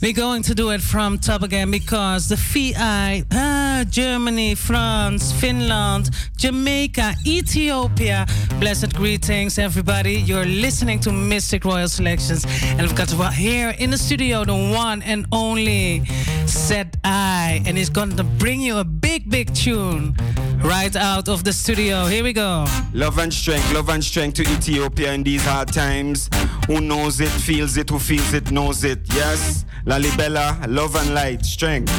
We're 0.05 0.13
going 0.13 0.43
to 0.43 0.55
do 0.55 0.71
it 0.71 0.83
from 0.83 1.19
top 1.19 1.43
again 1.43 1.71
because 1.71 2.29
the 2.29 2.37
VI, 2.37 3.25
uh, 3.31 3.54
Germany, 3.83 4.55
France, 4.55 5.33
Finland, 5.33 6.11
Jamaica, 6.37 7.15
Ethiopia. 7.27 8.27
Blessed 8.61 8.95
greetings, 8.95 9.59
everybody. 9.59 10.15
You're 10.15 10.45
listening 10.45 11.01
to 11.01 11.11
Mistic 11.11 11.65
Royal 11.65 11.89
Selections. 11.89 12.47
And 12.63 12.83
we've 12.83 12.95
got 12.95 13.11
here 13.35 13.71
in 13.79 13.91
the 13.91 13.99
studio 13.99 14.45
the 14.45 14.55
one 14.55 15.03
and 15.03 15.27
only 15.33 16.03
Sedai. 16.47 17.67
And 17.67 17.77
he's 17.77 17.91
going 17.91 18.17
to 18.17 18.25
bring 18.25 18.61
you 18.61 18.79
a 18.79 18.85
big, 18.85 19.29
big 19.29 19.53
tune 19.55 20.15
right 20.63 20.95
out 20.95 21.29
of 21.29 21.43
the 21.43 21.53
studio. 21.53 22.07
Here 22.07 22.23
we 22.23 22.33
go. 22.33 22.67
Love 22.93 23.19
and 23.19 23.33
strength, 23.33 23.73
love 23.73 23.89
and 23.89 24.05
strength 24.05 24.35
to 24.37 24.43
Ethiopia 24.43 25.13
in 25.13 25.23
these 25.25 25.45
hard 25.45 25.73
times. 25.73 26.31
Who 26.67 26.81
knows 26.81 27.21
it, 27.21 27.29
feels 27.29 27.77
it, 27.77 27.91
who 27.91 27.99
feels 27.99 28.33
it, 28.33 28.51
knows 28.51 28.85
it. 28.85 29.01
Yes, 29.15 29.65
Lalibela, 29.85 30.65
love 30.69 30.95
and 30.97 31.15
light, 31.15 31.45
strength. 31.45 31.93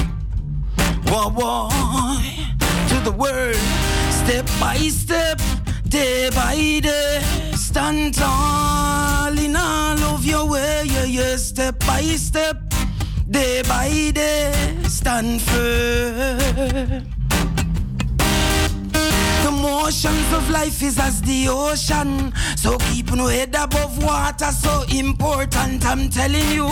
Whoa, 1.16 1.30
whoa, 1.30 1.70
to 2.90 3.00
the 3.06 3.12
world, 3.18 3.56
step 4.12 4.46
by 4.60 4.76
step, 4.90 5.40
day 5.88 6.30
by 6.36 6.82
day. 6.84 7.22
Stand 7.54 8.16
tall 8.16 9.40
in 9.40 9.56
all 9.56 9.98
of 10.14 10.26
your 10.26 10.46
way, 10.46 10.84
yeah, 10.84 11.06
yeah, 11.06 11.38
step 11.38 11.80
by 11.88 12.02
step, 12.02 12.58
day 13.32 13.62
by 13.62 14.12
day. 14.14 14.76
Stand 14.90 15.42
firm. 15.42 17.15
The 19.76 19.82
motions 19.82 20.34
of 20.34 20.50
life 20.52 20.82
is 20.82 20.98
as 20.98 21.22
the 21.22 21.50
ocean. 21.50 22.34
So 22.56 22.78
keep 22.78 23.12
no 23.12 23.28
head 23.28 23.54
above 23.56 24.02
water, 24.02 24.50
so 24.52 24.84
important, 24.84 25.86
I'm 25.86 26.10
telling 26.10 26.50
you. 26.50 26.66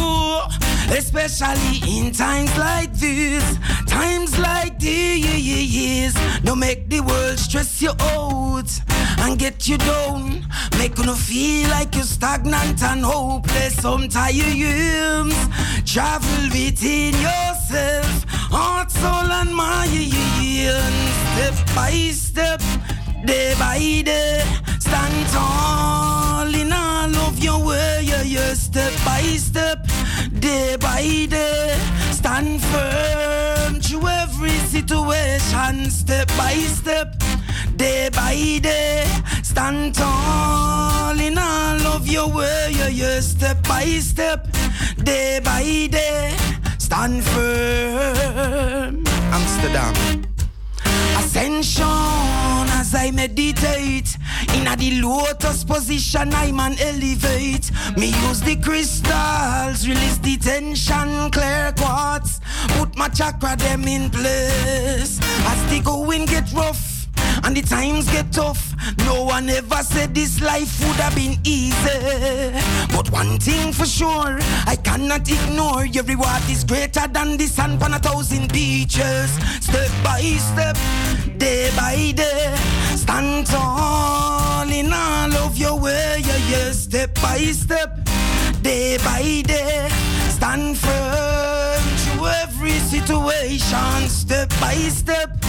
Especially 0.90 1.82
in 1.86 2.14
times 2.14 2.58
like 2.58 2.94
this, 2.94 3.44
times 3.88 4.40
like 4.40 4.80
these. 4.80 6.14
Don't 6.44 6.60
make 6.60 6.90
the 6.90 7.02
world 7.02 7.40
stress 7.40 7.82
you 7.82 7.92
out 8.00 8.93
and 9.24 9.40
get 9.40 9.68
you 9.68 9.78
down. 9.78 10.46
Make 10.78 10.98
you 10.98 11.16
feel 11.16 11.70
like 11.70 11.96
you're 11.96 12.04
stagnant 12.04 12.84
and 12.84 13.04
hopeless. 13.04 13.76
Sometimes 13.76 15.34
travel 15.86 16.44
within 16.52 17.14
yourself, 17.14 18.26
heart, 18.52 18.92
soul, 18.92 19.32
and 19.40 19.54
mind. 19.56 20.14
Step 21.34 21.76
by 21.76 21.92
step, 22.12 22.62
day 23.26 23.56
by 23.58 24.02
day, 24.04 24.44
stand 24.80 25.28
tall 25.30 26.54
in 26.54 26.72
all 26.72 27.16
of 27.28 27.40
your 27.40 27.66
way. 27.66 28.02
Yeah, 28.04 28.24
yeah. 28.24 28.54
Step 28.54 28.94
by 29.06 29.22
step, 29.38 29.88
day 30.40 30.78
by 30.80 31.26
day, 31.30 31.78
stand 32.12 32.62
firm 32.62 33.80
through 33.82 34.08
every 34.08 34.58
situation. 34.76 35.90
Step 35.90 36.28
by 36.38 36.54
step, 36.80 37.16
day 37.76 38.10
by 38.14 38.60
day, 38.62 39.06
stand 39.42 39.96
tall 39.96 41.20
in 41.20 41.38
all 41.38 41.82
of 41.88 42.08
your 42.08 42.28
way. 42.30 42.72
Step 43.22 43.68
by 43.68 43.86
step, 44.00 44.48
day 45.04 45.40
by 45.44 45.88
day, 45.92 46.36
stand 46.78 47.24
firm. 47.24 49.04
Amsterdam. 49.32 49.94
Ascension 51.18 52.68
as 52.80 52.94
I 52.96 53.12
meditate 53.12 54.18
in 54.56 54.68
a 54.68 54.76
the 54.76 55.02
lotus 55.02 55.64
position 55.64 56.34
I 56.34 56.52
man 56.52 56.76
elevate 56.80 57.72
me 57.98 58.08
use 58.28 58.42
the 58.42 58.56
crystals 58.58 59.88
release 59.88 60.18
the 60.20 60.38
tension 60.38 61.32
clear 61.32 61.74
quartz 61.78 62.40
put 62.78 62.96
my 62.96 63.10
chakra 63.10 63.56
them 63.56 63.88
in 63.88 64.10
place 64.10 65.20
as 65.22 65.70
the 65.72 65.82
going 65.84 66.26
get 66.26 66.52
rough 66.54 66.93
and 67.44 67.56
the 67.56 67.62
times 67.62 68.10
get 68.12 68.32
tough. 68.32 68.74
No 69.06 69.24
one 69.24 69.50
ever 69.50 69.82
said 69.84 70.14
this 70.14 70.42
life 70.42 70.80
would 70.86 70.98
have 70.98 71.16
been 71.16 71.38
easy. 71.44 72.52
But 72.96 73.10
one 73.12 73.40
thing 73.40 73.74
for 73.74 73.86
sure, 73.86 74.38
I 74.66 74.76
cannot 74.84 75.30
ignore 75.30 75.86
your 75.86 76.04
reward 76.04 76.44
is 76.50 76.64
greater 76.64 77.08
than 77.08 77.38
the 77.38 77.48
sun 77.48 77.82
on 77.82 77.94
a 77.94 78.00
thousand 78.00 78.52
beaches. 78.52 79.32
Step 79.62 79.92
by 80.04 80.22
step, 80.22 80.78
day 81.38 81.72
by 81.76 82.12
day, 82.16 82.56
stand 82.96 83.48
tall 83.48 84.70
in 84.70 84.92
all 84.94 85.34
of 85.46 85.58
your 85.58 85.80
way. 85.80 86.18
Yeah, 86.20 86.50
yeah. 86.50 86.72
Step 86.72 87.16
by 87.16 87.40
step, 87.52 88.00
day 88.62 88.98
by 88.98 89.42
day, 89.46 89.90
stand 90.30 90.78
firm 90.78 91.83
every 92.28 92.80
situation. 92.80 94.08
Step 94.08 94.50
by 94.60 94.76
step 94.90 95.44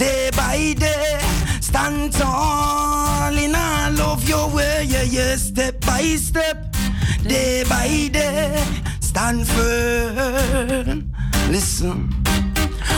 day 0.00 0.30
by 0.34 0.72
day. 0.78 1.20
Stand 1.60 2.12
tall 2.14 3.36
in 3.36 3.54
all 3.54 4.00
of 4.12 4.26
your 4.26 4.48
way, 4.48 4.86
yeah, 4.88 5.02
yeah, 5.02 5.36
step 5.36 5.78
by 5.82 6.16
step, 6.16 6.74
day 7.22 7.64
by 7.68 8.08
day. 8.10 8.64
Stand 9.00 9.46
firm. 9.46 11.12
Listen. 11.50 12.08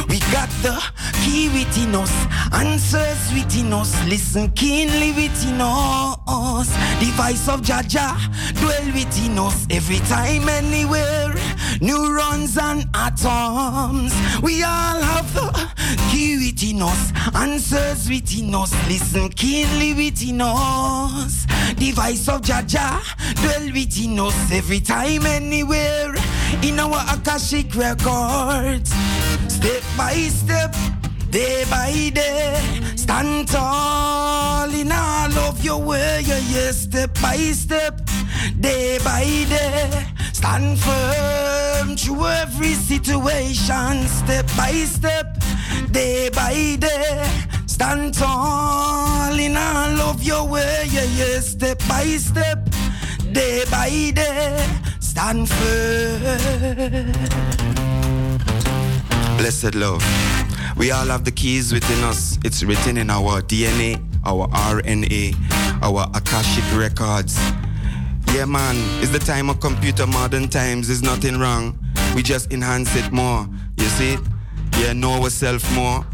We 0.09 0.19
got 0.33 0.51
the 0.63 0.83
key 1.25 1.49
within 1.49 1.95
us, 1.95 2.13
answers 2.53 3.33
within 3.33 3.73
us. 3.73 3.93
Listen 4.07 4.51
keenly 4.53 5.13
within 5.13 5.61
us. 5.61 6.69
The 7.01 7.11
voice 7.17 7.49
of 7.49 7.63
Jah 7.63 7.83
Jah 7.87 8.17
dwell 8.55 8.87
within 8.93 9.39
us 9.39 9.67
every 9.71 10.01
time, 10.01 10.49
anywhere. 10.49 11.35
Neurons 11.81 12.59
and 12.59 12.87
atoms. 12.95 14.13
We 14.43 14.63
all 14.63 15.01
have 15.01 15.33
the 15.35 15.51
key 16.11 16.37
within 16.37 16.83
us, 16.83 17.13
answers 17.35 18.09
within 18.09 18.55
us. 18.55 18.73
Listen 18.89 19.29
keenly 19.31 19.95
within 19.95 20.41
us. 20.43 21.47
The 21.77 21.93
voice 21.93 22.29
of 22.29 22.43
Jah 22.43 22.63
Jah 22.67 23.01
dwell 23.37 23.73
within 23.73 24.21
us 24.21 24.53
every 24.53 24.81
time, 24.81 25.27
anywhere. 25.27 26.15
In 26.63 26.79
our 26.79 27.03
Akashic 27.15 27.75
records. 27.75 28.93
Step 29.83 29.97
by 29.97 30.29
step, 30.29 30.77
day 31.31 31.65
by 31.69 32.11
day, 32.15 32.57
stand 32.95 33.49
tall 33.49 34.71
in 34.71 34.93
all 34.93 35.37
of 35.39 35.65
your 35.65 35.79
way. 35.79 36.23
Yeah, 36.25 36.39
yeah. 36.51 36.71
Step 36.71 37.19
by 37.21 37.37
step, 37.53 38.01
day 38.61 38.99
by 39.05 39.25
day, 39.25 40.07
stand 40.33 40.79
firm 40.79 41.97
through 41.97 42.27
every 42.27 42.75
situation. 42.75 44.07
Step 44.07 44.47
by 44.57 44.85
step, 44.87 45.43
day 45.91 46.31
by 46.31 46.77
day, 46.79 47.25
stand 47.67 48.15
tall 48.15 49.37
in 49.39 49.57
all 49.57 50.01
of 50.11 50.23
your 50.23 50.47
way. 50.47 50.87
Yeah, 50.91 51.09
yeah. 51.17 51.41
Step 51.41 51.83
by 51.89 52.19
step, 52.19 52.71
day 53.33 53.65
by 53.71 54.13
day, 54.15 54.65
stand 55.01 55.49
firm. 55.49 57.62
Blessed 59.43 59.75
love. 59.75 60.05
We 60.77 60.93
all 60.93 61.07
have 61.07 61.25
the 61.25 61.33
keys 61.33 61.73
within 61.73 62.05
us. 62.05 62.39
It's 62.45 62.63
written 62.63 62.97
in 62.97 63.11
our 63.11 63.43
DNA, 63.43 64.01
our 64.25 64.47
RNA, 64.47 65.35
our 65.83 66.07
Akashic 66.15 66.63
records. 66.79 67.37
Yeah, 68.33 68.45
man, 68.45 68.77
it's 69.03 69.11
the 69.11 69.19
time 69.19 69.51
of 69.51 69.59
computer, 69.59 70.07
modern 70.07 70.49
times. 70.49 70.87
There's 70.87 71.03
nothing 71.03 71.41
wrong. 71.41 71.77
We 72.15 72.23
just 72.23 72.53
enhance 72.53 72.95
it 72.95 73.11
more. 73.11 73.49
You 73.79 73.87
see? 73.87 74.17
Yeah, 74.79 74.93
know 74.93 75.21
ourselves 75.21 75.69
more. 75.75 76.07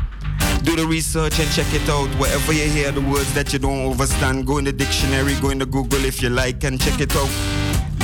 Do 0.62 0.74
the 0.74 0.86
research 0.86 1.38
and 1.38 1.50
check 1.50 1.70
it 1.74 1.86
out. 1.90 2.08
Wherever 2.18 2.54
you 2.54 2.64
hear 2.64 2.92
the 2.92 3.02
words 3.02 3.30
that 3.34 3.52
you 3.52 3.58
don't 3.58 3.90
understand, 3.90 4.46
go 4.46 4.56
in 4.56 4.64
the 4.64 4.72
dictionary, 4.72 5.34
go 5.42 5.50
in 5.50 5.58
the 5.58 5.66
Google 5.66 6.02
if 6.06 6.22
you 6.22 6.30
like, 6.30 6.64
and 6.64 6.80
check 6.80 6.98
it 6.98 7.14
out. 7.14 7.30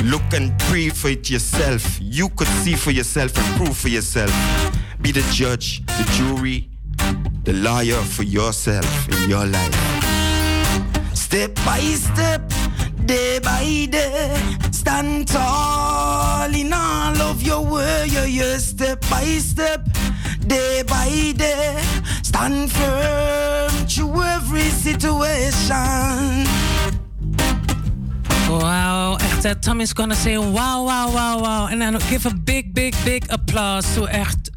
Look 0.03 0.33
and 0.33 0.55
pray 0.69 0.89
for 0.89 1.07
it 1.07 1.31
yourself. 1.31 1.97
You 1.99 2.29
could 2.29 2.47
see 2.61 2.75
for 2.75 2.91
yourself 2.91 3.35
and 3.35 3.57
prove 3.57 3.75
for 3.75 3.89
yourself. 3.89 4.31
Be 5.01 5.11
the 5.11 5.25
judge, 5.31 5.85
the 5.85 6.03
jury, 6.13 6.69
the 7.43 7.53
lawyer 7.53 8.01
for 8.01 8.23
yourself 8.23 9.07
in 9.09 9.29
your 9.29 9.45
life. 9.45 9.75
Step 11.13 11.55
by 11.65 11.79
step, 11.79 12.41
day 13.05 13.39
by 13.39 13.87
day, 13.89 14.35
stand 14.71 15.27
tall 15.27 16.53
in 16.53 16.73
all 16.73 17.21
of 17.21 17.41
your 17.43 17.61
way. 17.61 18.07
Step 18.57 19.01
by 19.09 19.39
step, 19.39 19.87
day 20.47 20.83
by 20.87 21.33
day. 21.37 21.81
Stand 22.23 22.71
firm 22.71 23.71
through 23.87 24.23
every 24.23 24.69
situation. 24.69 26.45
Wow, 28.49 29.17
echt, 29.17 29.61
Tommy's 29.61 29.93
gonna 29.93 30.15
say 30.15 30.37
wow, 30.37 30.83
wow, 30.83 31.09
wow, 31.11 31.39
wow. 31.41 31.67
And 31.67 31.81
then 31.81 31.97
give 32.09 32.25
a 32.25 32.33
big, 32.33 32.73
big, 32.73 32.95
big 33.03 33.25
applause 33.29 33.93
to 33.95 34.07
echt, 34.07 34.49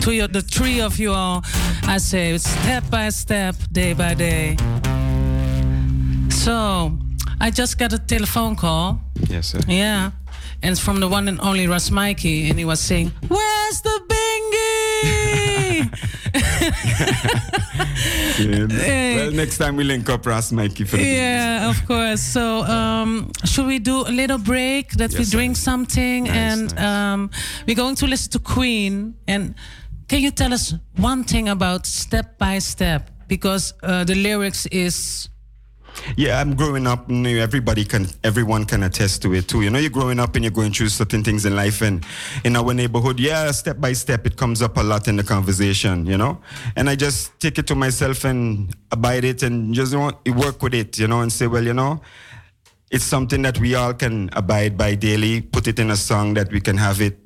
to 0.00 0.12
you, 0.14 0.26
the 0.26 0.40
three 0.42 0.80
of 0.80 0.98
you 0.98 1.12
all. 1.12 1.42
I 1.84 1.98
say 1.98 2.36
step 2.38 2.84
by 2.90 3.10
step, 3.10 3.54
day 3.72 3.92
by 3.92 4.14
day. 4.14 4.56
So, 6.30 6.96
I 7.40 7.50
just 7.50 7.78
got 7.78 7.92
a 7.92 7.98
telephone 7.98 8.56
call. 8.56 9.00
Yes, 9.28 9.48
sir. 9.48 9.60
Yeah. 9.68 10.12
And 10.62 10.72
it's 10.72 10.80
from 10.80 11.00
the 11.00 11.08
one 11.08 11.28
and 11.28 11.40
only 11.40 11.66
Ras 11.66 11.90
Mikey. 11.90 12.48
And 12.50 12.58
he 12.58 12.64
was 12.64 12.80
saying, 12.80 13.12
Where's 13.28 13.80
the 13.82 14.00
bingy? 14.08 15.90
Yeah. 18.40 19.16
Well, 19.16 19.30
next 19.32 19.58
time 19.58 19.76
we 19.76 19.84
link 19.84 20.08
up 20.08 20.24
Ras 20.24 20.50
Mikey 20.50 20.84
for 20.84 20.96
the 20.96 21.04
Yeah, 21.04 21.68
of 21.68 21.86
course. 21.86 22.22
So, 22.22 22.62
um, 22.64 23.30
should 23.44 23.66
we 23.66 23.78
do 23.78 24.00
a 24.06 24.10
little 24.12 24.38
break 24.38 24.92
that 24.92 25.12
we 25.12 25.18
Yes, 25.18 25.30
drink 25.30 25.56
something? 25.56 26.24
Nice, 26.24 26.32
and 26.34 26.78
Um, 26.78 27.30
we're 27.66 27.76
going 27.76 27.96
to 27.96 28.06
listen 28.06 28.30
to 28.32 28.38
Queen. 28.38 29.14
And 29.28 29.54
can 30.10 30.20
you 30.20 30.32
tell 30.32 30.52
us 30.52 30.74
one 30.96 31.22
thing 31.22 31.48
about 31.48 31.86
Step 31.86 32.36
by 32.36 32.58
Step? 32.58 33.08
Because 33.28 33.74
uh, 33.84 34.02
the 34.02 34.16
lyrics 34.16 34.66
is. 34.66 35.28
Yeah, 36.16 36.40
I'm 36.40 36.56
growing 36.56 36.88
up. 36.88 37.08
Everybody 37.08 37.84
can, 37.84 38.08
everyone 38.24 38.64
can 38.64 38.82
attest 38.82 39.22
to 39.22 39.34
it 39.34 39.46
too. 39.46 39.62
You 39.62 39.70
know, 39.70 39.78
you're 39.78 39.88
growing 39.88 40.18
up 40.18 40.34
and 40.34 40.44
you're 40.44 40.50
going 40.50 40.72
through 40.72 40.88
certain 40.88 41.22
things 41.22 41.46
in 41.46 41.54
life, 41.54 41.80
and 41.80 42.04
in 42.42 42.56
our 42.56 42.74
neighborhood, 42.74 43.20
yeah, 43.20 43.52
step 43.52 43.80
by 43.80 43.92
step, 43.92 44.26
it 44.26 44.36
comes 44.36 44.62
up 44.62 44.76
a 44.78 44.82
lot 44.82 45.06
in 45.06 45.14
the 45.14 45.22
conversation. 45.22 46.04
You 46.06 46.18
know, 46.18 46.40
and 46.74 46.90
I 46.90 46.96
just 46.96 47.38
take 47.38 47.58
it 47.58 47.68
to 47.68 47.76
myself 47.76 48.24
and 48.24 48.74
abide 48.90 49.22
it, 49.22 49.44
and 49.44 49.72
just 49.72 49.94
work 49.94 50.60
with 50.60 50.74
it. 50.74 50.98
You 50.98 51.06
know, 51.06 51.20
and 51.20 51.32
say, 51.32 51.46
well, 51.46 51.64
you 51.64 51.74
know, 51.74 52.00
it's 52.90 53.04
something 53.04 53.42
that 53.42 53.60
we 53.60 53.76
all 53.76 53.94
can 53.94 54.28
abide 54.32 54.76
by 54.76 54.96
daily. 54.96 55.40
Put 55.40 55.68
it 55.68 55.78
in 55.78 55.92
a 55.92 55.96
song 55.96 56.34
that 56.34 56.50
we 56.50 56.60
can 56.60 56.78
have 56.78 57.00
it 57.00 57.16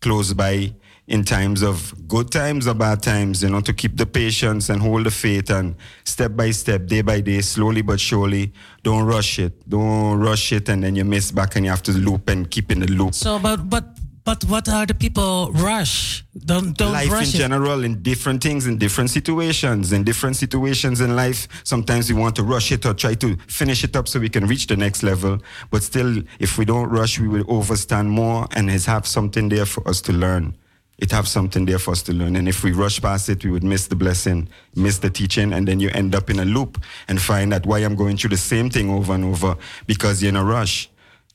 close 0.00 0.32
by 0.32 0.74
in 1.12 1.22
times 1.22 1.60
of 1.62 1.92
good 2.08 2.30
times 2.30 2.66
or 2.66 2.72
bad 2.72 3.02
times, 3.02 3.42
you 3.42 3.50
know, 3.50 3.60
to 3.60 3.74
keep 3.74 3.98
the 3.98 4.06
patience 4.06 4.70
and 4.70 4.80
hold 4.80 5.04
the 5.04 5.10
faith 5.10 5.50
and 5.50 5.76
step 6.04 6.34
by 6.34 6.50
step, 6.50 6.86
day 6.86 7.02
by 7.02 7.20
day, 7.20 7.42
slowly 7.42 7.82
but 7.82 8.00
surely. 8.00 8.50
Don't 8.82 9.04
rush 9.04 9.38
it. 9.38 9.52
Don't 9.68 10.18
rush 10.18 10.52
it 10.52 10.70
and 10.70 10.82
then 10.82 10.96
you 10.96 11.04
miss 11.04 11.30
back 11.30 11.54
and 11.54 11.66
you 11.66 11.70
have 11.70 11.82
to 11.82 11.92
loop 11.92 12.30
and 12.30 12.50
keep 12.50 12.72
in 12.72 12.80
the 12.80 12.86
loop. 12.86 13.12
So, 13.12 13.38
but, 13.38 13.68
but, 13.68 13.84
but 14.24 14.42
what 14.44 14.70
are 14.70 14.86
the 14.86 14.94
people 14.94 15.50
rush? 15.52 16.24
Don't, 16.46 16.78
don't 16.78 16.92
life 16.92 17.10
rush 17.10 17.34
in 17.34 17.40
it. 17.40 17.44
general, 17.44 17.84
in 17.84 18.02
different 18.02 18.42
things, 18.42 18.66
in 18.66 18.78
different 18.78 19.10
situations, 19.10 19.92
in 19.92 20.04
different 20.04 20.36
situations 20.36 21.02
in 21.02 21.14
life. 21.14 21.46
Sometimes 21.62 22.10
we 22.10 22.18
want 22.18 22.36
to 22.36 22.42
rush 22.42 22.72
it 22.72 22.86
or 22.86 22.94
try 22.94 23.12
to 23.16 23.36
finish 23.48 23.84
it 23.84 23.94
up 23.96 24.08
so 24.08 24.18
we 24.18 24.30
can 24.30 24.46
reach 24.46 24.66
the 24.66 24.78
next 24.78 25.02
level. 25.02 25.40
But 25.70 25.82
still, 25.82 26.22
if 26.38 26.56
we 26.56 26.64
don't 26.64 26.88
rush, 26.88 27.20
we 27.20 27.28
will 27.28 27.44
overstand 27.48 28.08
more 28.08 28.48
and 28.52 28.70
have 28.70 29.06
something 29.06 29.50
there 29.50 29.66
for 29.66 29.86
us 29.86 30.00
to 30.02 30.14
learn. 30.14 30.56
It 30.98 31.10
have 31.10 31.26
something 31.26 31.64
there 31.64 31.78
for 31.78 31.90
us 31.90 32.02
to 32.02 32.12
learn. 32.12 32.36
And 32.36 32.48
if 32.48 32.62
we 32.62 32.72
rush 32.72 33.00
past 33.00 33.28
it, 33.28 33.44
we 33.44 33.50
would 33.50 33.64
miss 33.64 33.88
the 33.88 33.96
blessing, 33.96 34.48
miss 34.76 34.98
the 34.98 35.10
teaching, 35.10 35.52
and 35.52 35.66
then 35.66 35.80
you 35.80 35.90
end 35.90 36.14
up 36.14 36.30
in 36.30 36.38
a 36.38 36.44
loop 36.44 36.78
and 37.08 37.20
find 37.20 37.50
that 37.52 37.66
why 37.66 37.78
I'm 37.78 37.96
going 37.96 38.16
through 38.16 38.30
the 38.30 38.36
same 38.36 38.70
thing 38.70 38.90
over 38.90 39.12
and 39.12 39.24
over 39.24 39.56
because 39.86 40.22
you're 40.22 40.28
in 40.28 40.36
a 40.36 40.44
rush. 40.44 40.88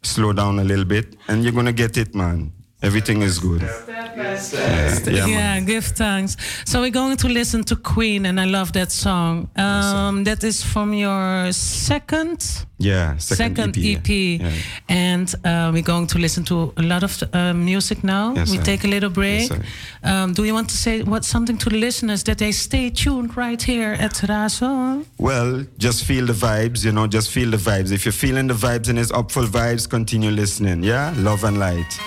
Slow 0.04 0.32
down 0.32 0.60
a 0.60 0.64
little 0.64 0.86
bit 0.86 1.16
and 1.28 1.44
you're 1.44 1.52
gonna 1.52 1.74
get 1.74 1.98
it, 1.98 2.16
man. 2.16 2.54
Everything 2.84 3.24
is 3.24 3.40
good. 3.40 3.62
Yeah, 3.62 5.00
yeah, 5.08 5.26
yeah, 5.26 5.60
give 5.62 5.84
thanks. 5.86 6.38
So 6.66 6.82
we're 6.82 6.92
going 6.92 7.18
to 7.18 7.28
listen 7.28 7.64
to 7.64 7.76
Queen, 7.76 8.26
and 8.28 8.40
I 8.40 8.46
love 8.46 8.72
that 8.74 8.92
song. 8.92 9.50
Um, 9.56 10.24
that 10.26 10.44
is 10.44 10.64
from 10.64 10.94
your 10.94 11.52
second 11.54 12.66
Yeah, 12.78 13.18
second, 13.18 13.76
EP, 13.78 13.98
EP. 13.98 14.10
yeah. 14.10 14.52
and 14.90 15.34
uh, 15.44 15.72
we're 15.74 15.82
going 15.82 16.06
to 16.08 16.20
listen 16.20 16.44
to 16.46 16.72
a 16.78 16.84
lot 16.84 17.04
of 17.04 17.24
uh, 17.34 17.54
music 17.54 18.04
now. 18.04 18.34
Yes, 18.36 18.52
we 18.52 18.58
sir. 18.58 18.64
take 18.64 18.84
a 18.84 18.88
little 18.88 19.10
break. 19.10 19.50
Yes, 19.50 19.60
um, 20.04 20.34
do 20.34 20.44
you 20.44 20.54
want 20.54 20.70
to 20.70 20.78
say 20.78 21.02
what 21.02 21.26
something 21.26 21.58
to 21.58 21.70
the 21.70 21.78
listeners 21.78 22.24
that 22.26 22.38
they 22.38 22.52
stay 22.52 22.92
tuned 22.92 23.36
right 23.36 23.62
here 23.62 23.94
at 24.00 24.14
Razo? 24.28 25.04
Well, 25.18 25.66
just 25.80 26.04
feel 26.06 26.28
the 26.28 26.34
vibes, 26.34 26.86
you 26.86 26.92
know, 26.92 27.08
just 27.08 27.32
feel 27.32 27.50
the 27.50 27.58
vibes. 27.58 27.92
If 27.92 28.06
you're 28.06 28.12
feeling 28.26 28.46
the 28.48 28.54
vibes 28.54 28.88
and 28.90 29.00
it's 29.00 29.12
up 29.12 29.32
for 29.32 29.44
vibes, 29.44 29.90
continue 29.90 30.30
listening. 30.30 30.84
Yeah? 30.84 31.14
Love 31.18 31.44
and 31.44 31.58
light. 31.58 32.00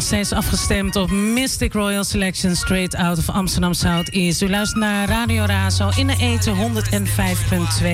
Nog 0.00 0.08
steeds 0.08 0.32
afgestemd 0.32 0.96
op 0.96 1.10
Mystic 1.10 1.72
Royal 1.72 2.04
Selection 2.04 2.56
straight 2.56 2.94
out 2.94 3.18
of 3.18 3.28
Amsterdam 3.28 3.74
Southeast. 3.74 4.42
U 4.42 4.50
luistert 4.50 4.80
naar 4.80 5.08
Radio 5.08 5.44
Razo 5.44 5.88
in 5.96 6.06
de 6.06 6.16
eten 6.18 6.54
105.2. 6.56 7.84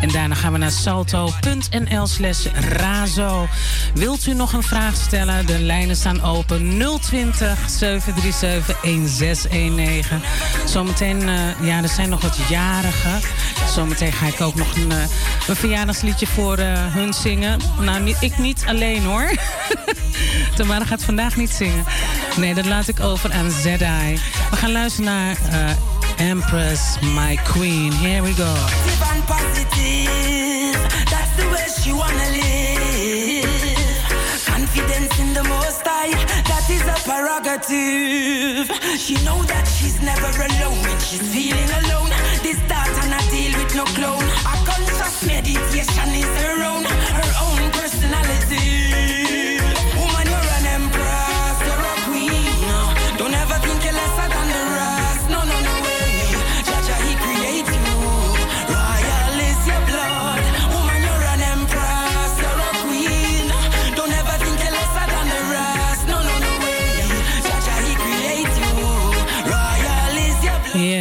En 0.00 0.08
daarna 0.12 0.34
gaan 0.34 0.52
we 0.52 0.58
naar 0.58 0.70
salto.nl 0.70 2.06
slash 2.06 2.46
razo. 2.76 3.46
Wilt 3.94 4.26
u 4.26 4.34
nog 4.34 4.52
een 4.52 4.62
vraag 4.62 4.94
stellen? 4.96 5.46
De 5.46 5.58
lijnen 5.58 5.96
staan 5.96 6.22
open 6.22 6.78
020 7.00 7.70
737 7.70 8.80
1619. 8.80 10.20
Zometeen, 10.66 11.28
eh, 11.28 11.66
ja, 11.66 11.82
er 11.82 11.88
zijn 11.88 12.08
nog 12.08 12.20
wat 12.22 12.38
jarigen. 12.48 13.20
Zometeen 13.74 14.12
ga 14.12 14.26
ik 14.26 14.40
ook 14.40 14.54
nog 14.54 14.76
een, 14.76 14.92
eh, 14.92 14.98
een 15.48 15.56
verjaardagsliedje 15.56 16.26
voor 16.26 16.58
eh, 16.58 16.94
hun 16.94 17.12
zingen. 17.12 17.60
Nou, 17.80 18.00
niet, 18.00 18.16
ik 18.20 18.38
niet 18.38 18.64
alleen 18.66 19.04
hoor. 19.04 19.30
Tamara 20.56 20.84
gaat 20.84 21.04
vandaag 21.04 21.36
niet 21.38 21.50
zingen. 21.50 21.84
Nee, 22.36 22.54
dat 22.54 22.66
laat 22.66 22.88
ik 22.88 23.00
over 23.00 23.32
aan 23.32 23.50
Sedai. 23.50 24.20
We 24.50 24.56
gaan 24.56 24.72
luisteren 24.72 25.10
naar 25.10 25.36
eh, 25.50 26.30
Empress, 26.30 26.80
My 27.00 27.38
Queen. 27.44 27.92
Here 27.92 28.22
we 28.22 28.34
go. 28.34 28.54
she. 31.82 33.42
Confidence 34.44 35.18
in 35.20 35.32
the 35.32 35.42
most 35.42 35.82
high, 35.86 36.12
that 36.50 36.68
is 36.70 36.82
a 36.82 36.96
prerogative. 37.06 38.66
She 38.98 39.14
know 39.24 39.42
that 39.44 39.66
she's 39.76 40.00
never 40.00 40.30
alone 40.48 40.80
when 40.82 40.98
she's 41.00 41.22
feeling 41.34 41.70
alone. 41.80 42.10
This 42.42 42.58
thought 42.68 42.94
and 43.02 43.14
I 43.14 43.22
deal 43.30 43.52
with 43.58 43.74
no 43.74 43.84
clone. 43.96 44.24
A 44.52 44.54
conscious 44.70 45.22
meditation 45.26 46.08
is 46.22 46.30
her 46.42 46.64
own, 46.64 46.84
her 47.18 47.32
own 47.46 47.70
personality. 47.70 49.57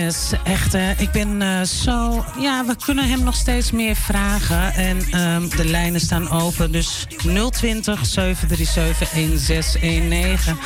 Yes, 0.07 0.31
echt. 0.43 0.73
eh, 0.73 0.99
ik 0.99 1.11
ben 1.11 1.41
eh, 1.41 1.61
zo. 1.61 2.25
Ja, 2.39 2.65
we 2.65 2.75
kunnen 2.85 3.07
hem 3.09 3.23
nog 3.23 3.35
steeds 3.35 3.71
meer 3.71 3.95
vragen. 3.95 4.73
En 4.73 5.01
ehm, 5.11 5.49
de 5.49 5.65
lijnen 5.65 5.99
staan 6.01 6.29
open. 6.29 6.71
Dus 6.71 7.05
020 7.51 8.05
737 8.05 9.09
1619. 9.11 10.57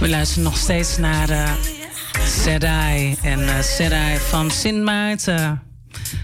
We 0.00 0.08
luisteren 0.08 0.44
nog 0.44 0.56
steeds 0.56 0.98
naar 0.98 1.30
eh 1.30 1.50
Sedai. 2.26 3.16
En 3.22 3.48
eh 3.48 3.62
Sedai 3.62 4.18
van 4.18 4.50
Sint 4.50 4.82
Maarten. 4.84 5.62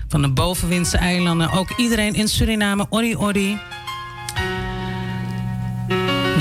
Van 0.08 0.22
de 0.22 0.32
Bovenwindse 0.32 0.96
eilanden. 0.96 1.50
Ook 1.50 1.70
iedereen 1.76 2.14
in 2.14 2.28
Suriname. 2.28 2.86
Ori 2.90 3.16
Ori. 3.16 3.58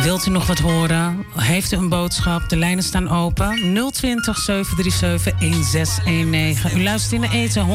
Wilt 0.08 0.26
u 0.26 0.32
nog 0.32 0.48
wat 0.48 0.60
horen? 0.60 1.26
Heeft 1.36 1.72
u 1.72 1.78
een 1.78 1.90
boodschap? 1.90 2.50
De 2.50 2.58
lijnen 2.58 2.84
staan 2.84 3.10
open. 3.10 3.74
020 3.92 4.38
737 4.38 5.40
1619. 5.40 6.80
U 6.80 6.84
luistert 6.84 7.14
in 7.14 7.22
de 7.22 7.30
eten 7.38 7.68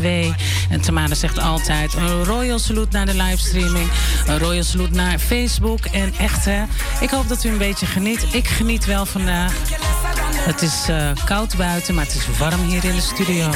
105.2. 0.00 0.04
En 0.70 0.80
Tamara 0.80 1.14
zegt 1.14 1.38
altijd: 1.38 1.94
een 1.94 2.24
royal 2.24 2.58
salute 2.58 2.96
naar 2.96 3.06
de 3.06 3.14
livestreaming. 3.14 3.90
Een 4.26 4.38
royal 4.38 4.62
salute 4.62 4.94
naar 4.94 5.18
Facebook. 5.18 5.84
En 5.84 6.14
echt, 6.18 6.44
hè, 6.44 6.62
ik 7.00 7.10
hoop 7.10 7.28
dat 7.28 7.44
u 7.44 7.48
een 7.48 7.58
beetje 7.58 7.86
geniet. 7.86 8.26
Ik 8.32 8.48
geniet 8.48 8.84
wel 8.84 9.06
vandaag. 9.06 9.52
Het 10.34 10.62
is 10.62 10.88
eh, 10.88 11.10
koud 11.24 11.56
buiten, 11.56 11.94
maar 11.94 12.04
het 12.04 12.14
is 12.14 12.38
warm 12.38 12.60
hier 12.60 12.84
in 12.84 12.94
de 12.94 13.00
studio. 13.00 13.50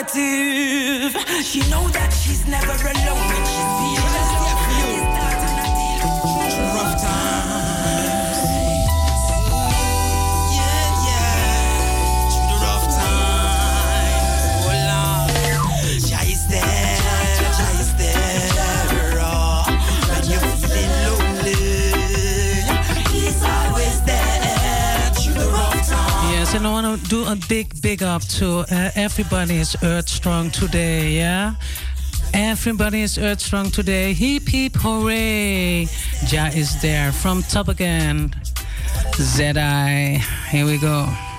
negative. 0.00 1.16
She 1.44 1.60
knows 1.70 1.92
that 1.92 2.12
she's 2.12 2.46
never 2.46 2.72
alone 2.72 3.28
when 3.28 3.44
she 3.46 4.00
feels. 4.00 4.09
and 26.54 26.66
I 26.66 26.70
want 26.70 27.00
to 27.02 27.08
do 27.08 27.24
a 27.26 27.36
big, 27.48 27.80
big 27.80 28.02
up 28.02 28.22
to 28.38 28.64
uh, 28.70 28.90
everybody 28.94 29.56
is 29.56 29.76
Earth 29.82 30.08
Strong 30.08 30.50
today, 30.50 31.10
yeah? 31.10 31.54
Everybody 32.34 33.02
is 33.02 33.18
Earth 33.18 33.40
Strong 33.40 33.70
today. 33.70 34.14
Heep, 34.14 34.48
heep, 34.48 34.74
hooray! 34.76 35.86
Ja 36.28 36.46
is 36.46 36.80
there 36.82 37.12
from 37.12 37.42
Top 37.42 37.68
again. 37.68 38.30
Sedai, 39.12 40.18
here 40.50 40.66
we 40.66 40.78
go. 40.78 41.29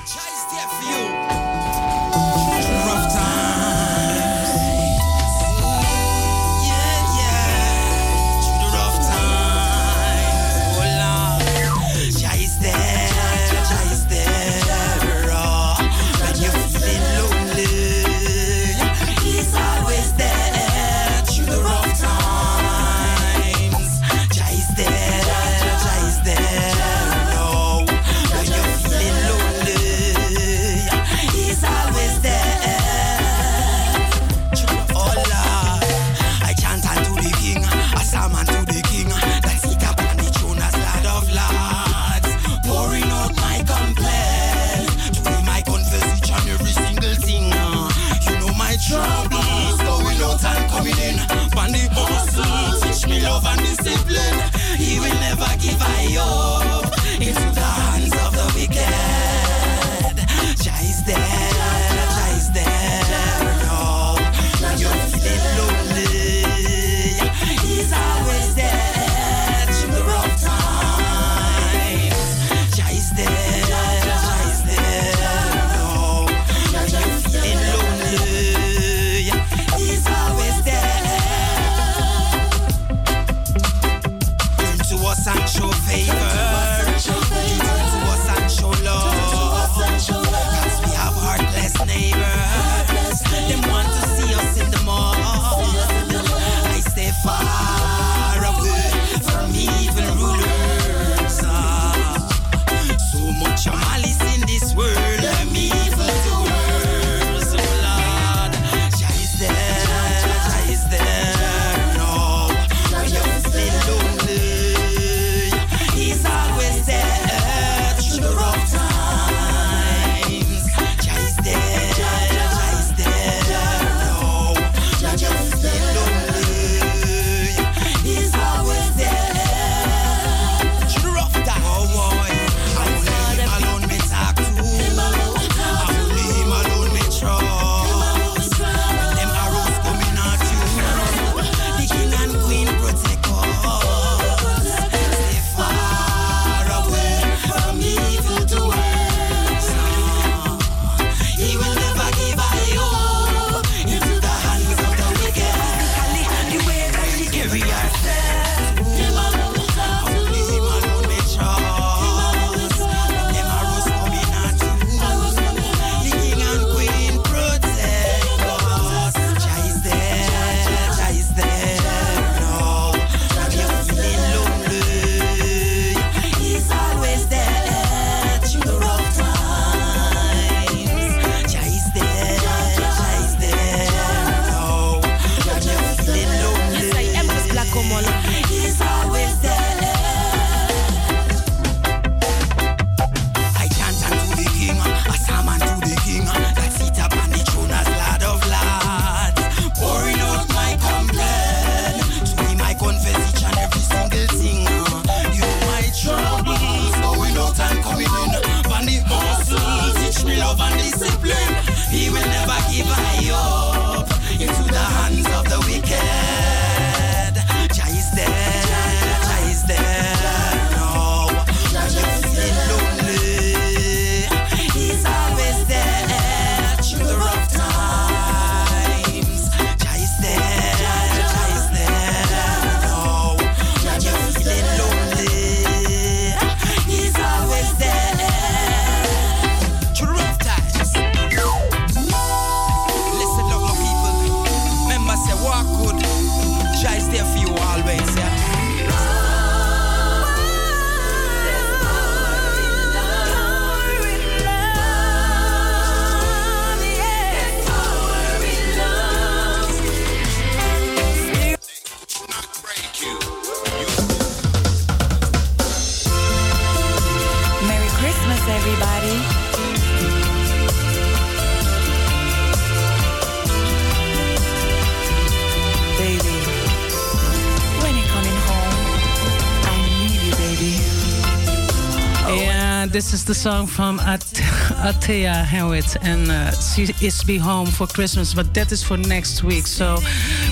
The 283.31 283.35
song 283.35 283.65
from 283.65 283.97
At- 284.01 284.41
Atea 284.83 285.45
Hewitt, 285.45 285.95
and 286.01 286.29
uh, 286.29 286.51
she 286.51 286.93
is 286.99 287.23
be 287.23 287.37
home 287.37 287.67
for 287.67 287.87
Christmas, 287.87 288.33
but 288.33 288.53
that 288.55 288.73
is 288.73 288.83
for 288.83 288.97
next 288.97 289.41
week. 289.41 289.67
So 289.67 289.99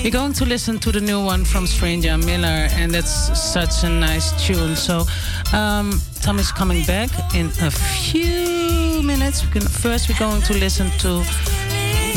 we're 0.02 0.10
going 0.10 0.32
to 0.32 0.46
listen 0.46 0.78
to 0.78 0.90
the 0.90 1.00
new 1.02 1.22
one 1.22 1.44
from 1.44 1.66
Stranger 1.66 2.16
Miller, 2.16 2.68
and 2.80 2.90
that's 2.90 3.38
such 3.38 3.84
a 3.84 3.88
nice 3.90 4.32
tune. 4.42 4.76
So 4.76 5.04
um, 5.52 6.00
Tom 6.22 6.38
is 6.38 6.50
coming 6.50 6.82
back 6.86 7.10
in 7.34 7.48
a 7.60 7.70
few 7.70 9.02
minutes. 9.02 9.44
We 9.44 9.50
can, 9.52 9.68
first, 9.68 10.08
we're 10.08 10.18
going 10.18 10.40
to 10.40 10.54
listen 10.54 10.88
to, 11.00 11.22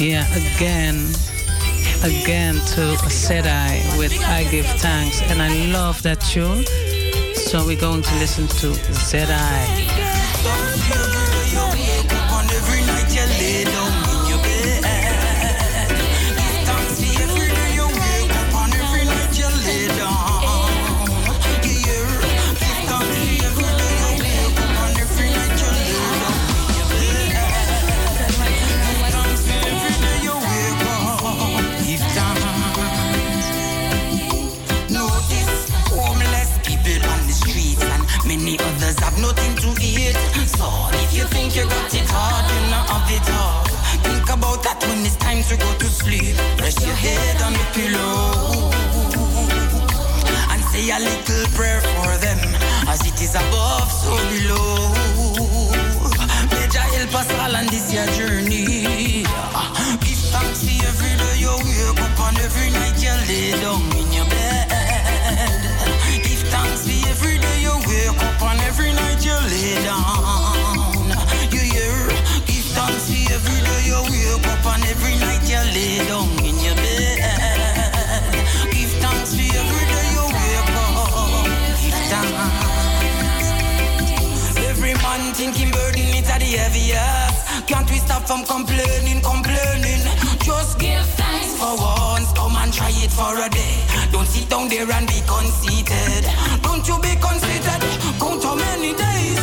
yeah, 0.01 0.25
again. 0.31 0.95
Again 2.05 2.55
to 2.55 2.95
Sedai 3.11 3.97
with 3.97 4.13
I 4.23 4.45
Give 4.49 4.65
Thanks, 4.79 5.21
and 5.23 5.41
I 5.41 5.73
love 5.73 6.01
that 6.03 6.21
tune. 6.21 6.63
So 7.35 7.65
we're 7.65 7.81
going 7.81 8.01
to 8.01 8.15
listen 8.15 8.47
to 8.47 8.71
Sedai. 8.93 9.92
Sleep. 46.03 46.35
Rest 46.59 46.81
your 46.85 46.95
head 46.95 47.41
on 47.41 47.53
the 47.53 47.65
pillow 47.71 48.71
and 50.51 50.61
say 50.71 50.91
a 50.91 50.99
little 50.99 51.45
prayer 51.55 51.81
for 51.95 52.11
them, 52.19 52.39
as 52.91 52.99
it 53.07 53.17
is 53.21 53.35
above, 53.35 53.89
so 53.91 54.11
below. 54.31 54.91
May 56.51 56.67
Jah 56.73 56.87
help 56.97 57.15
us 57.15 57.29
all 57.39 57.55
on 57.55 57.67
this 57.67 57.87
year 57.93 58.07
journey. 58.17 59.23
Give 60.03 60.21
thanks 60.33 60.59
for 60.65 60.75
every 60.89 61.13
day 61.21 61.35
you 61.43 61.53
wake 61.63 62.01
up 62.05 62.19
and 62.27 62.37
every 62.47 62.69
night 62.77 62.97
you 63.03 63.15
lay 63.29 63.51
down 63.63 63.83
in 63.99 64.11
your 64.11 64.27
bed. 64.27 65.61
Give 66.25 66.43
thanks 66.53 66.81
for 66.85 67.09
every 67.11 67.37
day 67.39 67.57
you 67.65 67.75
wake 67.87 68.21
up 68.27 68.41
and 68.49 68.61
every 68.69 68.91
night 68.91 69.23
you 69.23 69.37
lay 69.51 69.75
down. 69.87 70.92
Every 73.43 73.59
day 73.61 73.81
you 73.87 73.99
wake 74.07 74.47
up 74.47 74.65
and 74.73 74.85
every 74.85 75.15
night 75.19 75.43
you 75.43 75.59
lay 75.75 75.97
down 76.07 76.29
in 76.45 76.55
your 76.63 76.75
bed. 76.75 77.19
Give 78.71 78.93
thanks 79.03 79.35
for 79.35 79.43
every 79.43 79.85
day 79.91 80.07
you 80.15 80.23
wake 80.31 80.75
up. 80.79 81.45
Give 81.81 81.99
thanks. 82.11 83.43
Every 84.69 84.93
man 84.95 85.33
thinking 85.33 85.71
burden 85.71 86.15
it 86.15 86.29
are 86.29 86.39
the 86.39 86.45
heaviest. 86.45 87.67
Can't 87.67 87.89
we 87.89 87.97
stop 87.97 88.23
from 88.27 88.45
complaining, 88.45 89.21
complaining? 89.21 90.03
Just 90.39 90.79
give 90.79 91.05
thanks 91.19 91.53
for 91.59 91.75
once. 91.75 92.31
Come 92.33 92.55
and 92.55 92.71
try 92.73 92.91
it 92.91 93.11
for 93.11 93.35
a 93.35 93.49
day. 93.49 93.75
Don't 94.11 94.27
sit 94.27 94.49
down 94.49 94.69
there 94.69 94.89
and 94.89 95.07
be 95.07 95.21
conceited. 95.27 96.25
Don't 96.61 96.87
you 96.87 96.97
be 96.99 97.15
conceited. 97.19 97.81
Count 98.19 98.43
how 98.43 98.55
many 98.55 98.93
days. 98.93 99.42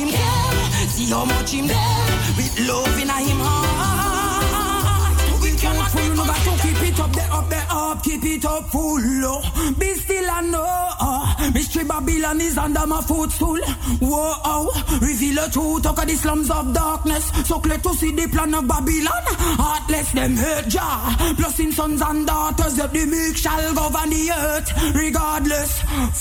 Him 0.00 0.08
care. 0.08 0.88
See 0.88 1.10
how 1.10 1.24
much 1.24 1.50
him 1.52 1.66
there. 1.66 2.06
With 2.36 2.58
love 2.68 3.00
in 3.02 3.08
him 3.08 3.40
heart. 3.40 5.42
We 5.42 5.50
cannot 5.56 5.90
Full, 5.90 6.14
no 6.14 6.24
got 6.24 6.36
to 6.44 6.50
keep 6.62 6.82
it 6.88 7.00
up, 7.00 7.12
there 7.12 7.32
up, 7.32 7.48
there 7.50 7.66
up, 7.70 8.02
keep 8.02 8.24
it 8.24 8.44
up 8.44 8.70
full. 8.70 9.00
Oh. 9.00 9.74
Be 9.78 9.94
still 9.94 10.30
and 10.30 10.52
know. 10.52 10.66
Uh, 11.00 11.50
Mystery 11.54 11.84
Babylon 11.84 12.40
is 12.40 12.58
under 12.58 12.86
my 12.86 13.00
footstool. 13.00 13.58
Whoa, 14.00 14.34
oh. 14.44 14.98
reveal 15.00 15.34
the 15.42 15.50
truth, 15.50 15.82
talk 15.82 15.98
of 15.98 16.06
the 16.06 16.14
slums 16.14 16.50
of 16.50 16.72
darkness. 16.74 17.30
So 17.46 17.58
clear 17.60 17.78
to 17.78 17.94
see 17.94 18.12
the 18.12 18.28
plan 18.28 18.54
of 18.54 18.68
Babylon. 18.68 19.22
Heartless 19.58 20.12
them 20.12 20.36
hurt 20.36 20.68
Jah. 20.68 21.16
Plus 21.36 21.58
in 21.60 21.72
sons 21.72 22.02
and 22.02 22.26
daughters, 22.26 22.76
that 22.76 22.92
the 22.92 23.06
meek 23.06 23.36
shall 23.36 23.74
govern 23.74 24.10
the 24.10 24.30
earth. 24.30 24.94
Regardless, 24.94 25.80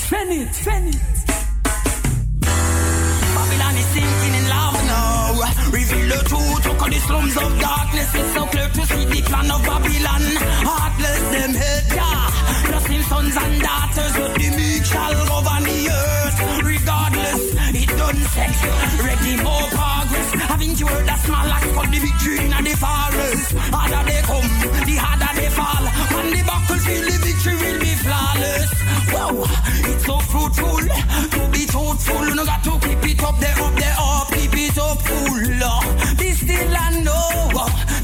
fen 0.10 0.32
it, 0.32 0.56
sinking 3.94 4.36
in 4.40 4.46
love 4.50 4.80
now. 4.86 5.34
Reveal 5.72 6.08
the 6.14 6.20
truth, 6.30 6.66
look 6.66 6.82
at 6.86 6.92
the 6.94 7.00
slums 7.08 7.36
of 7.38 7.52
darkness. 7.60 8.10
It's 8.16 8.34
so 8.34 8.46
clear 8.48 8.70
to 8.70 8.84
see 8.86 9.06
the 9.06 9.22
plan 9.30 9.52
of 9.52 9.62
Babylon. 9.64 10.24
Heartless 10.66 11.22
them 11.34 11.54
hate 11.54 11.88
Jah. 11.96 12.40
Just 12.70 13.10
sons 13.10 13.36
and 13.36 13.62
daughters, 13.62 14.14
but 14.18 14.34
the 14.38 14.50
meek 14.58 14.86
shall 14.86 15.14
govern 15.30 15.64
the 15.64 15.80
earth. 15.90 16.38
Regardless, 16.64 17.42
it 17.82 17.90
done 17.98 18.22
sex. 18.36 18.52
Ready 19.02 19.36
more 19.42 19.68
progress. 19.74 20.30
Haven't 20.50 20.80
you 20.80 20.88
heard 20.88 21.08
that 21.08 21.20
small 21.26 21.50
axe 21.50 21.72
for 21.74 21.86
the 21.90 22.00
victory 22.00 22.38
in 22.46 22.64
the 22.64 22.76
forest? 22.78 23.54
Harder 23.74 24.04
they 24.10 24.22
come, 24.30 24.50
the 24.86 24.96
harder 25.02 25.34
they 25.40 25.50
fall. 25.50 25.86
On 26.18 26.26
the 26.30 26.42
battlefield, 26.46 27.06
the 27.10 27.18
victory 27.26 27.56
will 27.58 27.80
be 27.80 27.94
flawless. 28.06 28.70
Wow, 29.14 29.34
it's 29.90 30.06
so 30.06 30.18
fruitful 30.32 30.78
to 31.34 31.42
be 31.50 31.66
truthful. 31.66 32.26
No 32.36 32.46
got 32.46 32.64
to 32.64 32.74
keep 32.86 33.06
it 33.12 33.24
up 33.24 33.38
there, 33.40 33.58
up 33.60 33.79
full. 35.70 36.16
Be 36.18 36.32
still 36.34 36.76
and 36.86 37.06
know. 37.06 37.54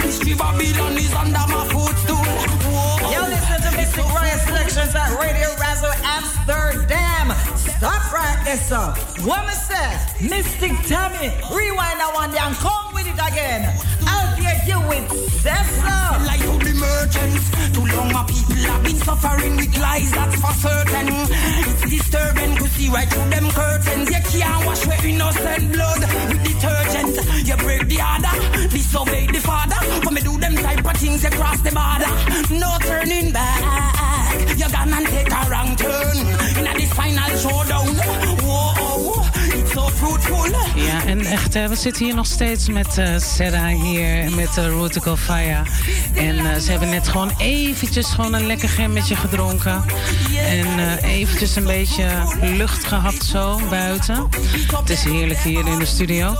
Mystery 0.03 0.35
Babylon 0.35 0.97
is 0.97 1.13
under 1.13 1.45
my 1.49 1.63
footstool. 1.71 2.25
Whoa. 2.69 3.11
Yo, 3.11 3.21
listen 3.27 3.59
to 3.65 3.71
Mistic 3.77 4.07
Royal 4.13 4.39
Selections 4.39 4.95
at 4.95 5.09
Radio 5.19 5.49
Razo 5.61 5.91
Amsterdam. 6.03 7.33
Stop 7.57 8.13
right 8.13 8.39
there, 8.45 8.57
sir. 8.57 8.93
Woman 9.25 9.47
me 9.47 9.53
say? 9.53 9.89
Mystic 10.21 10.73
Tammy, 10.87 11.29
rewind 11.53 11.99
that 11.99 12.11
one 12.13 12.31
down. 12.31 12.53
Come 12.55 12.84
it 13.15 13.31
again. 13.31 13.61
Out 14.07 14.37
here, 14.37 14.59
you 14.67 14.79
with 14.87 15.07
Cesar. 15.41 16.03
Like 16.27 16.41
to 16.41 16.53
the 16.59 16.73
merchants. 16.75 17.45
Too 17.73 17.85
long 17.95 18.11
my 18.11 18.23
people 18.27 18.55
have 18.71 18.83
been 18.83 18.97
suffering 18.97 19.55
with 19.57 19.77
lies, 19.77 20.11
that's 20.11 20.35
for 20.41 20.53
certain. 20.53 21.07
It's 21.69 21.89
disturbing 21.89 22.55
to 22.57 22.67
see 22.69 22.89
right 22.89 23.09
through 23.09 23.29
them 23.29 23.49
curtains. 23.51 24.09
You 24.09 24.21
can't 24.31 24.65
wash 24.65 24.85
your 24.85 24.99
innocent 25.05 25.71
blood 25.73 26.01
with 26.29 26.43
detergent. 26.43 27.15
You 27.47 27.55
break 27.57 27.87
the 27.87 27.99
order, 28.01 28.35
disobey 28.69 29.27
the 29.27 29.39
father. 29.39 29.79
For 30.03 30.11
me 30.11 30.21
do 30.21 30.37
them 30.37 30.55
type 30.55 30.85
of 30.85 30.97
things, 30.97 31.23
you 31.23 31.29
cross 31.31 31.59
the 31.61 31.71
border. 31.71 32.11
No 32.53 32.77
turning 32.81 33.31
back. 33.31 33.61
You 34.59 34.67
gonna 34.69 34.99
take 35.09 35.31
a 35.31 35.41
wrong 35.49 35.75
turn. 35.75 36.17
In 36.59 36.65
this 36.77 36.91
final 36.93 37.37
showdown. 37.37 37.95
Whoa. 38.43 38.84
Ja, 40.75 41.05
en 41.05 41.19
echt, 41.19 41.53
we 41.53 41.75
zitten 41.75 42.05
hier 42.05 42.15
nog 42.15 42.25
steeds 42.25 42.67
met 42.67 42.97
eh 42.97 43.17
Sarah 43.17 43.81
hier, 43.81 44.31
met 44.31 44.57
uh, 44.57 44.65
Rutical 44.65 45.17
Fire. 45.17 45.61
En 46.13 46.37
eh, 46.37 46.59
ze 46.59 46.71
hebben 46.71 46.89
net 46.89 47.07
gewoon 47.07 47.31
eventjes 47.37 48.07
gewoon 48.07 48.33
een 48.33 48.45
lekker 48.45 48.69
gemmetje 48.69 49.15
gedronken. 49.15 49.83
En 50.49 50.67
eh, 50.79 51.17
eventjes 51.17 51.55
een 51.55 51.63
beetje 51.63 52.07
lucht 52.41 52.83
gehad 52.85 53.13
zo 53.13 53.59
buiten. 53.69 54.29
Het 54.79 54.89
is 54.89 55.03
heerlijk 55.03 55.39
hier 55.39 55.67
in 55.67 55.79
de 55.79 55.85
studio. 55.85 56.35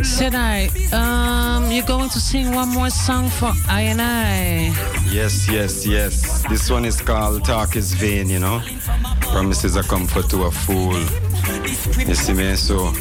Sarah, 0.00 0.62
um, 0.62 1.70
you're 1.70 1.86
going 1.86 2.10
to 2.10 2.18
sing 2.18 2.54
one 2.54 2.72
more 2.72 2.90
song 2.90 3.28
for 3.28 3.54
I 3.80 3.90
and 3.90 4.00
I. 4.00 4.72
Yes, 5.16 5.48
yes, 5.48 5.86
yes. 5.86 6.42
This 6.46 6.70
one 6.70 6.84
is 6.84 7.00
called 7.00 7.42
Talk 7.42 7.74
is 7.74 7.94
Vain, 7.94 8.28
you 8.28 8.38
know. 8.38 8.60
Promises 9.22 9.74
are 9.74 9.82
comfort 9.82 10.28
to 10.28 10.42
a 10.44 10.50
fool. 10.50 10.92
You 12.06 12.14
see 12.14 12.34
me? 12.34 12.54
So 12.54 12.92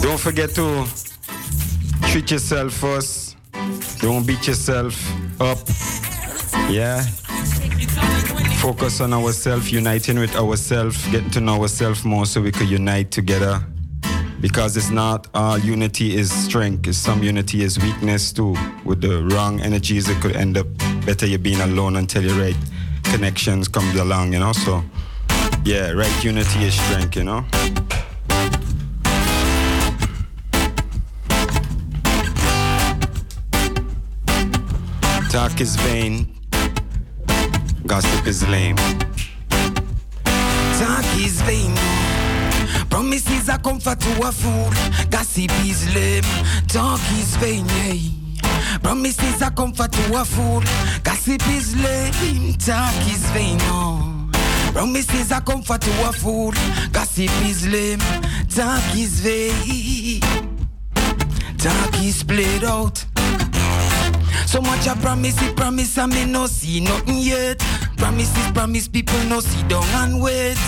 don't 0.00 0.20
forget 0.20 0.54
to 0.54 0.86
treat 2.12 2.30
yourself 2.30 2.74
first. 2.74 3.36
Don't 3.98 4.24
beat 4.24 4.46
yourself 4.46 4.94
up. 5.40 5.58
Yeah. 6.70 7.02
Focus 8.62 9.00
on 9.00 9.12
ourselves, 9.12 9.72
uniting 9.72 10.20
with 10.20 10.36
ourselves, 10.36 11.04
getting 11.08 11.30
to 11.30 11.40
know 11.40 11.60
ourselves 11.60 12.04
more 12.04 12.24
so 12.26 12.40
we 12.40 12.52
could 12.52 12.68
unite 12.68 13.10
together. 13.10 13.64
Because 14.40 14.76
it's 14.76 14.90
not 14.90 15.26
all 15.34 15.58
unity 15.58 16.14
is 16.14 16.30
strength, 16.30 16.94
some 16.94 17.24
unity 17.24 17.62
is 17.62 17.76
weakness 17.78 18.32
too. 18.32 18.54
With 18.84 19.00
the 19.00 19.24
wrong 19.24 19.60
energies, 19.60 20.08
it 20.08 20.20
could 20.20 20.36
end 20.36 20.56
up 20.56 20.66
better 21.04 21.26
you 21.26 21.38
being 21.38 21.60
alone 21.60 21.96
until 21.96 22.22
your 22.22 22.38
right 22.38 22.56
connections 23.02 23.66
comes 23.66 23.98
along, 23.98 24.32
you 24.32 24.38
know. 24.38 24.52
So, 24.52 24.84
yeah, 25.64 25.90
right 25.90 26.24
unity 26.24 26.64
is 26.64 26.74
strength, 26.74 27.16
you 27.16 27.24
know. 27.24 27.44
Talk 35.30 35.60
is 35.60 35.74
vain, 35.76 36.32
gossip 37.86 38.26
is 38.26 38.46
lame. 38.48 38.76
Talk 40.78 41.04
is 41.18 41.42
vain. 41.42 41.97
Promises 43.08 43.48
are 43.48 43.58
comfort 43.58 44.00
to 44.00 44.28
a 44.28 44.30
fool. 44.30 44.70
Gossip 45.08 45.50
is 45.64 45.94
lame. 45.94 46.22
Talk 46.68 47.00
is 47.12 47.36
vain. 47.36 47.66
Hey. 47.66 48.10
Promises 48.82 49.40
are 49.40 49.50
comfort 49.50 49.92
to 49.92 50.14
a 50.14 50.26
fool. 50.26 50.62
Gossip 51.04 51.40
is 51.48 51.74
lame. 51.76 52.52
Talk 52.58 52.94
is 53.08 53.24
vain. 53.30 53.56
Oh. 53.62 54.28
Promises 54.74 55.32
are 55.32 55.40
comfort 55.40 55.80
to 55.80 55.90
a 56.06 56.12
fool. 56.12 56.52
Gossip 56.92 57.30
is 57.46 57.66
lame. 57.66 57.98
Talk 58.50 58.84
is 58.94 59.20
vain. 59.20 60.20
Talk 61.56 61.94
is 62.02 62.22
played 62.22 62.62
out. 62.62 63.02
So 64.44 64.60
much 64.60 64.86
I 64.86 64.94
promise, 65.00 65.40
it 65.40 65.56
promise, 65.56 65.96
I 65.96 66.04
me 66.04 66.26
no 66.26 66.46
see 66.46 66.80
nothing 66.80 67.20
yet. 67.20 67.58
Promises, 67.96 68.52
promise, 68.52 68.86
people 68.86 69.18
no 69.30 69.40
see 69.40 69.62
down 69.66 69.84
and 69.94 70.20
wait. 70.20 70.58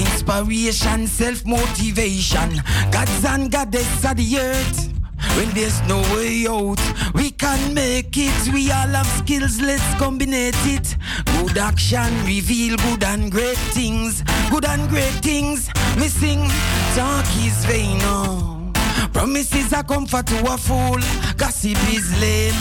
Inspiration, 0.00 1.06
self 1.06 1.44
motivation. 1.46 2.60
Gods 2.90 3.24
and 3.24 3.50
goddess 3.50 4.04
of 4.04 4.16
the 4.16 4.38
earth. 4.38 4.90
When 5.36 5.48
there's 5.50 5.80
no 5.88 6.00
way 6.14 6.46
out, 6.48 6.80
we 7.14 7.30
can 7.30 7.74
make 7.74 8.16
it. 8.16 8.52
We 8.52 8.70
all 8.70 8.88
have 8.88 9.06
skills, 9.06 9.60
let's 9.60 9.94
combine 9.94 10.34
it. 10.34 10.96
Good 11.24 11.58
action, 11.58 12.12
reveal 12.24 12.76
good 12.76 13.04
and 13.04 13.30
great 13.30 13.58
things. 13.72 14.22
Good 14.50 14.64
and 14.64 14.88
great 14.88 15.18
things. 15.22 15.70
Missing 15.96 16.40
talk 16.94 17.26
is 17.44 17.64
vain. 17.64 17.98
Oh. 18.02 18.72
Promises 19.12 19.72
are 19.72 19.84
comfort 19.84 20.26
to 20.26 20.52
a 20.52 20.58
fool. 20.58 21.00
Gossip 21.36 21.78
is 21.92 22.20
lame. 22.20 22.54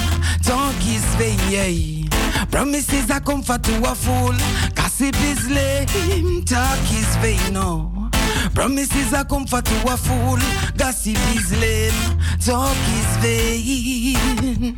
Talk 0.43 0.75
is 0.87 1.03
vain. 1.15 1.39
Yeah. 1.49 2.02
Promises 2.51 3.09
are 3.09 3.19
comfort 3.19 3.63
to 3.63 3.77
a 3.89 3.95
fool. 3.95 4.33
Gossip 4.75 5.15
is 5.23 5.49
lame. 5.49 6.43
Talk 6.45 6.79
is 6.91 7.15
vain. 7.17 7.53
No. 7.53 8.09
Promises 8.53 9.13
are 9.13 9.25
comfort 9.25 9.65
to 9.65 9.93
a 9.93 9.97
fool. 9.97 10.39
Gossip 10.77 11.17
is 11.35 11.51
lame. 11.59 12.19
Talk 12.39 12.77
is 12.97 13.17
vain. 13.23 14.77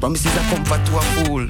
Promises 0.00 0.36
are 0.36 0.54
comfort 0.54 0.84
to 0.86 0.96
a 0.96 1.02
fool. 1.24 1.48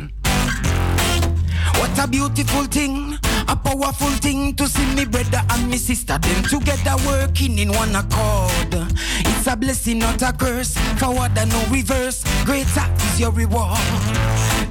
What 1.79 1.99
a 1.99 2.07
beautiful 2.07 2.65
thing, 2.65 3.19
a 3.49 3.57
powerful 3.57 4.11
thing 4.23 4.55
to 4.55 4.67
see 4.69 4.87
me 4.95 5.05
brother 5.05 5.43
and 5.51 5.69
me 5.71 5.77
sister 5.77 6.19
them 6.19 6.43
together 6.45 6.95
working 7.07 7.59
in 7.59 7.73
one 7.73 7.95
accord. 7.97 8.75
It's 9.45 9.53
a 9.53 9.57
blessing, 9.57 9.99
not 9.99 10.23
a 10.23 10.33
curse. 10.33 10.75
Forward 10.97 11.37
and 11.37 11.51
no 11.53 11.63
reverse. 11.67 12.25
Greater 12.47 12.87
is 12.97 13.21
your 13.21 13.31
reward. 13.31 13.77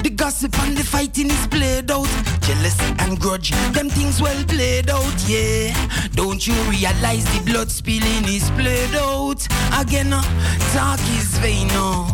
The 0.02 0.10
gossip 0.10 0.58
and 0.64 0.76
the 0.76 0.84
fighting 0.84 1.30
is 1.30 1.46
played 1.46 1.92
out. 1.92 2.10
Jealousy 2.42 2.96
and 2.98 3.20
grudge, 3.20 3.52
them 3.74 3.88
things 3.92 4.20
well 4.20 4.44
played 4.46 4.90
out, 4.90 5.30
yeah. 5.30 5.76
Don't 6.14 6.48
you 6.48 6.56
realize 6.72 7.24
the 7.26 7.44
blood 7.46 7.70
spilling 7.70 8.26
is 8.26 8.50
played 8.58 8.96
out? 8.96 9.48
Again, 9.80 10.12
uh, 10.12 10.24
talk 10.74 11.00
is 11.20 11.38
vain, 11.38 11.68
no. 11.68 12.08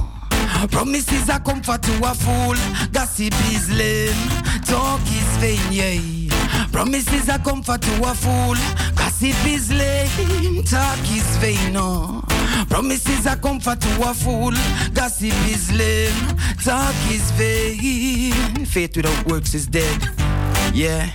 Promises 0.69 1.29
are 1.29 1.39
comfort 1.39 1.81
to 1.83 1.93
a 2.03 2.13
fool. 2.13 2.57
Gossip 2.91 3.33
is 3.53 3.71
lame. 3.71 4.13
Talk 4.65 4.99
is 5.03 5.37
vain, 5.37 5.71
yeah. 5.71 6.38
Promises 6.71 7.29
are 7.29 7.39
comfort 7.39 7.81
to 7.81 7.93
a 8.03 8.13
fool. 8.13 8.55
Gossip 8.95 9.45
is 9.45 9.71
lame. 9.71 10.63
Talk 10.63 10.99
is 11.11 11.37
vain, 11.37 11.73
no. 11.73 12.23
Promises 12.69 13.27
are 13.27 13.35
comfort 13.35 13.81
to 13.81 14.09
a 14.09 14.13
fool. 14.13 14.53
Gossip 14.93 15.33
is 15.47 15.71
lame. 15.71 16.37
Talk 16.63 16.95
is 17.11 17.31
vain. 17.31 18.65
Faith 18.65 18.95
without 18.95 19.25
works 19.25 19.53
is 19.53 19.67
dead. 19.67 20.07
Yeah. 20.73 21.09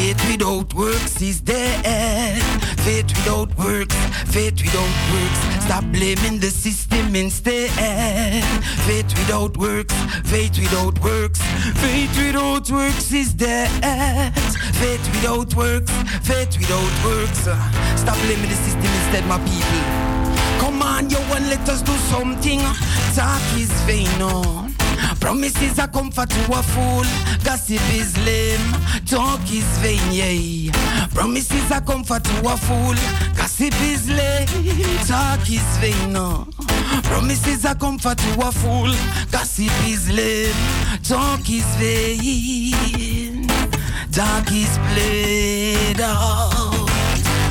Faith 0.00 0.30
without 0.30 0.72
works 0.72 1.20
is 1.20 1.42
dead. 1.42 2.42
Faith 2.80 3.08
without 3.18 3.54
works, 3.58 3.94
faith 4.32 4.58
without 4.62 4.96
works. 5.12 5.64
Stop 5.66 5.84
blaming 5.92 6.40
the 6.40 6.48
system 6.48 7.14
instead. 7.14 7.68
Faith 8.86 9.12
without 9.18 9.58
works, 9.58 9.94
faith 10.24 10.58
without 10.58 10.98
works. 11.00 11.42
Faith 11.82 12.16
without 12.16 12.70
works 12.70 13.12
is 13.12 13.34
dead. 13.34 13.68
Faith 14.80 15.06
without 15.16 15.54
works, 15.54 15.92
faith 16.26 16.56
without 16.56 17.04
works. 17.04 17.40
Stop 18.00 18.16
blaming 18.24 18.48
the 18.48 18.56
system 18.56 18.90
instead, 19.00 19.26
my 19.26 19.36
people. 19.44 19.82
Come 20.60 20.80
on, 20.80 21.10
yo, 21.10 21.20
want 21.28 21.44
let 21.44 21.68
us 21.68 21.82
do 21.82 21.92
something. 22.08 22.60
Talk 23.14 23.42
is 23.54 23.70
vain, 23.82 24.08
no. 24.18 24.69
Promises 25.20 25.78
are 25.78 25.86
comfort 25.88 26.30
to 26.30 26.40
a 26.52 26.62
fool. 26.62 27.04
Gossip 27.44 27.82
is 27.94 28.16
lame. 28.24 28.72
Talk 29.06 29.42
is 29.52 29.66
vain, 29.78 30.00
yeah. 30.10 30.72
Promises 31.14 31.70
are 31.70 31.82
comfort 31.82 32.24
to 32.24 32.48
a 32.48 32.56
fool. 32.56 32.96
Gossip 33.36 33.74
is 33.82 34.08
lame. 34.08 34.48
Talk 35.06 35.48
is 35.50 35.62
vain, 35.78 36.12
no. 36.12 36.48
Promises 37.04 37.64
are 37.66 37.74
comfort 37.74 38.18
to 38.18 38.46
a 38.46 38.50
fool. 38.50 38.92
Gossip 39.30 39.70
is 39.86 40.10
lame. 40.10 40.54
Talk 41.02 41.48
is 41.50 41.66
vain. 41.76 43.46
Talk 44.10 44.50
is 44.50 44.78
played 44.88 46.00
out. 46.00 46.88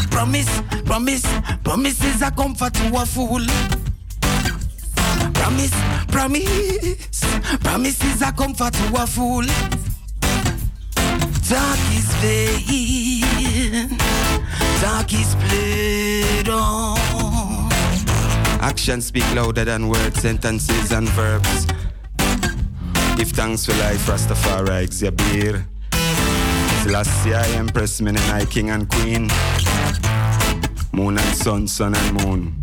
Promise, 0.10 0.62
promise, 0.86 1.26
promises 1.64 2.22
are 2.24 2.32
comfort 2.32 2.74
to 2.74 2.88
a 2.96 3.06
fool. 3.06 3.46
Promise, 5.50 6.06
promise, 6.10 7.26
promises 7.62 8.22
are 8.22 8.32
comfort 8.34 8.72
to 8.72 9.02
a 9.02 9.08
fool. 9.08 9.44
Talk 11.50 11.80
is 11.98 12.14
vain, 12.22 13.90
talk 14.80 15.12
is 15.12 15.34
played 15.48 16.50
on. 16.50 17.00
Actions 18.62 19.08
speak 19.08 19.26
louder 19.34 19.66
than 19.66 19.88
words, 19.88 20.22
sentences 20.22 20.92
and 20.92 21.10
verbs. 21.10 21.66
Give 23.18 23.32
thanks 23.32 23.66
for 23.66 23.74
life, 23.74 24.06
Rastafari, 24.06 24.86
Xabir. 24.88 25.66
Selassie, 26.84 27.34
I 27.34 27.48
Empress, 27.58 28.02
Menenai, 28.02 28.48
King 28.52 28.70
and 28.70 28.88
Queen. 28.88 29.28
Moon 30.94 31.18
and 31.18 31.36
sun, 31.36 31.68
sun 31.68 31.96
and 31.96 32.24
moon. 32.24 32.56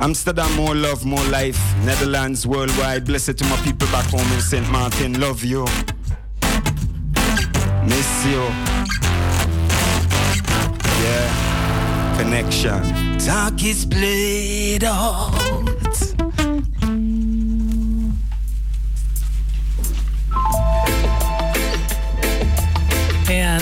Amsterdam, 0.00 0.50
more 0.56 0.74
love, 0.74 1.04
more 1.04 1.22
life. 1.24 1.60
Netherlands, 1.84 2.46
worldwide. 2.46 3.04
Blessed 3.04 3.36
to 3.36 3.44
my 3.44 3.56
people 3.58 3.86
back 3.88 4.06
home 4.06 4.32
in 4.32 4.40
St. 4.40 4.68
Martin. 4.70 5.20
Love 5.20 5.44
you. 5.44 5.64
Miss 7.84 8.26
you. 8.26 8.42
Yeah. 11.04 12.16
Connection. 12.16 13.18
Talk 13.18 13.62
is 13.62 13.84
played 13.84 14.84
out. 14.84 15.79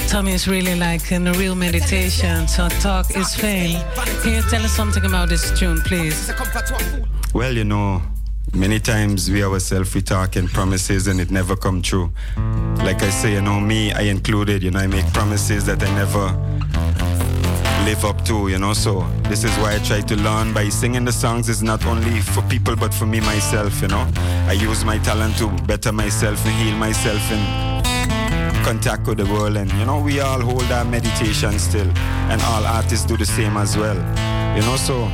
Tommy 0.09 0.33
is 0.33 0.49
really 0.49 0.75
like 0.75 1.13
in 1.13 1.27
a 1.27 1.33
real 1.35 1.55
meditation. 1.55 2.49
So 2.49 2.67
talk 2.81 3.15
is 3.15 3.35
vain. 3.37 3.79
Can 4.23 4.33
you 4.33 4.43
tell 4.43 4.65
us 4.65 4.73
something 4.73 5.05
about 5.05 5.29
this 5.29 5.57
tune, 5.59 5.83
please? 5.83 6.33
Well, 7.35 7.53
you 7.53 7.65
know, 7.65 8.01
many 8.55 8.81
times 8.81 9.31
we 9.31 9.45
ourselves 9.45 9.95
we 9.95 10.01
talk 10.01 10.37
in 10.37 10.49
promises 10.49 11.09
and 11.09 11.21
it 11.21 11.31
never 11.31 11.55
come 11.55 11.83
true. 11.83 12.11
Like 12.79 13.03
I 13.03 13.11
say, 13.11 13.35
you 13.35 13.43
know, 13.43 13.61
me, 13.61 13.93
I 13.93 14.01
included, 14.03 14.63
you 14.63 14.71
know, 14.71 14.79
I 14.79 14.87
make 14.87 15.07
promises 15.13 15.67
that 15.67 15.83
I 15.83 15.95
never 15.95 16.25
live 17.85 18.03
up 18.07 18.25
to, 18.25 18.49
you 18.49 18.59
know. 18.59 18.73
So 18.73 19.07
this 19.25 19.45
is 19.45 19.55
why 19.59 19.75
I 19.75 19.79
try 19.81 20.01
to 20.01 20.17
learn 20.17 20.55
by 20.55 20.71
singing 20.71 21.05
the 21.05 21.13
songs 21.13 21.51
is 21.51 21.63
not 21.63 21.85
only 21.85 22.21
for 22.21 22.41
people 22.49 22.77
but 22.77 22.95
for 22.95 23.05
me 23.05 23.21
myself, 23.21 23.83
you 23.83 23.89
know. 23.89 24.11
I 24.47 24.53
use 24.53 24.87
my 24.87 24.97
talent 24.99 25.37
to 25.37 25.49
better 25.67 25.93
myself 25.93 26.43
and 26.47 26.55
heal 26.55 26.77
myself 26.79 27.21
and 27.31 27.68
contact 28.65 29.07
with 29.07 29.19
the 29.19 29.27
world 29.27 29.57
and 29.57 29.71
you 29.73 29.85
know 29.85 30.01
we 30.01 30.21
all 30.21 30.41
hold 30.41 30.71
our 30.73 30.85
meditation 30.85 31.59
still 31.59 31.91
and 32.31 32.41
all 32.43 32.65
artists 32.67 33.05
do 33.07 33.17
the 33.17 33.27
same 33.27 33.57
as 33.57 33.77
well 33.77 33.97
you 34.57 34.63
know 34.63 34.77
so 34.77 35.09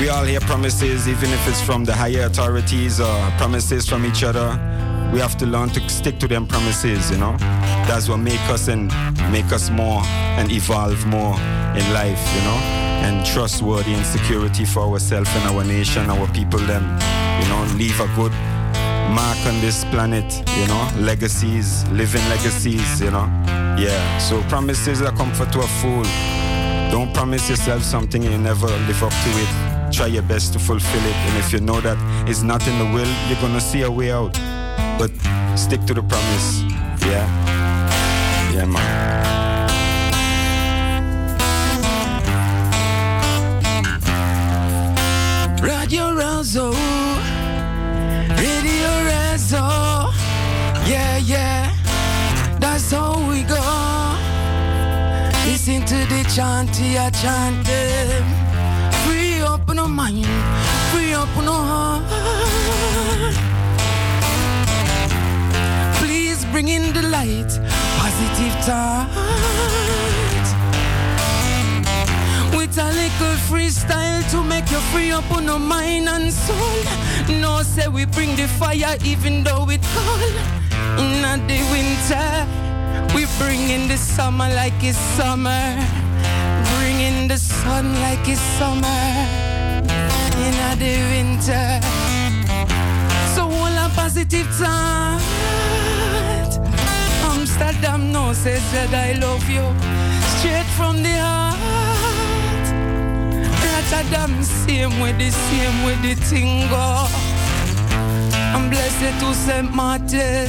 We 0.00 0.10
all 0.10 0.24
hear 0.24 0.40
promises, 0.40 1.08
even 1.08 1.30
if 1.30 1.48
it's 1.48 1.62
from 1.62 1.84
the 1.86 1.94
higher 1.94 2.24
authorities 2.26 3.00
or 3.00 3.30
promises 3.38 3.88
from 3.88 4.04
each 4.04 4.22
other. 4.22 4.48
We 5.10 5.20
have 5.20 5.38
to 5.38 5.46
learn 5.46 5.70
to 5.70 5.88
stick 5.88 6.18
to 6.18 6.28
them 6.28 6.46
promises, 6.46 7.10
you 7.10 7.16
know. 7.16 7.34
That's 7.88 8.06
what 8.06 8.18
make 8.18 8.46
us 8.50 8.68
and 8.68 8.92
make 9.32 9.50
us 9.52 9.70
more 9.70 10.02
and 10.38 10.52
evolve 10.52 11.06
more 11.06 11.34
in 11.80 11.84
life, 11.94 12.22
you 12.36 12.42
know. 12.42 12.58
And 13.06 13.24
trustworthy 13.24 13.94
and 13.94 14.04
security 14.04 14.66
for 14.66 14.82
ourselves 14.82 15.30
and 15.34 15.44
our 15.50 15.64
nation, 15.64 16.10
our 16.10 16.28
people, 16.28 16.60
them, 16.60 16.84
you 17.40 17.48
know, 17.48 17.64
leave 17.78 17.98
a 17.98 18.08
good 18.16 18.32
mark 19.14 19.38
on 19.46 19.60
this 19.60 19.84
planet, 19.86 20.24
you 20.56 20.66
know, 20.66 20.90
legacies, 20.98 21.88
living 21.90 22.22
legacies, 22.28 23.00
you 23.00 23.10
know. 23.10 23.26
Yeah, 23.78 24.18
so 24.18 24.42
promises 24.44 25.02
are 25.02 25.12
comfort 25.12 25.52
to 25.52 25.60
a 25.60 25.66
fool. 25.80 26.04
Don't 26.90 27.12
promise 27.14 27.48
yourself 27.48 27.82
something 27.82 28.24
and 28.24 28.32
you 28.32 28.38
never 28.38 28.66
live 28.66 29.02
up 29.02 29.12
to 29.12 29.30
it. 29.44 29.92
Try 29.92 30.06
your 30.06 30.22
best 30.22 30.52
to 30.54 30.58
fulfill 30.58 31.04
it, 31.04 31.14
and 31.14 31.38
if 31.38 31.52
you 31.52 31.60
know 31.60 31.80
that 31.80 31.98
it's 32.28 32.42
not 32.42 32.66
in 32.66 32.78
the 32.78 32.84
will, 32.84 33.12
you're 33.28 33.40
gonna 33.40 33.60
see 33.60 33.82
a 33.82 33.90
way 33.90 34.10
out. 34.10 34.32
But 34.98 35.10
stick 35.56 35.84
to 35.86 35.94
the 35.94 36.02
promise. 36.02 36.62
Yeah. 37.06 37.26
Yeah, 38.52 38.66
man. 38.66 39.16
Radio 45.60 46.14
Razo, 46.14 46.72
Radio 46.72 47.15
Razo, 49.46 50.10
yeah, 50.88 51.18
yeah, 51.18 51.70
that's 52.58 52.90
how 52.90 53.14
we 53.28 53.44
go. 53.44 53.54
Listen 55.46 55.84
to 55.84 55.94
the 55.94 56.24
chant, 56.34 56.70
I 56.80 57.10
chant 57.10 57.64
them. 57.64 58.24
Free 59.06 59.40
up 59.42 59.68
our 59.68 59.86
mind, 59.86 60.26
free 60.90 61.12
up 61.14 61.28
our 61.36 61.64
heart. 61.70 62.02
Please 65.98 66.44
bring 66.46 66.66
in 66.66 66.92
the 66.92 67.02
light, 67.02 67.60
positive 68.00 68.56
thoughts. 68.66 70.50
With 72.56 72.76
a 72.78 72.90
little 73.00 73.36
freestyle 73.46 74.28
to 74.32 74.42
make 74.42 74.68
you 74.72 74.80
free 74.90 75.12
up 75.12 75.30
on 75.30 75.44
your 75.44 75.60
mind 75.60 76.08
and 76.08 76.32
soul. 76.32 76.75
No, 77.28 77.62
say 77.62 77.88
we 77.88 78.04
bring 78.06 78.36
the 78.36 78.46
fire 78.46 78.96
even 79.04 79.42
though 79.42 79.68
it's 79.68 79.86
cold. 79.94 80.36
In 80.98 81.46
the 81.46 81.60
winter, 81.74 82.46
we 83.14 83.26
bring 83.38 83.68
in 83.70 83.88
the 83.88 83.96
summer 83.96 84.48
like 84.48 84.82
it's 84.82 84.98
summer. 85.16 85.76
Bring 86.76 87.00
in 87.00 87.28
the 87.28 87.36
sun 87.36 87.94
like 88.00 88.28
it's 88.28 88.40
summer. 88.58 89.02
In 90.44 90.78
the 90.78 90.94
winter. 91.12 91.80
So 93.34 93.42
all 93.42 93.76
a 93.84 93.90
positive 93.94 94.46
thought. 94.54 95.20
Amsterdam 97.24 98.12
no 98.12 98.32
says 98.32 98.62
that 98.72 98.94
I 98.94 99.18
love 99.18 99.48
you. 99.50 99.64
Straight 100.38 100.68
from 100.76 101.02
the 101.02 101.16
heart. 101.18 101.75
Rotterdam 103.88 104.42
same 104.42 104.98
with 104.98 105.16
the 105.16 105.30
same 105.30 105.84
with 105.84 106.02
the 106.02 106.14
thing 106.26 106.68
go. 106.68 107.06
I'm 108.52 108.68
blessed 108.68 109.20
to 109.20 109.32
St. 109.32 109.72
Martin, 109.72 110.48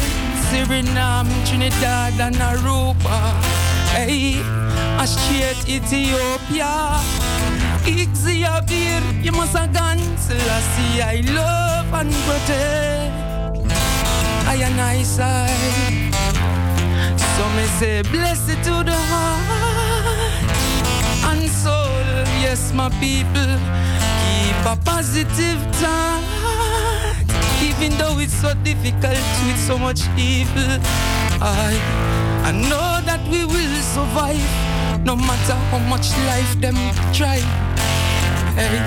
Suriname, 0.50 1.30
Trinidad 1.46 2.20
and 2.20 2.36
Aruba. 2.36 3.20
Hey, 3.94 4.42
a 4.98 5.06
straight 5.06 5.70
Ethiopia. 5.70 6.98
Ixia 7.86 9.24
you 9.24 9.32
must 9.32 9.56
have 9.56 9.72
gone. 9.72 10.00
Selassie, 10.18 11.04
I 11.04 11.22
love 11.32 11.94
and 11.94 12.12
protect. 12.26 13.72
I 14.48 14.58
and 14.66 14.82
I 14.82 15.04
side. 15.04 16.12
So 17.36 17.50
me 17.50 17.66
say, 17.78 18.02
blessed 18.02 18.64
to 18.64 18.84
the 18.84 18.98
heart. 19.12 19.67
Yes, 22.48 22.72
my 22.72 22.88
people, 23.02 23.52
keep 24.24 24.56
a 24.64 24.78
positive 24.86 25.60
thought. 25.76 26.24
Even 27.62 27.92
though 27.98 28.20
it's 28.20 28.40
so 28.40 28.54
difficult 28.64 29.20
with 29.44 29.60
so 29.60 29.78
much 29.78 30.08
evil, 30.16 30.80
I, 31.44 31.76
I 32.48 32.52
know 32.54 33.04
that 33.04 33.20
we 33.30 33.44
will 33.44 33.76
survive. 33.82 34.40
No 35.06 35.18
matter 35.18 35.56
how 35.72 35.80
much 35.90 36.08
life 36.32 36.54
them 36.62 36.78
try. 37.12 37.40
Hey, 38.56 38.80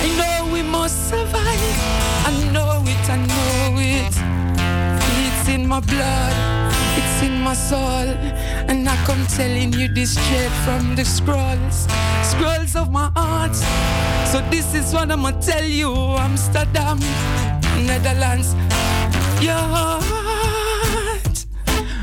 I 0.00 0.08
know 0.16 0.50
we 0.50 0.62
must 0.62 1.10
survive. 1.10 1.76
I 2.24 2.32
know 2.50 2.80
it, 2.86 3.10
I 3.10 3.18
know 3.28 3.76
it. 3.76 4.14
It's 5.20 5.48
in 5.50 5.66
my 5.68 5.80
blood, 5.80 6.72
it's 6.96 7.22
in 7.22 7.42
my 7.42 7.52
soul. 7.52 8.08
And 8.72 8.88
I 8.88 8.96
come 9.04 9.26
telling 9.26 9.74
you 9.74 9.88
this 9.88 10.12
straight 10.12 10.54
from 10.64 10.94
the 10.96 11.04
scrolls, 11.04 11.86
scrolls 12.30 12.76
of 12.76 12.90
my 12.90 13.10
heart. 13.16 13.54
So 14.30 14.40
this 14.50 14.74
is 14.74 14.92
what 14.94 15.10
I'ma 15.10 15.32
tell 15.40 15.64
you, 15.64 15.92
Amsterdam, 16.26 16.98
Netherlands. 17.86 18.54
Your 19.40 19.64
heart, 19.74 21.36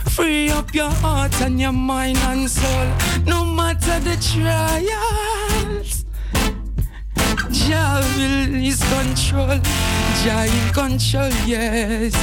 free 0.09 0.49
up 0.49 0.73
your 0.73 0.89
heart 0.89 1.41
and 1.41 1.59
your 1.59 1.71
mind 1.71 2.17
and 2.29 2.49
soul. 2.49 2.87
No 3.25 3.45
matter 3.45 3.99
the 3.99 4.17
trials. 4.31 6.05
Jah 7.51 8.01
will 8.17 8.55
is 8.55 8.81
control. 8.95 9.59
Jah 10.23 10.45
in 10.45 10.73
control, 10.73 11.31
yes. 11.45 12.13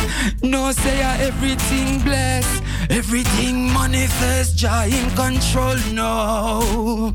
No 0.43 0.73
say 0.73 1.03
I 1.03 1.19
everything 1.29 2.01
blessed, 2.03 2.63
everything 2.91 3.73
manifests, 3.73 4.55
Jah 4.55 4.87
in 4.87 5.11
control, 5.17 5.77
no. 5.93 7.13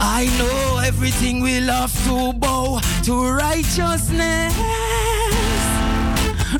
I 0.00 0.26
know 0.38 0.80
everything 0.84 1.40
will 1.40 1.68
have 1.68 1.92
to 2.04 2.32
bow 2.32 2.80
to 3.04 3.30
righteousness. 3.30 4.54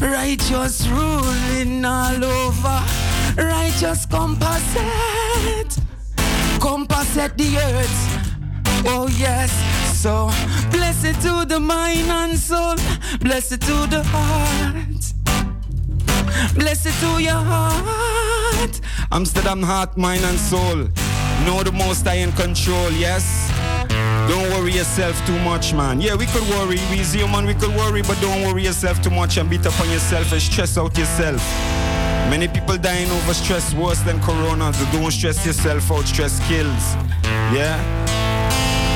Righteous 0.01 0.87
ruling 0.89 1.85
all 1.85 2.25
over. 2.25 2.83
Righteous 3.37 4.07
compasset. 4.07 5.81
Compasset 6.59 7.37
the 7.37 7.59
earth. 7.59 8.31
Oh 8.87 9.09
yes, 9.09 9.51
so 9.99 10.31
blessed 10.71 11.21
to 11.23 11.47
the 11.47 11.59
mind 11.59 12.11
and 12.11 12.39
soul, 12.39 12.77
blessed 13.21 13.61
to 13.63 13.87
the 13.89 14.03
heart, 14.05 15.04
blessed 16.55 16.99
to 17.01 17.23
your 17.23 17.33
heart. 17.33 18.81
Amsterdam 19.13 19.63
heart, 19.63 19.97
mind, 19.97 20.25
and 20.25 20.39
soul. 20.39 20.89
Know 21.45 21.63
the 21.63 21.73
most 21.73 22.07
I 22.07 22.15
in 22.15 22.33
control, 22.33 22.91
yes? 22.93 23.51
Don't 24.29 24.49
worry 24.53 24.73
yourself 24.73 25.15
too 25.27 25.39
much, 25.41 25.75
man. 25.75 26.01
Yeah, 26.01 26.15
we 26.15 26.27
could 26.27 26.49
worry. 26.49 26.79
We 26.91 26.99
human, 27.05 27.47
we 27.47 27.55
could 27.55 27.75
worry, 27.77 28.03
but 28.03 28.19
don't 28.21 28.43
worry 28.43 28.65
yourself 28.65 29.03
too 29.03 29.11
much 29.11 29.37
and 29.37 29.51
beat 29.51 29.67
up 29.67 29.79
on 29.81 29.91
yourself 29.91 30.33
and 30.33 30.41
stress 30.41 30.79
out 30.79 30.97
yourself. 30.97 31.43
Many 32.31 32.49
people 32.49 32.79
dying 32.79 33.11
over 33.11 33.35
stress 33.35 33.75
worse 33.75 34.01
than 34.01 34.19
corona, 34.21 34.73
so 34.73 34.85
don't 34.93 35.11
stress 35.11 35.45
yourself 35.45 35.91
out. 35.93 36.07
Stress 36.07 36.41
kills. 36.49 36.95
Yeah? 37.53 37.77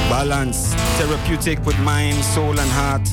Balance, 0.09 0.73
therapeutic 0.97 1.65
with 1.67 1.79
mind, 1.81 2.25
soul, 2.25 2.59
and 2.59 2.71
heart, 2.71 3.07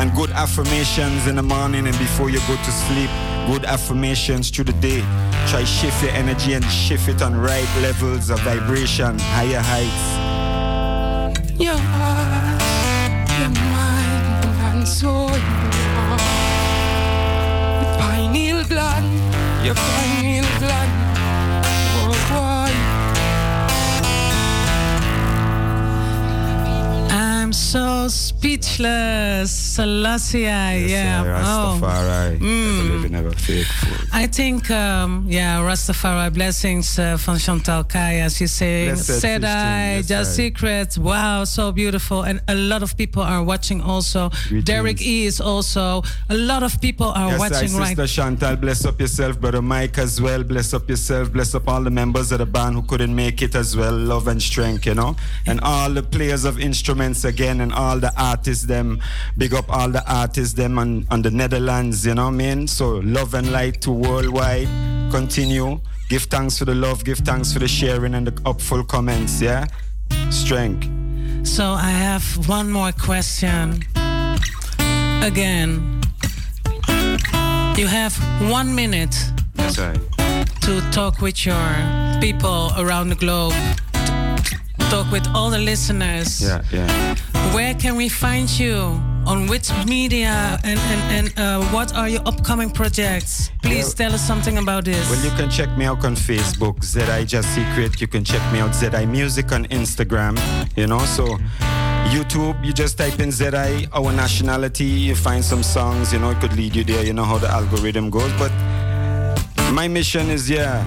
and 0.00 0.14
good 0.14 0.30
affirmations 0.30 1.26
in 1.26 1.36
the 1.36 1.42
morning 1.42 1.86
and 1.86 1.98
before 1.98 2.30
you 2.30 2.38
go 2.48 2.56
to 2.56 2.72
sleep. 2.72 3.10
Good 3.46 3.66
affirmations 3.66 4.48
through 4.48 4.64
the 4.64 4.72
day. 4.80 5.02
Try 5.48 5.64
shift 5.64 6.02
your 6.02 6.12
energy 6.12 6.54
and 6.54 6.64
shift 6.64 7.06
it 7.08 7.20
on 7.20 7.36
right 7.36 7.68
levels 7.82 8.30
of 8.30 8.40
vibration, 8.40 9.18
higher 9.18 9.60
heights. 9.60 10.08
Your 11.60 11.76
heart, 11.76 13.28
your 13.40 13.50
mind, 13.50 14.44
and 14.68 14.88
soul. 14.88 15.28
Your 17.82 17.92
pineal 18.00 18.64
gland, 18.64 19.06
your 19.66 19.74
pineal 19.74 20.46
gland. 20.60 21.09
So 27.70 28.08
speechless. 28.08 29.50
Selassie, 29.50 30.40
yeah. 30.40 31.24
Rastafari, 31.24 32.38
Oh. 32.40 32.44
never 32.44 32.92
living, 32.94 33.12
never 33.12 33.30
faithful. 33.30 33.96
I 34.12 34.26
think, 34.26 34.70
um, 34.70 35.24
yeah, 35.28 35.60
Rastafari 35.60 36.32
blessings 36.32 36.98
uh, 36.98 37.16
from 37.16 37.38
Chantal 37.38 37.84
Kaya. 37.84 38.28
She's 38.30 38.52
saying, 38.52 38.96
said 38.96 39.44
I, 39.44 39.98
just 39.98 40.10
yes, 40.10 40.34
secret. 40.34 40.98
Wow, 40.98 41.44
so 41.44 41.72
beautiful. 41.72 42.22
And 42.22 42.40
a 42.48 42.54
lot 42.54 42.82
of 42.82 42.96
people 42.96 43.22
are 43.22 43.42
watching 43.42 43.80
also. 43.80 44.30
Derek 44.64 45.00
E 45.00 45.26
is 45.26 45.40
also. 45.40 46.02
A 46.28 46.34
lot 46.34 46.62
of 46.62 46.80
people 46.80 47.06
are 47.10 47.30
Yes, 47.30 47.38
watching 47.38 47.74
I, 47.76 47.78
right 47.78 47.96
Sister 47.96 48.06
Chantal, 48.06 48.56
bless 48.56 48.84
up 48.84 49.00
yourself, 49.00 49.40
Brother 49.40 49.62
Mike 49.62 49.98
as 49.98 50.20
well. 50.20 50.42
Bless 50.42 50.74
up 50.74 50.88
yourself. 50.88 51.32
Bless 51.32 51.54
up 51.54 51.68
all 51.68 51.82
the 51.82 51.90
members 51.90 52.32
of 52.32 52.38
the 52.38 52.46
band 52.46 52.74
who 52.74 52.82
couldn't 52.82 53.14
make 53.14 53.42
it 53.42 53.54
as 53.54 53.76
well. 53.76 53.96
Love 53.96 54.26
and 54.28 54.42
strength, 54.42 54.86
you 54.86 54.94
know. 54.94 55.14
And 55.46 55.60
all 55.60 55.90
the 55.90 56.02
players 56.02 56.44
of 56.44 56.58
instruments 56.58 57.24
again, 57.24 57.59
and 57.60 57.72
all 57.72 57.98
the 57.98 58.12
artists 58.20 58.66
them. 58.66 59.00
Big 59.38 59.54
up 59.54 59.70
all 59.70 59.88
the 59.88 60.04
artists 60.12 60.54
them 60.54 60.78
on, 60.78 61.06
on 61.10 61.22
the 61.22 61.30
Netherlands, 61.30 62.04
you 62.06 62.14
know 62.14 62.26
what 62.26 62.34
I 62.34 62.36
mean? 62.36 62.66
So 62.66 62.96
love 62.98 63.34
and 63.34 63.52
light 63.52 63.80
to 63.82 63.90
worldwide. 63.92 64.68
Continue. 65.10 65.80
Give 66.08 66.22
thanks 66.22 66.58
for 66.58 66.64
the 66.64 66.74
love, 66.74 67.04
give 67.04 67.18
thanks 67.18 67.52
for 67.52 67.60
the 67.60 67.68
sharing 67.68 68.14
and 68.14 68.26
the 68.26 68.32
upful 68.42 68.86
comments, 68.86 69.40
yeah? 69.40 69.66
Strength. 70.30 71.46
So 71.46 71.64
I 71.64 71.90
have 71.90 72.24
one 72.48 72.70
more 72.70 72.92
question. 72.92 73.82
Again, 75.22 76.00
you 77.76 77.86
have 77.86 78.16
one 78.50 78.74
minute 78.74 79.14
Sorry. 79.68 79.98
to 80.62 80.80
talk 80.90 81.20
with 81.20 81.46
your 81.46 81.62
people 82.20 82.72
around 82.76 83.10
the 83.10 83.14
globe, 83.14 83.54
talk 84.90 85.10
with 85.12 85.26
all 85.34 85.50
the 85.50 85.58
listeners. 85.58 86.42
Yeah, 86.42 86.62
yeah. 86.72 87.14
Where 87.54 87.74
can 87.74 87.94
we 87.96 88.08
find 88.08 88.50
you? 88.58 89.00
On 89.26 89.46
which 89.46 89.70
media 89.86 90.58
and, 90.64 90.80
and, 90.80 91.00
and 91.16 91.38
uh, 91.38 91.64
what 91.66 91.94
are 91.94 92.08
your 92.08 92.22
upcoming 92.26 92.70
projects? 92.70 93.50
Please 93.62 93.94
tell 93.94 94.12
us 94.12 94.26
something 94.26 94.58
about 94.58 94.86
this. 94.86 95.08
Well, 95.10 95.22
you 95.22 95.30
can 95.36 95.48
check 95.50 95.76
me 95.76 95.84
out 95.84 96.04
on 96.04 96.16
Facebook, 96.16 96.82
ZI 96.82 97.24
Just 97.24 97.54
Secret. 97.54 98.00
You 98.00 98.08
can 98.08 98.24
check 98.24 98.42
me 98.52 98.58
out, 98.60 98.74
ZI 98.74 99.06
Music 99.06 99.52
on 99.52 99.66
Instagram, 99.66 100.34
you 100.76 100.86
know. 100.86 101.00
So, 101.00 101.24
YouTube, 102.08 102.64
you 102.64 102.72
just 102.72 102.98
type 102.98 103.20
in 103.20 103.30
ZI, 103.30 103.86
our 103.92 104.12
nationality, 104.12 104.84
you 104.84 105.14
find 105.14 105.44
some 105.44 105.62
songs, 105.62 106.12
you 106.12 106.18
know, 106.18 106.30
it 106.30 106.40
could 106.40 106.56
lead 106.56 106.74
you 106.74 106.82
there. 106.82 107.04
You 107.04 107.12
know 107.12 107.24
how 107.24 107.38
the 107.38 107.48
algorithm 107.48 108.10
goes. 108.10 108.32
But 108.38 108.52
my 109.72 109.86
mission 109.86 110.30
is, 110.30 110.48
yeah, 110.50 110.82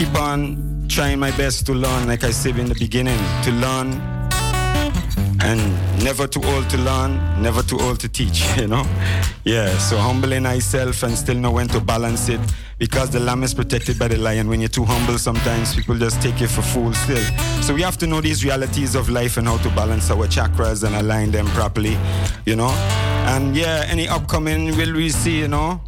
keep 0.00 0.14
on 0.14 0.86
trying 0.88 1.18
my 1.18 1.30
best 1.32 1.66
to 1.66 1.74
learn, 1.74 2.08
like 2.08 2.24
I 2.24 2.30
said 2.30 2.58
in 2.58 2.64
the 2.70 2.74
beginning, 2.74 3.18
to 3.42 3.50
learn 3.52 4.00
and 5.42 5.60
never 6.02 6.26
too 6.26 6.42
old 6.42 6.70
to 6.70 6.78
learn, 6.78 7.20
never 7.42 7.62
too 7.62 7.78
old 7.78 8.00
to 8.00 8.08
teach, 8.08 8.42
you 8.56 8.66
know? 8.66 8.82
Yeah, 9.44 9.76
so 9.76 9.98
humbling 9.98 10.44
myself 10.44 11.02
and 11.02 11.14
still 11.14 11.34
know 11.34 11.50
when 11.50 11.68
to 11.68 11.80
balance 11.80 12.30
it 12.30 12.40
because 12.78 13.10
the 13.10 13.20
lamb 13.20 13.42
is 13.42 13.52
protected 13.52 13.98
by 13.98 14.08
the 14.08 14.16
lion. 14.16 14.48
When 14.48 14.60
you're 14.60 14.70
too 14.70 14.86
humble, 14.86 15.18
sometimes 15.18 15.74
people 15.74 15.98
just 15.98 16.22
take 16.22 16.40
you 16.40 16.48
for 16.48 16.62
fools 16.62 16.96
still. 16.96 17.22
So 17.60 17.74
we 17.74 17.82
have 17.82 17.98
to 17.98 18.06
know 18.06 18.22
these 18.22 18.42
realities 18.42 18.94
of 18.94 19.10
life 19.10 19.36
and 19.36 19.46
how 19.46 19.58
to 19.58 19.68
balance 19.70 20.10
our 20.10 20.26
chakras 20.28 20.82
and 20.82 20.96
align 20.96 21.30
them 21.30 21.44
properly, 21.48 21.98
you 22.46 22.56
know? 22.56 22.70
And 23.34 23.54
yeah, 23.54 23.84
any 23.86 24.08
upcoming 24.08 24.74
will 24.78 24.94
we 24.94 25.10
see, 25.10 25.40
you 25.40 25.48
know? 25.48 25.82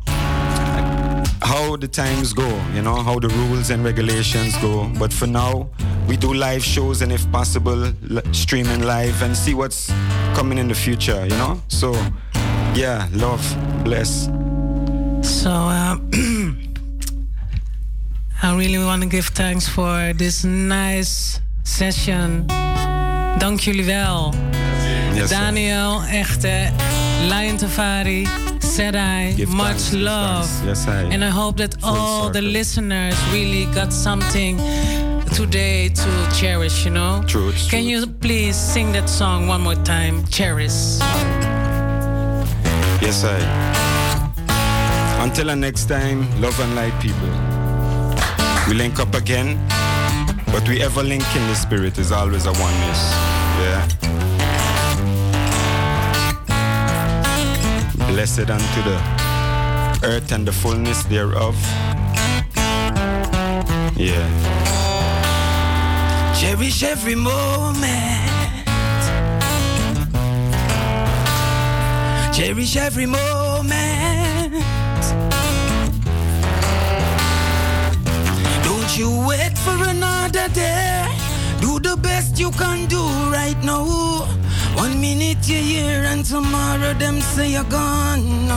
How 1.44 1.76
the 1.76 1.88
times 1.88 2.32
go, 2.32 2.48
you 2.74 2.82
know, 2.82 2.96
how 3.02 3.18
the 3.18 3.28
rules 3.28 3.70
and 3.70 3.84
regulations 3.84 4.56
go. 4.58 4.90
But 4.98 5.12
for 5.12 5.26
now, 5.26 5.68
we 6.08 6.16
do 6.16 6.32
live 6.32 6.64
shows 6.64 7.02
and 7.02 7.12
if 7.12 7.30
possible, 7.30 7.92
streaming 8.32 8.82
live 8.82 9.22
and 9.22 9.36
see 9.36 9.54
what's 9.54 9.88
coming 10.34 10.58
in 10.58 10.68
the 10.68 10.74
future, 10.74 11.22
you 11.24 11.36
know? 11.36 11.60
So, 11.68 11.92
yeah, 12.74 13.08
love, 13.12 13.42
bless. 13.84 14.28
So, 15.22 15.50
uh, 15.50 15.96
I 18.42 18.56
really 18.56 18.78
want 18.78 19.02
to 19.02 19.08
give 19.08 19.26
thanks 19.26 19.68
for 19.68 20.12
this 20.14 20.44
nice 20.44 21.40
session. 21.64 22.46
Dank 23.38 23.60
jullie 23.60 23.84
wel. 23.84 24.34
Yes. 25.14 25.30
Daniel, 25.30 26.02
echte, 26.10 26.72
Lion 27.28 27.56
Tafari, 27.56 28.26
Sedai, 28.72 29.36
Give 29.36 29.50
much 29.50 29.66
thanks, 29.66 29.92
love. 29.92 30.48
Yes, 30.64 30.88
I. 30.88 31.02
And 31.02 31.22
I 31.22 31.28
hope 31.28 31.58
that 31.58 31.76
all 31.82 32.30
the 32.30 32.40
listeners 32.40 33.14
really 33.30 33.66
got 33.74 33.92
something 33.92 34.56
today 35.34 35.90
to 35.90 36.28
cherish, 36.34 36.86
you 36.86 36.90
know? 36.90 37.22
Truth, 37.26 37.68
Can 37.68 37.84
you 37.84 38.06
please 38.06 38.56
sing 38.56 38.92
that 38.92 39.10
song 39.10 39.46
one 39.46 39.60
more 39.60 39.74
time? 39.84 40.24
Cherish. 40.28 41.00
Yes, 43.02 43.24
I. 43.24 43.38
Until 45.22 45.48
the 45.48 45.56
next 45.56 45.84
time, 45.84 46.20
love 46.40 46.58
and 46.58 46.74
light, 46.74 46.98
people. 46.98 47.28
We 48.66 48.72
link 48.72 48.98
up 48.98 49.14
again, 49.14 49.60
but 50.46 50.66
we 50.66 50.82
ever 50.82 51.02
link 51.02 51.24
in 51.36 51.46
the 51.48 51.54
spirit 51.54 51.98
is 51.98 52.10
always 52.10 52.46
a 52.46 52.52
oneness. 52.52 53.02
Yeah. 53.60 54.11
Blessed 58.12 58.50
unto 58.50 58.82
the 58.82 59.00
earth 60.04 60.32
and 60.32 60.46
the 60.46 60.52
fullness 60.52 61.02
thereof. 61.04 61.56
Yeah. 63.96 64.28
Cherish 66.38 66.82
every 66.82 67.14
moment. 67.14 67.80
Cherish 72.34 72.76
every 72.76 73.06
moment. 73.06 74.52
Don't 78.62 78.98
you 78.98 79.26
wait 79.26 79.56
for 79.56 79.88
another 79.88 80.48
day. 80.52 81.08
Do 81.62 81.80
the 81.80 81.96
best 81.96 82.38
you 82.38 82.50
can 82.50 82.86
do 82.88 83.02
right 83.32 83.56
now. 83.64 84.41
One 84.74 85.00
minute 85.00 85.46
you're 85.48 85.60
here 85.60 86.02
and 86.04 86.24
tomorrow 86.24 86.94
them 86.94 87.20
say 87.20 87.50
you're 87.52 87.64
gone. 87.64 88.48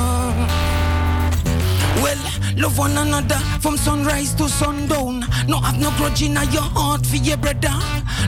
Well, 2.01 2.17
love 2.57 2.77
one 2.77 2.97
another 2.97 3.39
from 3.59 3.77
sunrise 3.77 4.33
to 4.35 4.47
sundown. 4.49 5.25
No 5.47 5.59
have 5.59 5.79
no 5.79 5.91
grudge 5.97 6.23
in 6.23 6.33
your 6.33 6.67
heart 6.77 7.05
for 7.05 7.17
your 7.17 7.37
brother. 7.37 7.73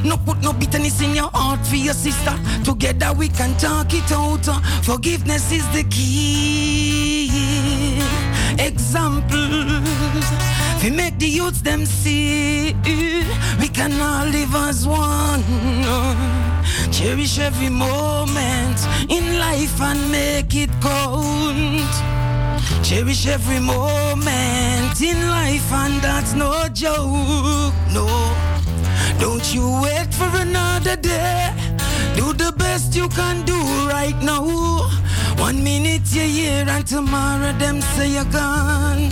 No 0.04 0.18
put 0.18 0.42
no 0.42 0.54
bitterness 0.54 1.02
in 1.02 1.16
your 1.16 1.30
heart 1.34 1.66
for 1.66 1.76
your 1.76 1.94
sister. 1.94 2.38
Together 2.64 3.14
we 3.14 3.30
can 3.30 3.56
talk 3.58 3.94
it 3.94 4.12
out. 4.12 4.46
Forgiveness 4.84 5.52
is 5.52 5.68
the 5.70 5.84
key. 5.90 7.30
Examples. 8.60 10.28
We 10.84 10.92
make 10.92 11.18
the 11.20 11.28
youths 11.28 11.62
them 11.62 11.86
see 11.86 12.74
we 13.60 13.68
can 13.70 14.00
all 14.00 14.26
live 14.28 14.56
as 14.56 14.88
one. 14.88 16.47
Cherish 16.92 17.40
every 17.40 17.70
moment 17.70 18.80
in 19.10 19.40
life 19.40 19.80
and 19.82 20.12
make 20.12 20.56
it 20.56 20.70
count. 20.82 21.94
Cherish 22.84 23.28
every 23.28 23.60
moment 23.60 25.02
in 25.02 25.30
life, 25.30 25.72
and 25.72 26.02
that's 26.02 26.34
no 26.34 26.68
joke. 26.74 27.74
No, 27.94 28.08
don't 29.20 29.54
you 29.54 29.82
wait 29.84 30.14
for 30.14 30.30
another 30.38 30.96
day. 30.96 31.54
Do 32.16 32.34
the 32.34 32.52
best 32.58 32.96
you 32.96 33.10
can 33.10 33.46
do 33.46 33.60
right 33.88 34.18
now. 34.22 34.46
One 35.38 35.64
minute 35.64 36.04
you're 36.12 36.26
here, 36.26 36.66
and 36.68 36.86
tomorrow 36.88 37.54
them 37.54 37.82
say 37.82 38.10
you're 38.10 38.26
gone. 38.26 39.10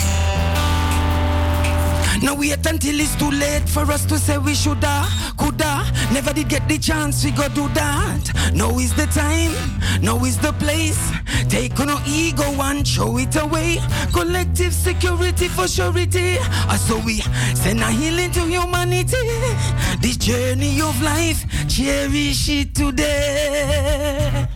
Now 2.22 2.36
wait 2.36 2.66
until 2.66 3.00
it's 3.00 3.16
too 3.16 3.30
late 3.32 3.68
for 3.70 3.84
us 3.92 4.06
to 4.06 4.18
say 4.18 4.38
we 4.38 4.56
shoulda, 4.56 5.06
coulda. 5.38 5.86
Never 6.14 6.34
did 6.34 6.50
get 6.50 6.68
the 6.68 6.78
chance, 6.78 7.24
we 7.24 7.32
go 7.32 7.48
do 7.50 7.68
that. 7.70 8.52
Now 8.54 8.78
is 8.80 8.94
the 8.96 9.06
time, 9.08 9.54
now 10.02 10.24
is 10.24 10.38
the 10.38 10.54
place. 10.54 11.00
Take 11.50 11.80
on 11.80 11.88
no 11.88 12.00
ego 12.08 12.44
and 12.62 12.88
throw 12.88 13.18
it 13.18 13.36
away. 13.36 13.78
Collective 14.14 14.74
security 14.74 15.48
for 15.48 15.68
surety. 15.68 16.38
Ah, 16.40 16.78
So 16.78 17.00
we 17.00 17.22
send 17.56 17.82
a 17.82 17.92
healing 17.92 18.32
to 18.32 18.42
humanity. 18.46 19.18
This 20.02 20.18
journey 20.18 20.82
of 20.82 21.00
life, 21.02 21.46
cherish 21.68 22.50
it 22.50 22.74
today. 22.76 24.48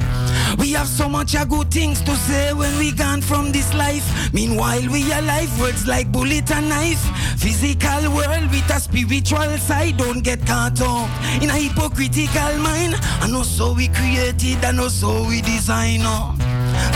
We 0.69 0.75
have 0.75 0.87
so 0.87 1.09
much 1.09 1.33
a 1.33 1.47
good 1.47 1.71
things 1.71 1.99
to 2.01 2.15
say 2.15 2.53
when 2.53 2.77
we 2.77 2.91
gone 2.91 3.21
from 3.21 3.51
this 3.51 3.73
life. 3.73 4.05
Meanwhile, 4.31 4.87
we 4.91 5.11
alive, 5.11 5.49
words 5.59 5.87
like 5.87 6.11
bullet 6.11 6.51
and 6.51 6.69
knife. 6.69 7.01
Physical 7.39 8.13
world 8.13 8.51
with 8.51 8.69
a 8.69 8.79
spiritual 8.79 9.57
side. 9.57 9.97
Don't 9.97 10.23
get 10.23 10.45
caught 10.45 10.79
up 10.79 11.09
in 11.41 11.49
a 11.49 11.53
hypocritical 11.53 12.55
mind. 12.59 12.93
I 13.19 13.27
know 13.31 13.41
so 13.41 13.73
we 13.73 13.87
created, 13.87 14.63
I 14.63 14.69
know 14.73 14.89
so 14.89 15.27
we 15.27 15.41
design. 15.41 16.01
oh. 16.03 16.35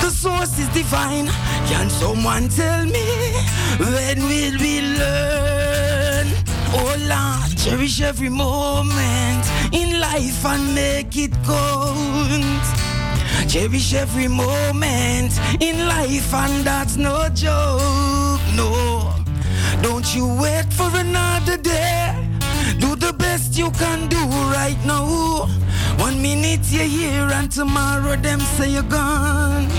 The 0.03 0.11
source 0.11 0.59
is 0.59 0.69
divine. 0.69 1.25
Can 1.65 1.89
someone 1.89 2.49
tell 2.49 2.85
me 2.85 3.33
when 3.79 4.19
will 4.19 4.57
we 4.59 4.81
learn? 4.99 6.27
Oh 6.75 6.95
Lord, 7.09 7.57
cherish 7.57 8.01
every 8.03 8.29
moment 8.29 9.43
in 9.73 9.99
life 9.99 10.45
and 10.45 10.75
make 10.75 11.17
it 11.17 11.33
count. 11.43 12.82
Cherish 13.53 13.93
every 13.93 14.27
moment 14.27 15.39
in 15.61 15.87
life, 15.87 16.33
and 16.33 16.65
that's 16.65 16.97
no 16.97 17.29
joke. 17.35 18.41
No, 18.55 19.13
don't 19.83 20.15
you 20.15 20.25
wait 20.41 20.73
for 20.73 20.89
another 20.95 21.57
day. 21.57 22.15
Do 22.79 22.95
the 22.95 23.13
best 23.13 23.55
you 23.55 23.69
can 23.69 24.09
do 24.09 24.17
right 24.57 24.83
now. 24.87 25.45
One 25.99 26.19
minute 26.19 26.61
you're 26.71 26.85
here, 26.85 27.29
and 27.31 27.51
tomorrow 27.51 28.15
them 28.15 28.39
say 28.39 28.71
you're 28.71 28.81
gone. 28.81 29.69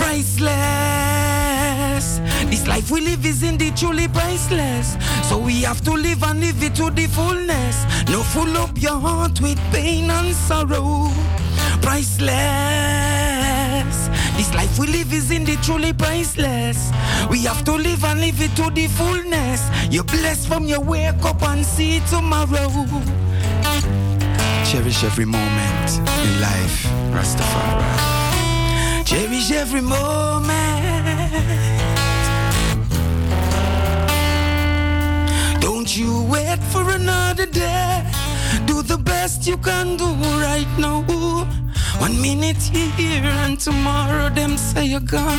Priceless. 0.00 0.50
This 2.50 2.66
life 2.66 2.90
we 2.90 3.00
live 3.00 3.24
is 3.24 3.44
indeed 3.44 3.76
truly 3.76 4.08
priceless. 4.08 4.96
So 5.28 5.38
we 5.38 5.62
have 5.62 5.82
to 5.82 5.92
live 5.92 6.24
and 6.24 6.40
live 6.40 6.60
it 6.64 6.74
to 6.74 6.90
the 6.90 7.06
fullness. 7.06 7.84
No 8.10 8.24
full 8.24 8.56
up 8.56 8.76
your 8.76 8.98
heart 8.98 9.40
with 9.40 9.60
pain 9.70 10.10
and 10.10 10.34
sorrow. 10.34 11.12
Priceless. 11.84 12.32
This 14.36 14.52
life 14.54 14.78
we 14.78 14.86
live 14.86 15.12
is 15.12 15.30
indeed 15.30 15.62
truly 15.62 15.92
priceless. 15.92 16.90
We 17.30 17.40
have 17.44 17.62
to 17.64 17.72
live 17.72 18.02
and 18.04 18.20
live 18.20 18.40
it 18.40 18.56
to 18.56 18.70
the 18.70 18.86
fullness. 18.86 19.60
You're 19.90 20.04
blessed 20.04 20.48
from 20.48 20.64
your 20.64 20.80
wake 20.80 21.24
up 21.24 21.42
and 21.42 21.64
see 21.64 22.00
tomorrow. 22.10 22.68
Cherish 24.64 25.04
every 25.04 25.26
moment 25.26 25.88
in 26.24 26.40
life, 26.40 26.86
Rastafari. 27.12 27.84
Cherish 29.04 29.50
every 29.52 29.82
moment. 29.82 30.54
Don't 35.60 35.94
you 35.96 36.24
wait 36.32 36.60
for 36.72 36.90
another 36.90 37.46
day. 37.46 38.02
Do 38.64 38.82
the 38.82 38.96
best 38.96 39.46
you 39.46 39.58
can 39.58 39.96
do 39.96 40.06
right 40.40 40.72
now. 40.78 41.04
One 42.00 42.20
minute 42.20 42.70
you 42.72 42.88
here 42.90 43.24
and 43.24 43.58
tomorrow 43.58 44.28
them 44.28 44.56
say 44.56 44.84
you're 44.86 45.00
gone. 45.00 45.38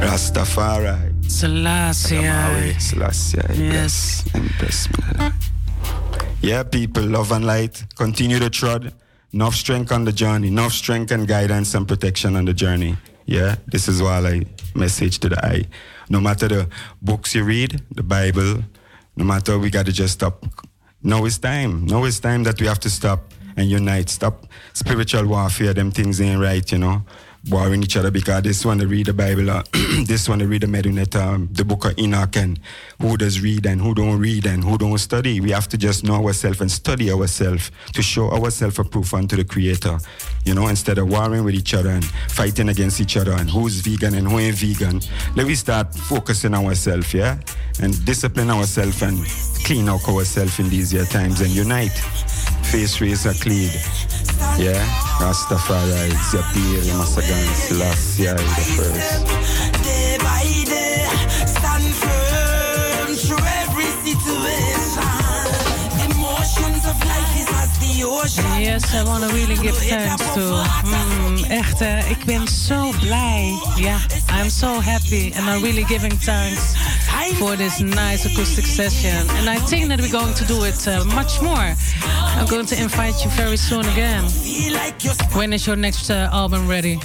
Rastafari. 0.00 1.12
Selassie. 1.30 2.78
Selassie. 2.78 3.38
Yes. 3.54 4.24
Empress. 4.34 4.88
Yeah, 6.40 6.62
people, 6.62 7.02
love 7.04 7.32
and 7.32 7.44
light. 7.44 7.84
Continue 7.96 8.38
to 8.38 8.50
trod. 8.50 8.92
Enough 9.32 9.54
strength 9.54 9.90
on 9.92 10.04
the 10.04 10.12
journey. 10.12 10.48
Enough 10.48 10.72
strength 10.72 11.10
and 11.10 11.26
guidance 11.26 11.74
and 11.74 11.88
protection 11.88 12.36
on 12.36 12.44
the 12.44 12.54
journey. 12.54 12.96
Yeah, 13.26 13.56
this 13.66 13.88
is 13.88 14.00
all 14.00 14.24
I 14.26 14.42
message 14.74 15.18
to 15.20 15.28
the 15.28 15.44
eye. 15.44 15.64
No 16.08 16.20
matter 16.20 16.46
the 16.46 16.68
books 17.02 17.34
you 17.34 17.42
read, 17.42 17.82
the 17.90 18.04
Bible, 18.04 18.62
no 19.16 19.24
matter 19.24 19.58
we 19.58 19.70
got 19.70 19.86
to 19.86 19.92
just 19.92 20.14
stop. 20.14 20.44
Now 21.06 21.24
it's 21.24 21.38
time. 21.38 21.86
Now 21.86 22.02
it's 22.02 22.18
time 22.18 22.42
that 22.42 22.60
we 22.60 22.66
have 22.66 22.80
to 22.80 22.90
stop 22.90 23.32
and 23.56 23.70
unite. 23.70 24.08
Stop 24.08 24.44
spiritual 24.72 25.24
warfare. 25.24 25.72
Them 25.72 25.92
things 25.92 26.20
ain't 26.20 26.40
right, 26.40 26.70
you 26.72 26.78
know. 26.78 27.04
Warring 27.48 27.84
each 27.84 27.96
other 27.96 28.10
because 28.10 28.42
this 28.42 28.64
one 28.64 28.78
to 28.78 28.88
read 28.88 29.06
the 29.06 29.12
Bible, 29.12 29.50
uh, 29.50 29.62
this 30.04 30.28
one 30.28 30.40
to 30.40 30.48
read 30.48 30.62
the 30.62 30.66
Medunette, 30.66 31.14
um, 31.14 31.48
the 31.52 31.64
book 31.64 31.84
of 31.84 31.96
Enoch, 31.96 32.36
and 32.36 32.58
who 33.00 33.16
does 33.16 33.40
read 33.40 33.66
and 33.66 33.80
who 33.80 33.94
don't 33.94 34.18
read 34.18 34.46
and 34.46 34.64
who 34.64 34.76
don't 34.76 34.98
study. 34.98 35.40
We 35.40 35.52
have 35.52 35.68
to 35.68 35.78
just 35.78 36.02
know 36.02 36.26
ourselves 36.26 36.60
and 36.60 36.68
study 36.68 37.12
ourselves 37.12 37.70
to 37.92 38.02
show 38.02 38.30
ourselves 38.32 38.80
a 38.80 38.84
proof 38.84 39.14
unto 39.14 39.36
the 39.36 39.44
Creator. 39.44 39.98
You 40.44 40.54
know, 40.54 40.66
instead 40.66 40.98
of 40.98 41.08
warring 41.08 41.44
with 41.44 41.54
each 41.54 41.72
other 41.72 41.90
and 41.90 42.04
fighting 42.04 42.68
against 42.68 43.00
each 43.00 43.16
other 43.16 43.32
and 43.32 43.48
who's 43.48 43.76
vegan 43.76 44.14
and 44.14 44.26
who 44.26 44.40
ain't 44.40 44.56
vegan, 44.56 45.00
let 45.36 45.46
we 45.46 45.54
start 45.54 45.94
focusing 45.94 46.52
ourselves, 46.52 47.14
yeah, 47.14 47.38
and 47.80 48.04
discipline 48.04 48.50
ourselves 48.50 49.02
and 49.02 49.24
clean 49.64 49.88
out 49.88 50.06
ourselves 50.08 50.58
in 50.58 50.68
these 50.68 50.92
times 51.10 51.40
and 51.40 51.50
unite. 51.50 51.94
Face 52.70 53.00
are 53.26 53.34
clean. 53.34 53.70
Yeah, 54.58 54.82
Rastafari, 55.20 56.10
Zapir, 56.30 56.82
Masagan, 56.98 57.46
Selassie, 57.54 58.24
the 58.24 58.64
first. 58.76 59.75
Yes, 68.06 68.94
I 68.94 69.04
want 69.04 69.24
to 69.24 69.30
really 69.34 69.56
give 69.56 69.76
thanks 69.76 70.34
to. 70.34 70.64
Mm, 70.84 71.44
echt, 71.50 71.80
eh, 71.80 72.10
ik 72.10 72.24
ben 72.24 72.48
zo 72.48 72.92
blij. 73.00 73.54
Ja, 73.76 73.96
I'm 74.40 74.50
so 74.50 74.80
happy 74.80 75.32
and 75.36 75.48
I'm 75.48 75.62
really 75.62 75.84
giving 75.84 76.20
thanks 76.20 76.74
for 77.38 77.56
this 77.56 77.78
nice 77.78 78.24
acoustic 78.26 78.64
session. 78.64 79.28
And 79.38 79.48
I 79.48 79.58
think 79.66 79.88
that 79.88 80.00
we're 80.00 80.18
going 80.20 80.34
to 80.34 80.44
do 80.44 80.64
it 80.64 80.86
uh, 80.86 81.04
much 81.14 81.40
more. 81.40 81.74
I'm 82.36 82.46
going 82.46 82.66
to 82.66 82.76
invite 82.76 83.24
you 83.24 83.30
very 83.30 83.56
soon 83.56 83.86
again. 83.86 84.24
When 85.32 85.52
is 85.52 85.66
your 85.66 85.76
next 85.76 86.10
uh, 86.10 86.28
album 86.32 86.68
ready? 86.68 87.00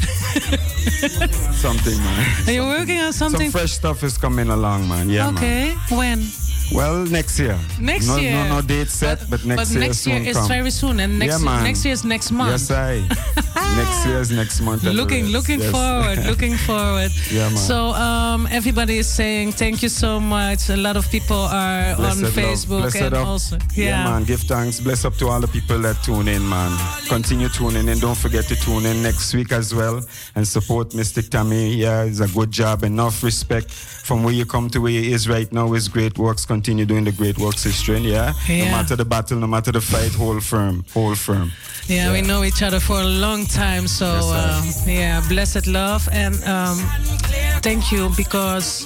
Something, 1.52 1.98
man. 1.98 2.48
Are 2.48 2.54
you 2.54 2.64
working 2.64 3.00
on 3.00 3.14
something? 3.14 3.52
Some 3.52 3.60
fresh 3.60 3.72
stuff 3.72 4.04
is 4.04 4.18
coming 4.18 4.50
along, 4.50 4.88
man. 4.88 5.10
Yeah, 5.10 5.26
man. 5.26 5.38
okay, 5.38 5.76
when? 5.90 6.41
Well, 6.74 7.06
next 7.06 7.38
year. 7.40 7.58
Next 7.80 8.08
no, 8.08 8.18
year. 8.18 8.32
No, 8.48 8.56
no 8.56 8.62
date 8.62 8.88
set, 8.90 9.20
but, 9.30 9.44
next 9.46 9.58
but 9.60 9.70
year 9.72 9.80
next 9.88 10.08
year 10.08 10.18
soon 10.18 10.26
is 10.28 10.38
come. 10.38 10.48
very 10.48 10.72
soon, 10.72 11.00
and 11.00 11.20
next 11.20 11.40
yeah, 11.40 11.46
man. 11.46 11.64
next 11.64 11.84
year 11.86 11.94
is 11.94 12.04
next 12.06 12.32
month. 12.32 12.52
Yes, 12.52 12.72
I. 12.72 13.02
next 13.76 14.06
year 14.06 14.20
is 14.20 14.32
next 14.32 14.62
month. 14.62 14.84
looking 14.84 15.26
looking 15.28 15.60
Yes. 15.60 15.72
forward 15.72 16.18
looking 16.26 16.56
forward 16.68 17.12
Yeah, 17.32 17.48
man. 17.50 17.58
so 17.58 17.94
um, 17.94 18.48
everybody 18.52 18.98
is 18.98 19.08
saying 19.08 19.54
thank 19.54 19.82
you 19.84 19.88
so 19.90 20.20
much 20.20 20.70
a 20.70 20.76
lot 20.76 20.98
of 20.98 21.10
people 21.10 21.38
are 21.38 21.96
Blessed 21.96 22.24
on 22.24 22.32
facebook 22.32 22.96
and 23.02 23.14
up. 23.14 23.28
also 23.28 23.58
yeah. 23.76 24.04
man. 24.04 24.24
Give 24.24 24.40
thanks. 24.42 24.80
Bless 24.80 25.06
up 25.06 25.16
to 25.16 25.28
all 25.28 25.40
the 25.42 25.48
people 25.48 25.80
that 25.80 25.98
tune 26.04 26.28
in, 26.28 26.48
man. 26.48 26.72
Continue 27.08 27.50
tuning 27.50 27.88
in. 27.88 28.00
Don't 28.00 28.18
forget 28.18 28.46
to 28.46 28.56
tune 28.56 28.86
in 28.86 29.02
next 29.04 29.34
week 29.34 29.52
as 29.52 29.74
well 29.74 30.02
and 30.36 30.48
support 30.48 30.94
Mystic 30.94 31.30
Tammy. 31.30 31.76
Yeah, 31.76 32.04
it's 32.04 32.20
a 32.22 32.28
good 32.28 32.52
job. 32.52 32.84
Enough 32.84 33.24
respect 33.24 33.72
from 33.72 34.24
where 34.24 34.34
you 34.34 34.46
come 34.46 34.70
to 34.70 34.80
where 34.80 34.92
he 34.92 35.12
is 35.14 35.28
right 35.30 35.52
now. 35.52 35.74
Is 35.74 35.88
great 35.88 36.18
works. 36.18 36.46
Continue 36.46 36.61
doing 36.62 37.04
the 37.04 37.12
great 37.12 37.38
works, 37.38 37.62
sister. 37.62 37.98
Yeah? 37.98 38.34
Yeah. 38.48 38.66
No 38.66 38.72
matter 38.72 38.96
the 38.96 39.06
battle, 39.06 39.38
no 39.40 39.48
matter 39.48 39.72
the 39.72 39.82
fight, 39.82 40.14
hold 40.14 40.44
firm. 40.44 40.84
Hold 40.94 41.18
firm. 41.18 41.52
yeah, 41.88 42.12
we 42.14 42.22
know 42.22 42.44
each 42.44 42.62
other 42.64 42.80
for 42.80 43.02
a 43.02 43.04
long 43.04 43.46
time 43.46 43.88
so 43.88 44.06
um, 44.08 44.64
yeah 44.86 45.20
blessed 45.28 45.68
love 45.68 46.08
and 46.14 46.36
um, 46.46 46.78
thank 47.62 47.92
you 47.92 48.10
because 48.16 48.86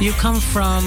you 0.00 0.12
come 0.12 0.40
from 0.40 0.82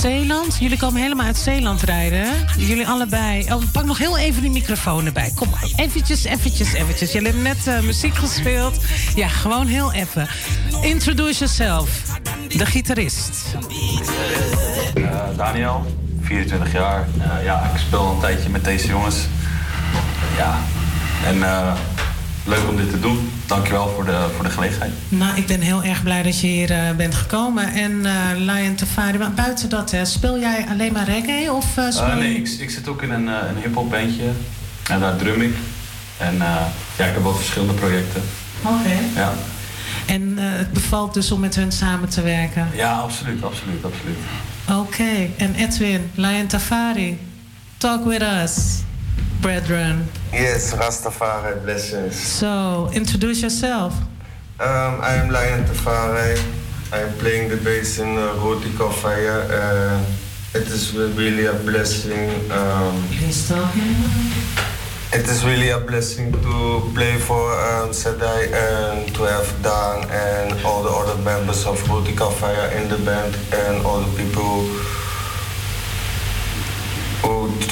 Zeeland. 0.00 0.56
Jullie 0.60 0.78
komen 0.78 1.02
helemaal 1.02 1.26
uit 1.26 1.36
Zeeland 1.36 1.82
rijden. 1.82 2.26
Jullie 2.56 2.86
allebei. 2.88 3.52
Oh, 3.52 3.62
pak 3.72 3.84
nog 3.84 3.98
heel 3.98 4.18
even 4.18 4.42
die 4.42 4.50
microfoon 4.50 5.06
erbij. 5.06 5.32
Kom 5.34 5.48
maar. 5.50 5.64
Eventjes, 5.76 6.24
eventjes, 6.24 6.72
eventjes. 6.72 7.12
Jullie 7.12 7.28
hebben 7.28 7.44
net 7.44 7.66
eh, 7.66 7.80
muziek 7.80 8.14
gespeeld. 8.14 8.84
Ja, 9.14 9.28
gewoon 9.28 9.66
heel 9.66 9.92
even. 9.92 10.28
Introduce 10.82 11.38
yourself. 11.38 12.02
De 12.48 12.66
gitarist. 12.66 13.30
Eh, 14.94 15.20
Daniel, 15.36 15.86
24 16.20 16.72
jaar. 16.72 17.08
Eh, 17.18 17.44
ja, 17.44 17.70
ik 17.74 17.80
speel 17.80 18.10
een 18.10 18.20
tijdje 18.20 18.48
met 18.48 18.64
deze 18.64 18.86
jongens. 18.86 19.16
Ja, 20.36 20.58
en 21.26 21.38
leuk 22.44 22.68
om 22.68 22.76
dit 22.76 22.90
te 22.90 23.00
doen. 23.00 23.30
Dankjewel 23.46 23.88
voor 23.94 24.04
de, 24.04 24.26
voor 24.34 24.44
de 24.44 24.50
gelegenheid. 24.50 24.92
Nou, 25.08 25.36
ik 25.36 25.46
ben 25.46 25.60
heel 25.60 25.82
erg 25.82 26.02
blij 26.02 26.22
dat 26.22 26.40
je 26.40 26.46
hier 26.46 26.70
eh, 26.70 26.90
bent 26.96 27.14
gekomen. 27.14 27.72
En 27.72 28.06
eh 28.06 28.12
Lion 28.36 28.74
Tafari, 28.74 29.18
maar 29.18 29.32
buiten 29.32 29.68
dat, 29.68 29.90
hè, 29.90 30.04
speel 30.04 30.38
jij 30.38 30.66
alleen 30.70 30.92
maar 30.92 31.04
reggae? 31.04 31.52
Of 31.52 31.64
speel 31.64 32.06
Eh, 32.06 32.16
nee, 32.16 32.34
ik, 32.34 32.48
ik 32.48 32.70
zit 32.70 32.88
ook 32.88 33.02
in 33.02 33.10
een, 33.10 33.26
een 33.26 33.56
hip-hop 33.62 33.90
bandje. 33.90 34.30
En 34.90 35.00
daar 35.00 35.16
drum 35.16 35.40
ik. 35.40 35.54
En 36.18 36.36
ja, 36.96 37.04
ik 37.04 37.12
heb 37.12 37.22
wel 37.22 37.34
verschillende 37.34 37.74
projecten. 37.74 38.22
Oké. 38.62 39.20
Ja. 39.20 39.32
En 40.06 40.38
het 40.38 40.72
bevalt 40.72 41.14
dus 41.14 41.30
om 41.32 41.40
met 41.40 41.54
hun 41.54 41.72
samen 41.72 42.08
te 42.08 42.22
werken. 42.22 42.68
ja, 42.74 42.92
absoluut, 42.92 43.44
absoluut, 43.44 43.84
absoluut. 43.84 44.16
Oké, 44.70 45.28
en 45.36 45.54
Edwin, 45.54 46.10
Lion 46.14 46.46
Tafari, 46.46 47.18
talk 47.76 48.04
with 48.04 48.22
us, 48.22 48.80
brethren. 49.40 50.06
Yes, 50.32 50.72
Rastafari, 50.74 51.62
blessings. 51.62 52.16
So, 52.16 52.88
introduce 52.94 53.42
yourself. 53.42 53.94
Um, 54.60 55.00
I 55.00 55.14
am 55.14 55.30
Lion 55.30 55.64
Tafari. 55.64 56.38
I'm 56.92 57.12
playing 57.18 57.48
the 57.48 57.56
bass 57.56 57.98
in 57.98 58.16
uh, 58.16 58.34
Rotico 58.36 58.92
Fire. 58.92 59.42
and 59.50 60.06
it 60.54 60.68
is 60.68 60.94
really 60.94 61.46
a 61.46 61.54
blessing. 61.54 62.28
Um, 62.52 63.02
Please 63.08 63.48
talk. 63.48 63.74
It 65.14 65.28
is 65.28 65.44
really 65.44 65.70
a 65.70 65.78
blessing 65.78 66.32
to 66.32 66.90
play 66.94 67.18
for 67.18 67.52
um, 67.52 67.90
Sedai 67.90 68.52
and 68.52 69.14
to 69.14 69.22
have 69.24 69.48
Dan 69.62 70.08
and 70.10 70.64
all 70.64 70.82
the 70.82 70.90
other 70.90 71.20
members 71.22 71.66
of 71.66 71.78
Rotica 71.84 72.32
Fire 72.32 72.68
in 72.76 72.88
the 72.88 72.98
band 72.98 73.36
and 73.52 73.84
all 73.84 74.00
the 74.00 74.12
people 74.16 74.64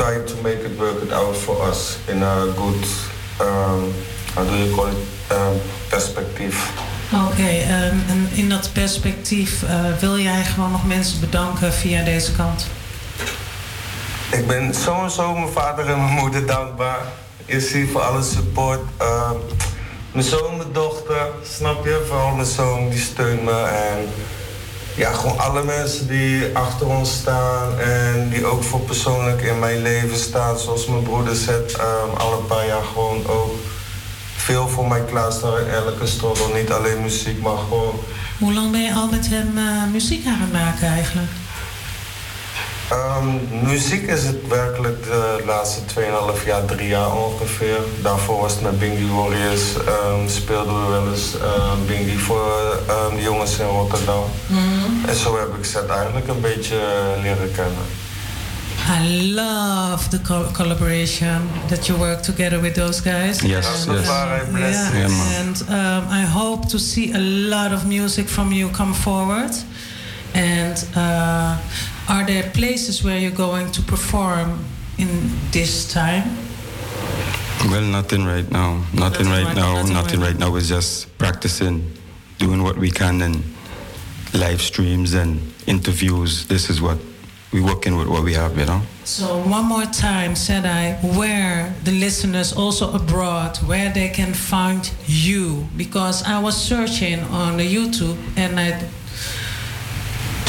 who 0.01 0.07
try 0.07 0.25
to 0.27 0.43
make 0.43 0.59
it 0.59 0.79
work 0.79 1.03
it 1.03 1.13
out 1.13 1.37
for 1.37 1.63
us 1.69 1.99
in 2.09 2.23
a 2.23 2.53
good, 2.57 2.85
um, 3.41 3.93
how 4.35 4.45
do 4.45 4.57
you 4.57 4.75
call 4.75 4.87
it, 4.87 4.97
um, 5.31 5.61
perspective. 5.89 6.57
Oké, 7.13 7.49
ehm, 7.49 7.97
en 8.09 8.29
in 8.33 8.49
dat 8.49 8.71
perspectief 8.73 9.63
eh, 9.63 9.99
wil 10.01 10.19
jij 10.19 10.45
gewoon 10.45 10.71
nog 10.71 10.87
mensen 10.87 11.21
bedanken 11.21 11.73
via 11.73 12.05
deze 12.05 12.33
kant? 12.33 12.67
Ik 14.31 14.47
ben 14.47 14.75
sowieso 14.75 15.33
mijn 15.33 15.53
vader 15.53 15.87
en 15.87 16.05
mijn 16.05 16.15
moeder 16.15 16.47
dankbaar. 16.47 17.01
Is 17.45 17.73
hier 17.73 17.89
voor 17.89 18.01
alle 18.01 18.23
support. 18.23 18.81
Ehm, 18.97 19.37
mijn 20.13 20.27
zoon, 20.27 20.57
mijn 20.57 20.73
dochter, 20.73 21.29
snap 21.43 21.85
je? 21.85 22.05
Vooral 22.09 22.35
mijn 22.35 22.47
zoon, 22.47 22.89
die 22.89 22.99
steunt 22.99 23.43
me. 23.43 23.63
En 23.63 24.09
ja, 24.97 25.13
gewoon 25.13 25.39
alle 25.39 25.65
mensen 25.65 26.09
die 26.09 26.57
achter 26.57 26.87
ons 26.87 27.13
staan. 27.13 27.79
En 27.79 28.29
die 28.29 28.45
ook 28.45 28.63
voor 28.63 28.81
persoonlijk 28.81 29.43
in 29.43 29.59
mijn 29.59 29.83
leven 29.83 30.19
staan. 30.19 30.59
Zoals 30.59 30.87
mijn 30.87 31.03
broeder 31.03 31.37
zet, 31.37 31.73
ehm, 31.73 32.17
al 32.17 32.33
een 32.33 32.47
paar 32.47 32.67
jaar 32.67 32.85
gewoon 32.93 33.27
ook 33.27 33.55
veel 34.37 34.69
voor 34.69 34.89
mij 34.89 35.05
klaarstaan 35.05 35.67
elke 35.67 36.07
struggle. 36.07 36.55
Niet 36.55 36.73
alleen 36.73 37.03
muziek, 37.03 37.43
maar 37.43 37.57
gewoon 37.57 37.95
Hoe 38.39 38.53
lang 38.53 38.71
ben 38.71 38.83
je 38.83 38.93
al 38.95 39.09
met 39.09 39.29
hem 39.29 39.59
eh, 39.59 39.93
muziek 39.93 40.27
aan 40.27 40.41
het 40.41 40.53
maken 40.53 40.89
eigenlijk? 40.89 41.31
Ehm, 42.91 43.27
muziek 43.67 44.03
is 44.11 44.25
het 44.25 44.49
werkelijk 44.49 45.03
de 45.05 45.43
laatste 45.47 45.81
2,5 45.85 46.45
jaar, 46.47 46.65
3 46.65 46.89
jaar 46.89 47.17
ongeveer. 47.17 47.79
Daarvoor 48.03 48.41
was 48.41 48.53
het 48.53 48.63
met 48.63 48.79
Bingy 48.79 49.11
Warriors. 49.13 49.63
ehm, 49.87 50.29
speelden 50.29 50.83
we 50.85 50.89
wel 50.91 51.13
eens 51.13 51.35
ehm 51.39 51.87
Bingy 51.87 52.17
voor 52.19 52.79
ehm, 52.89 53.17
de 53.17 53.23
jongens 53.23 53.59
in 53.59 53.67
Rotterdam. 53.67 54.25
Mhm. 54.47 55.09
En 55.09 55.15
zo 55.17 55.39
heb 55.39 55.55
ik 55.59 55.65
Zet 55.65 55.87
eigenlijk 55.89 56.29
een 56.29 56.41
beetje 56.41 56.77
eh, 56.77 57.23
leren 57.23 57.53
kennen. 57.53 57.85
I 59.03 59.33
love 59.35 60.09
the 60.09 60.21
co- 60.23 60.51
collaboration 60.53 61.49
that 61.69 61.87
you 61.87 61.99
work 61.99 62.23
together 62.23 62.61
with 62.61 62.75
those 62.75 63.03
guys. 63.03 63.41
Yes, 63.41 63.67
And, 63.67 63.99
yes. 63.99 64.09
uh, 64.09 64.59
yeah, 64.59 64.91
Yeah, 64.93 65.39
and 65.39 65.65
um, 65.69 66.19
I 66.19 66.25
hope 66.27 66.67
to 66.69 66.79
see 66.79 67.13
a 67.15 67.19
lot 67.49 67.73
of 67.73 67.85
music 67.85 68.29
from 68.29 68.53
you 68.53 68.71
come 68.71 68.95
forward. 68.95 69.51
And 70.35 70.87
uh, 70.97 71.57
are 72.09 72.25
there 72.27 72.45
places 72.51 73.03
where 73.05 73.19
you're 73.19 73.31
going 73.31 73.71
to 73.73 73.83
perform 73.83 74.65
in 74.99 75.09
this 75.53 75.93
time? 75.93 76.25
Well, 77.71 77.83
nothing 77.83 78.25
right 78.25 78.51
now. 78.51 78.77
Nothing, 78.95 79.01
Nothing 79.01 79.27
right, 79.29 79.45
right- 79.45 79.57
now. 79.57 79.75
nothing 79.77 79.93
Nothing, 79.95 80.21
right 80.21 80.27
right 80.31 80.39
now. 80.39 80.51
We're 80.51 80.61
just 80.63 81.17
practicing, 81.19 81.91
doing 82.39 82.63
what 82.63 82.77
we 82.79 82.91
can, 82.91 83.21
and 83.23 83.43
live 84.33 84.61
streams 84.63 85.15
and 85.15 85.41
interviews. 85.67 86.47
This 86.47 86.71
is 86.71 86.81
what 86.81 86.99
we're 87.53 87.65
working 87.65 87.97
with. 87.97 88.09
What 88.09 88.25
we 88.25 88.33
have, 88.35 88.57
you 88.59 88.65
know. 88.65 88.81
So 89.05 89.39
one 89.47 89.67
more 89.67 89.85
time, 89.85 90.37
said 90.37 90.65
I, 90.65 90.95
where 91.19 91.75
the 91.85 91.93
listeners 91.93 92.53
also 92.53 92.93
abroad, 92.93 93.59
where 93.59 93.93
they 93.93 94.09
can 94.09 94.33
find 94.33 94.91
you, 95.07 95.69
because 95.77 96.23
I 96.25 96.39
was 96.41 96.57
searching 96.57 97.21
on 97.25 97.57
the 97.59 97.67
YouTube 97.75 98.17
and 98.37 98.59
I 98.59 98.81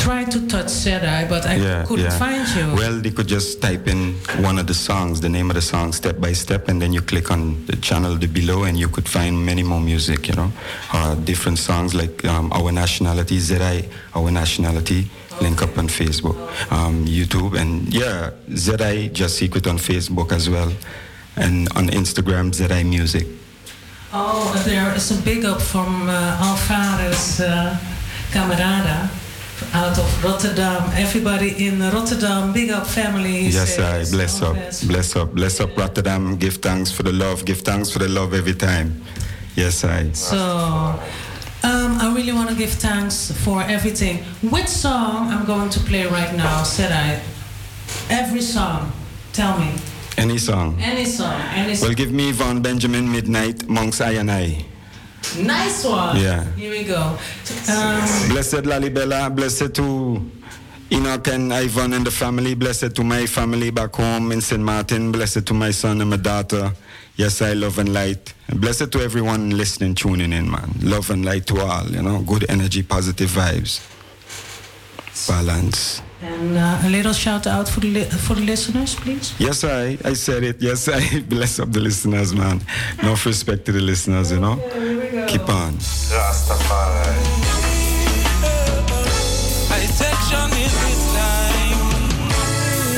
tried 0.01 0.31
to 0.31 0.47
touch 0.47 0.65
Sedai, 0.67 1.29
but 1.29 1.45
I 1.45 1.55
yeah, 1.55 1.85
couldn't 1.85 2.05
yeah. 2.05 2.17
find 2.17 2.47
you. 2.55 2.73
Well, 2.75 2.99
they 2.99 3.11
could 3.11 3.27
just 3.27 3.61
type 3.61 3.87
in 3.87 4.15
one 4.41 4.57
of 4.57 4.65
the 4.65 4.73
songs, 4.73 5.21
the 5.21 5.29
name 5.29 5.49
of 5.51 5.55
the 5.55 5.61
song, 5.61 5.93
step 5.93 6.19
by 6.19 6.33
step, 6.33 6.67
and 6.69 6.81
then 6.81 6.91
you 6.91 7.01
click 7.01 7.29
on 7.29 7.63
the 7.67 7.75
channel 7.75 8.17
below, 8.17 8.63
and 8.63 8.79
you 8.79 8.89
could 8.89 9.07
find 9.07 9.45
many 9.45 9.63
more 9.63 9.79
music. 9.79 10.27
You 10.27 10.35
know, 10.35 10.51
uh, 10.93 11.15
different 11.15 11.59
songs 11.59 11.93
like 11.93 12.25
um, 12.25 12.51
our 12.51 12.71
nationality, 12.71 13.37
Sedai, 13.37 13.89
our 14.15 14.31
nationality. 14.31 15.09
Link 15.41 15.61
up 15.63 15.75
on 15.77 15.87
Facebook, 15.87 16.37
um, 16.71 17.05
YouTube, 17.05 17.57
and 17.59 17.91
yeah, 17.91 18.29
Sedai 18.49 19.11
Just 19.11 19.37
Secret 19.37 19.65
on 19.65 19.77
Facebook 19.77 20.31
as 20.31 20.49
well, 20.49 20.71
and 21.35 21.67
on 21.75 21.87
Instagram 21.87 22.51
Sedai 22.51 22.83
Music. 22.87 23.25
Oh, 24.13 24.53
there 24.65 24.93
is 24.95 25.09
a 25.09 25.19
big 25.23 25.45
up 25.45 25.61
from 25.61 26.09
uh, 26.09 26.45
Alvarez 26.45 27.39
uh, 27.39 27.75
Camarada 28.31 29.09
out 29.73 29.97
of 29.97 30.23
Rotterdam. 30.23 30.89
Everybody 30.95 31.67
in 31.67 31.79
Rotterdam, 31.79 32.53
big 32.53 32.71
up 32.71 32.85
families. 32.87 33.53
Yes, 33.53 33.79
I 33.79 34.03
bless 34.15 34.41
up, 34.41 34.53
bless. 34.53 34.83
bless 34.83 35.15
up, 35.15 35.33
bless 35.33 35.59
up 35.59 35.77
Rotterdam. 35.77 36.37
Give 36.37 36.55
thanks 36.55 36.91
for 36.91 37.03
the 37.03 37.11
love, 37.11 37.45
give 37.45 37.61
thanks 37.61 37.89
for 37.89 37.99
the 37.99 38.09
love 38.09 38.33
every 38.33 38.53
time. 38.53 39.01
Yes, 39.55 39.83
I. 39.83 40.11
So, 40.13 40.37
um, 40.37 41.97
I 41.99 42.11
really 42.15 42.33
want 42.33 42.49
to 42.49 42.55
give 42.55 42.71
thanks 42.71 43.31
for 43.43 43.61
everything. 43.63 44.23
Which 44.49 44.67
song 44.67 45.29
I'm 45.29 45.45
going 45.45 45.69
to 45.69 45.79
play 45.81 46.05
right 46.07 46.33
now? 46.35 46.63
Said 46.63 46.91
I. 46.91 47.21
Every 48.09 48.41
song. 48.41 48.91
Tell 49.33 49.59
me. 49.59 49.71
Any 50.17 50.37
song. 50.37 50.77
Any 50.79 51.05
song. 51.05 51.41
Any 51.53 51.75
song. 51.75 51.89
Well, 51.89 51.95
give 51.95 52.11
me 52.11 52.31
Vaughn 52.31 52.61
Benjamin 52.61 53.07
Midnite, 53.07 53.67
Monks 53.67 54.01
I 54.01 54.11
and 54.11 54.31
I. 54.31 54.65
nice 55.39 55.83
one. 55.85 56.17
Yeah. 56.17 56.43
Here 56.55 56.71
we 56.71 56.83
go. 56.83 57.01
Um, 57.69 58.01
Blessed 58.29 58.63
Lalibela, 58.65 59.33
blessed 59.35 59.73
to 59.75 60.21
Enoch 60.91 61.27
and 61.27 61.53
Ivan 61.53 61.93
and 61.93 62.05
the 62.05 62.11
family, 62.11 62.53
blessed 62.55 62.95
to 62.95 63.03
my 63.03 63.25
family 63.25 63.71
back 63.71 63.95
home 63.95 64.31
in 64.31 64.41
St. 64.41 64.61
Martin, 64.61 65.11
blessed 65.11 65.45
to 65.47 65.53
my 65.53 65.71
son 65.71 66.01
and 66.01 66.09
my 66.09 66.17
daughter. 66.17 66.71
Yes, 67.15 67.41
I 67.41 67.53
love 67.53 67.77
and 67.79 67.93
light. 67.93 68.33
And 68.47 68.59
blessed 68.59 68.91
to 68.91 68.99
everyone 69.01 69.51
listening, 69.51 69.95
tuning 69.95 70.33
in, 70.33 70.49
man. 70.49 70.73
Love 70.81 71.09
and 71.11 71.23
light 71.23 71.45
to 71.47 71.61
all, 71.61 71.85
you 71.87 72.01
know, 72.01 72.21
good 72.23 72.45
energy, 72.49 72.83
positive 72.83 73.29
vibes, 73.29 73.79
balance. 75.27 76.01
And 76.23 76.57
uh, 76.57 76.79
a 76.83 76.89
little 76.89 77.13
shout 77.13 77.47
out 77.47 77.67
for 77.67 77.79
the, 77.79 77.91
li- 77.91 78.03
for 78.05 78.35
the 78.35 78.41
listeners, 78.41 78.95
please. 78.95 79.33
Yes, 79.39 79.63
I, 79.63 79.97
I 80.03 80.13
said 80.13 80.43
it. 80.43 80.61
Yes, 80.61 80.87
I 80.87 81.19
bless 81.29 81.59
up 81.59 81.71
the 81.71 81.79
listeners, 81.79 82.33
man. 82.33 82.61
No 83.03 83.15
respect 83.25 83.65
to 83.65 83.71
the 83.71 83.81
listeners, 83.81 84.31
you 84.31 84.39
know. 84.39 84.55
Keep 85.27 85.49
on. 85.49 85.73
Rastafari. 85.73 87.17
I 89.71 89.85
section 89.85 90.49
in 90.57 90.71
this 90.83 91.03
time. 91.13 91.79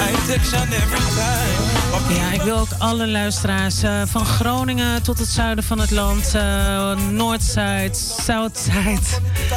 I 0.01 0.13
section 0.25 0.73
every 0.73 0.99
time. 1.15 1.82
Ja, 1.93 2.31
ik 2.31 2.41
wil 2.41 2.57
ook 2.57 2.71
alle 2.77 3.07
luisteraars 3.07 3.83
eh, 3.83 4.01
van 4.05 4.25
Groningen 4.25 5.03
tot 5.03 5.19
het 5.19 5.27
zuiden 5.27 5.63
van 5.63 5.79
het 5.79 5.91
land, 5.91 6.35
eh 6.35 6.95
Noordside, 7.09 7.89
Southside, 7.91 8.99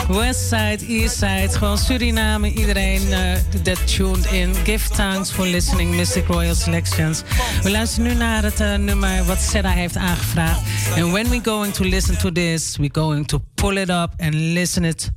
Westside, 0.09 0.79
Eastside, 0.87 1.49
gewoon 1.51 1.79
Suriname, 1.79 2.53
iedereen 2.53 3.13
eh 3.13 3.33
that 3.63 3.97
tuned 3.97 4.33
in. 4.33 4.55
Give 4.65 4.89
thanks 4.89 5.31
for 5.31 5.47
listening, 5.47 5.95
Mystic 5.95 6.27
Royal 6.27 6.55
Selections. 6.55 7.23
We 7.63 7.71
luisteren 7.71 8.09
nu 8.09 8.15
naar 8.15 8.43
het 8.43 8.61
eh, 8.61 8.75
nummer 8.75 9.25
wat 9.25 9.41
Seda 9.41 9.71
heeft 9.71 9.97
aangevraagd. 9.97 10.61
And 10.97 11.13
when 11.13 11.29
we 11.29 11.41
going 11.43 11.75
to 11.75 11.85
listen 11.85 12.19
to 12.19 12.33
this, 12.33 12.77
we 12.77 12.89
going 12.93 13.27
to 13.27 13.39
pull 13.55 13.77
it 13.77 13.89
up 13.89 14.13
and 14.17 14.35
listen 14.35 14.85
it 14.85 15.11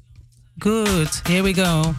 good. 0.57 1.21
Here 1.27 1.43
we 1.43 1.53
go. 1.53 1.95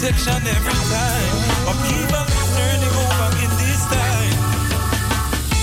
I 0.00 0.16
section 0.16 0.32
every 0.32 0.72
time. 0.88 1.36
But 1.68 1.76
is 1.84 2.48
turning 2.56 2.94
over 3.04 3.28
in 3.36 3.52
this 3.60 3.84
time. 3.92 4.32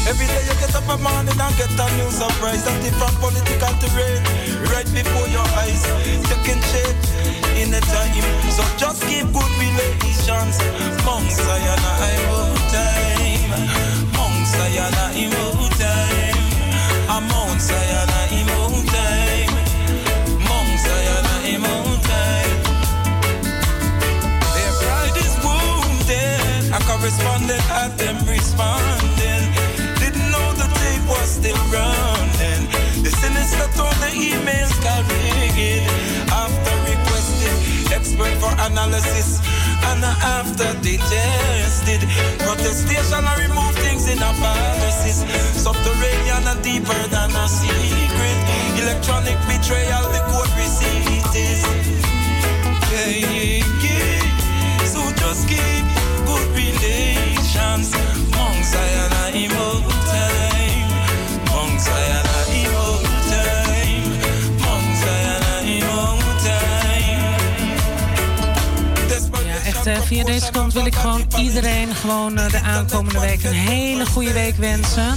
Every 0.06 0.30
day 0.30 0.46
you 0.46 0.54
get 0.62 0.78
up 0.78 0.86
a 0.86 0.98
morning 1.02 1.34
and 1.34 1.56
get 1.58 1.74
a 1.74 1.88
new 1.98 2.12
surprise. 2.14 2.62
That 2.62 2.78
different 2.86 3.18
political 3.18 3.74
terrain 3.82 4.22
right 4.70 4.86
before 4.94 5.26
your 5.34 5.48
eyes. 5.58 5.82
Taking 6.30 6.62
shape 6.70 7.02
in 7.58 7.74
the 7.74 7.82
time. 7.90 8.30
So 8.54 8.62
just 8.78 9.02
keep 9.10 9.26
good 9.34 9.54
relations. 9.58 10.62
Mount 11.02 11.34
Zion, 11.34 11.82
I 11.98 12.14
will 12.30 12.54
time. 12.70 13.58
Mount 14.14 14.46
Zion, 14.54 14.94
I 15.02 15.34
will 15.34 15.66
time. 15.82 16.38
I'm 17.10 17.26
Mount 17.26 17.58
Zion, 17.58 17.97
A 27.18 27.20
correspondent 27.20 27.62
had 27.62 27.98
them 27.98 28.18
responding. 28.28 29.44
Didn't 29.98 30.30
know 30.30 30.54
the 30.54 30.70
tape 30.78 31.06
was 31.10 31.30
still 31.30 31.58
running. 31.74 32.70
The 33.02 33.10
sinister 33.10 33.66
told 33.74 33.96
the 34.04 34.12
emails 34.14 34.74
got 34.84 35.02
rigged. 35.10 35.90
After 36.30 36.76
requested 36.86 37.58
expert 37.92 38.34
for 38.38 38.54
analysis. 38.70 39.42
And 39.90 40.04
after 40.04 40.74
they 40.86 40.98
tested, 40.98 42.02
protestation 42.40 43.24
and 43.26 43.40
remove 43.42 43.74
things 43.82 44.08
in 44.10 44.22
a 44.22 44.34
pharmacies. 44.38 45.26
Subterranean 45.58 46.46
and 46.46 46.62
deeper 46.62 47.02
than 47.10 47.32
a 47.32 47.48
secret. 47.48 48.38
Electronic 48.78 49.38
betrayal, 49.48 50.06
the 50.14 50.22
court 50.30 50.50
receipt 50.56 51.34
is. 51.34 51.64
Yeah, 52.92 53.10
yeah. 53.10 53.77
Relations. 57.58 57.94
Mount 58.32 58.66
Zion 58.66 59.12
and 59.14 59.77
eh, 69.88 70.02
via 70.02 70.24
deze 70.24 70.52
kant 70.52 70.74
wil 70.74 70.86
ik 70.86 70.96
gewoon 70.96 71.28
iedereen 71.38 71.96
gewoon 71.96 72.38
eh, 72.38 72.52
de 72.52 72.60
aankomende 72.60 73.20
week 73.20 73.44
een 73.44 73.54
hele 73.54 74.06
goede 74.06 74.34
week 74.34 74.56
wensen. 74.56 75.16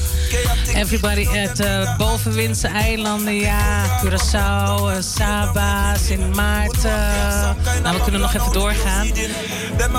Everybody 0.75 1.27
at 1.27 1.61
uh, 1.61 1.97
bovenwindse 1.97 2.69
eilanden, 2.69 3.35
ja, 3.35 3.85
Curaçao, 4.05 4.99
Saba, 4.99 5.97
Sint 5.97 6.35
Maarten. 6.35 7.57
Nou, 7.83 7.97
we 7.97 8.03
kunnen 8.03 8.21
nog 8.21 8.35
even 8.35 8.53
doorgaan. 8.53 9.09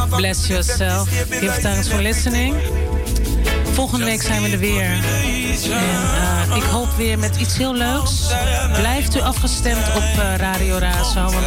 Bless 0.09 0.47
yourself. 0.47 1.09
Give 1.29 1.61
thanks 1.61 1.87
for 1.87 2.01
listening. 2.01 2.55
Volgende 3.73 4.05
week 4.05 4.21
zijn 4.21 4.41
we 4.41 4.49
er 4.49 4.59
weer. 4.59 4.89
En, 5.63 5.71
uh, 6.49 6.55
ik 6.55 6.63
hoop 6.63 6.89
weer 6.97 7.19
met 7.19 7.35
iets 7.35 7.57
heel 7.57 7.75
leuks. 7.75 8.27
Blijft 8.73 9.15
u 9.15 9.19
afgestemd 9.19 9.87
op 9.95 10.03
uh, 10.17 10.35
Radio 10.35 10.77
Razo. 10.77 11.21
Want 11.21 11.45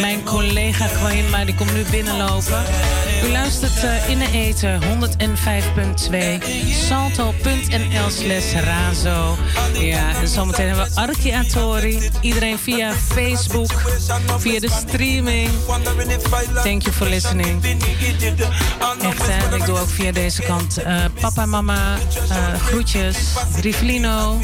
mijn 0.00 0.24
collega 0.24 0.86
Kwaima 0.86 1.44
die 1.44 1.54
komt 1.54 1.72
nu 1.72 1.84
binnenlopen. 1.90 2.62
U 3.24 3.30
luistert 3.30 3.84
uh, 3.84 4.08
in 4.08 4.18
de 4.18 4.30
eten 4.32 4.80
105.2 4.82 4.86
salto.nl 6.88 8.10
slash 8.10 8.52
razo. 8.52 9.36
Ja, 9.80 10.14
en 10.20 10.28
zometeen 10.28 10.66
hebben 10.66 10.84
we 10.84 11.00
Arki 11.00 11.32
Atori. 11.32 12.10
Iedereen 12.20 12.58
via 12.58 12.92
Facebook, 12.92 13.72
via 14.38 14.60
de 14.60 14.70
streaming. 14.70 15.50
Thank 16.62 16.82
you 16.82 16.94
for 16.94 17.08
listening. 17.08 17.64
Echt, 19.02 19.26
hè? 19.26 19.56
Ik 19.56 19.66
doe 19.66 19.78
ook 19.78 19.88
via 19.88 20.12
deze 20.12 20.42
kant 20.42 20.78
papa, 21.20 21.46
mama, 21.46 21.59
uh, 21.68 21.94
groetjes. 22.66 23.16
Rivlino, 23.60 24.38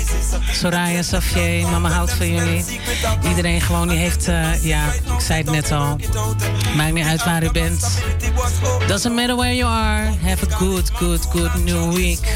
Soraya, 0.52 1.02
Safier, 1.02 1.68
mama 1.68 1.90
houdt 1.90 2.12
van 2.12 2.34
jullie. 2.34 2.64
Iedereen 3.28 3.60
gewoon 3.60 3.88
die 3.88 3.98
heeft, 3.98 4.28
uh, 4.28 4.64
ja, 4.64 4.93
ik 4.93 5.20
zei 5.20 5.43
het 5.43 5.51
net 5.51 5.72
al. 5.72 5.97
Maakt 6.76 6.93
niet 6.93 7.06
uit 7.06 7.24
waar 7.24 7.43
u 7.43 7.51
bent. 7.51 8.02
Doesn't 8.86 9.14
matter 9.14 9.36
where 9.36 9.55
you 9.55 9.70
are. 9.72 10.10
Have 10.22 10.47
a 10.51 10.56
good, 10.56 10.90
good, 10.90 11.26
good 11.30 11.64
new 11.64 11.94
week. 11.94 12.34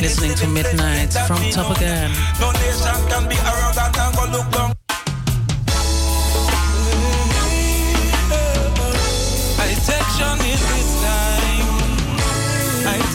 Listening 0.00 0.34
to 0.34 0.46
Midnight 0.46 1.18
from 1.18 1.50
Top 1.50 1.70
Again. 1.70 2.10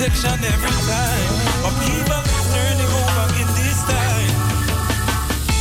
Section 0.05 0.37
every 0.45 0.75
time. 0.85 1.33
But 1.65 1.73
people 1.81 2.21
turning 2.53 2.91
over 2.93 3.27
in 3.41 3.49
this 3.57 3.79
time. 3.89 4.33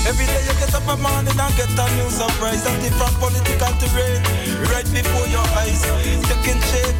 Every 0.04 0.26
day 0.28 0.42
you 0.44 0.54
get 0.60 0.74
up 0.74 0.84
a 0.84 0.96
morning 1.00 1.32
and 1.32 1.54
get 1.56 1.72
a 1.72 1.86
new 1.96 2.10
surprise. 2.10 2.66
And 2.68 2.76
different 2.84 3.16
political 3.24 3.72
terrain 3.80 4.20
right 4.68 4.88
before 4.92 5.26
your 5.32 5.46
eyes. 5.60 5.80
Taking 6.28 6.60
shape 6.68 6.98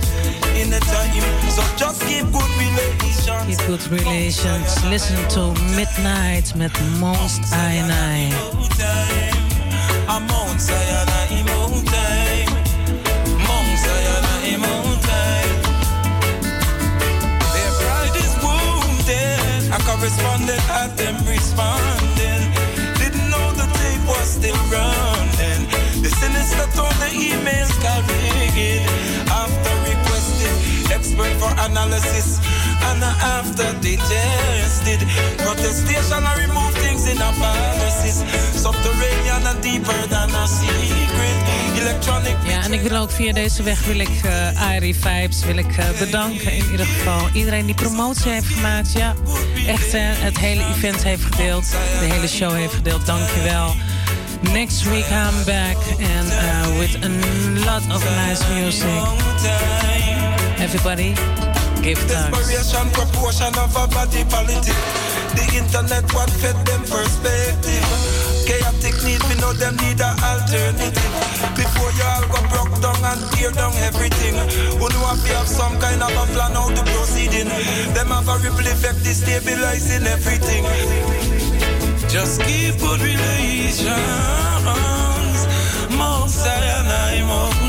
in 0.56 0.70
the 0.72 0.80
time. 0.88 1.20
So 1.52 1.62
just 1.76 2.00
keep 2.08 2.24
good 2.32 2.52
relations. 2.56 3.44
Keep 3.44 3.60
good 3.68 3.84
relations. 3.92 4.68
Listen 4.88 5.20
to 5.36 5.52
Midnight 5.76 6.56
met 6.56 6.72
Most 6.98 7.42
I 7.52 7.72
and 7.82 7.92
I. 7.92 8.16
I'm 10.08 10.30
on 10.30 10.56
Sayana 10.56 11.44
Mount 11.46 11.86
time. 11.88 11.93
Corresponded 20.14 20.60
at 20.70 20.96
them 20.96 21.16
responding. 21.26 22.42
Didn't 22.98 23.30
know 23.30 23.52
the 23.52 23.66
tape 23.78 24.06
was 24.06 24.28
still 24.38 24.56
running. 24.70 25.66
The 26.02 26.10
sinister 26.10 26.66
tone 26.76 26.94
the 27.00 27.10
emails 27.10 27.72
carried. 27.82 28.86
After 29.28 29.74
requested 29.90 30.92
expert 30.92 31.32
for 31.40 31.52
analysis. 31.66 32.40
And 32.90 33.02
after 33.02 33.81
they 33.81 33.97
tested 33.97 35.01
protestation, 35.36 36.24
I 36.24 36.35
remove 36.47 36.74
things 36.74 37.06
in 37.06 37.20
and 39.47 39.62
deeper 39.62 40.09
than. 40.09 40.24
Ja, 42.47 42.62
en 42.62 42.73
ik 42.73 42.81
wil 42.81 42.97
ook 42.98 43.11
via 43.11 43.32
deze 43.32 43.62
weg 43.62 43.85
wil 43.85 43.98
ik 43.98 44.23
uh, 44.24 44.94
Vibes 45.01 45.44
wil 45.44 45.56
ik 45.56 45.77
uh, 45.77 45.85
bedanken. 45.98 46.52
In 46.52 46.70
ieder 46.70 46.86
geval 46.86 47.28
iedereen 47.32 47.66
die 47.66 47.74
promotie 47.74 48.31
heeft 48.31 48.47
gemaakt. 48.47 48.93
Ja, 48.93 49.15
echt 49.66 49.93
het 49.97 50.39
hele 50.39 50.65
event 50.77 51.02
heeft 51.02 51.24
gedeeld. 51.24 51.70
De 51.70 52.05
hele 52.05 52.28
show 52.28 52.52
heeft 52.52 52.74
gedeeld. 52.74 53.06
Dankjewel. 53.06 53.74
Next 54.52 54.82
week 54.82 55.06
I'm 55.09 55.44
back 55.44 55.77
and 55.98 56.28
uh, 56.31 56.78
with 56.78 56.97
a 57.05 57.09
lot 57.65 57.94
of 57.94 58.05
nice 58.27 58.43
music. 58.55 58.89
Everybody, 60.59 61.12
give 61.85 62.01
thanks. 62.09 62.32
Desperation, 62.32 62.89
proportion 62.97 63.52
of 63.61 63.77
a 63.77 63.85
body 63.93 64.24
politic. 64.32 64.78
The 65.36 65.44
internet 65.61 66.05
what 66.16 66.31
fed 66.40 66.56
them 66.65 66.81
perspective. 66.89 67.85
Chaotic 68.48 68.97
need, 69.05 69.20
we 69.28 69.35
know 69.36 69.52
them 69.52 69.77
need 69.85 70.01
an 70.01 70.16
alternative. 70.24 71.12
Before 71.52 71.93
you 71.93 72.06
all 72.09 72.24
go 72.32 72.40
broke 72.48 72.77
down 72.81 73.01
and 73.05 73.20
tear 73.36 73.52
down 73.52 73.77
everything. 73.85 74.35
Who 74.81 74.86
know 74.89 75.12
if 75.12 75.20
you 75.28 75.36
have 75.36 75.48
some 75.48 75.77
kind 75.78 76.01
of 76.01 76.09
a 76.09 76.24
plan 76.32 76.56
how 76.56 76.73
to 76.73 76.82
proceeding. 76.97 77.52
Them 77.93 78.09
have 78.09 78.28
a 78.32 78.36
ripple 78.40 78.65
effect, 78.65 79.05
destabilizing 79.05 80.06
everything. 80.09 80.65
Just 82.09 82.40
keep 82.43 82.81
good 82.81 83.01
relations. 83.01 83.93
Mount 85.93 86.31
Sinai, 86.31 87.20
Mount 87.28 87.55
time. 87.55 87.63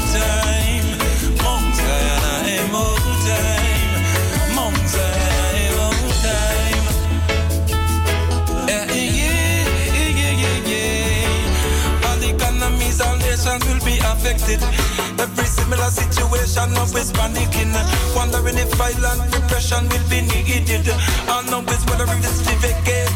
Affected. 14.16 14.62
Every 15.20 15.46
similar 15.46 15.90
situation, 15.92 16.72
is 16.96 17.12
panicking. 17.12 17.74
Wondering 18.16 18.58
if 18.58 18.72
violent 18.76 19.22
repression 19.34 19.88
will 19.90 20.08
be 20.10 20.22
needed. 20.22 20.88
And 20.88 21.46
now 21.52 21.62
is 21.74 21.84
whether 21.86 22.08
it's 22.08 22.40
to 22.48 22.54
vacate 22.64 23.16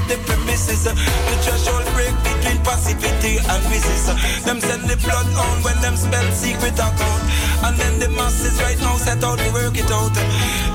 the 0.67 0.75
premises. 0.75 0.83
The 0.83 1.35
threshold 1.43 1.85
break 1.95 2.15
between 2.23 2.59
passivity 2.63 3.39
and 3.39 3.61
resist. 3.71 4.11
Them 4.45 4.59
send 4.59 4.89
the 4.89 4.97
blood 4.97 5.27
on 5.37 5.63
when 5.63 5.79
them 5.81 5.95
spell 5.95 6.25
secret 6.31 6.73
account. 6.73 7.23
And 7.63 7.77
then 7.77 7.99
the 7.99 8.09
masses 8.09 8.59
right 8.61 8.79
now 8.79 8.97
set 8.97 9.23
out 9.23 9.39
to 9.39 9.49
work 9.53 9.77
it 9.77 9.89
out. 9.91 10.13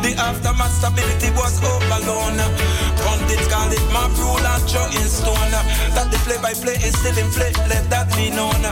The 0.02 0.14
aftermath 0.16 0.72
stability 0.72 1.30
was 1.36 1.58
hope 1.60 1.84
alone. 2.00 2.38
Pundits 3.04 3.48
call 3.48 3.70
it 3.72 3.86
my 3.92 4.06
rule 4.16 4.40
and 4.40 4.62
throw 4.68 4.86
in 4.86 5.08
stone. 5.08 5.52
That 5.96 6.08
the 6.10 6.18
play 6.24 6.38
by 6.40 6.54
play 6.54 6.76
is 6.80 6.96
still 6.96 7.16
in 7.18 7.30
play, 7.32 7.52
let 7.68 7.88
that 7.90 8.08
be 8.16 8.30
known. 8.30 8.62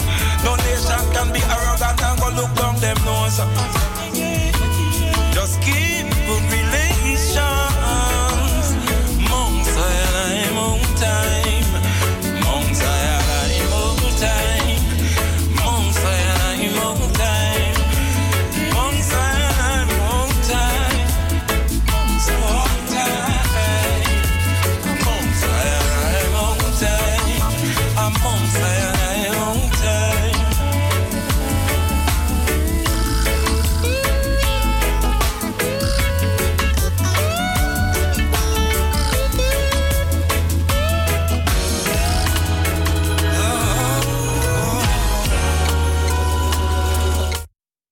No 0.44 0.56
nation 0.56 1.02
can 1.12 1.32
be 1.32 1.40
arrogant 1.40 2.00
and 2.00 2.16
go 2.20 2.28
look 2.36 2.52
down 2.56 2.76
them 2.80 2.98
nose. 3.04 3.40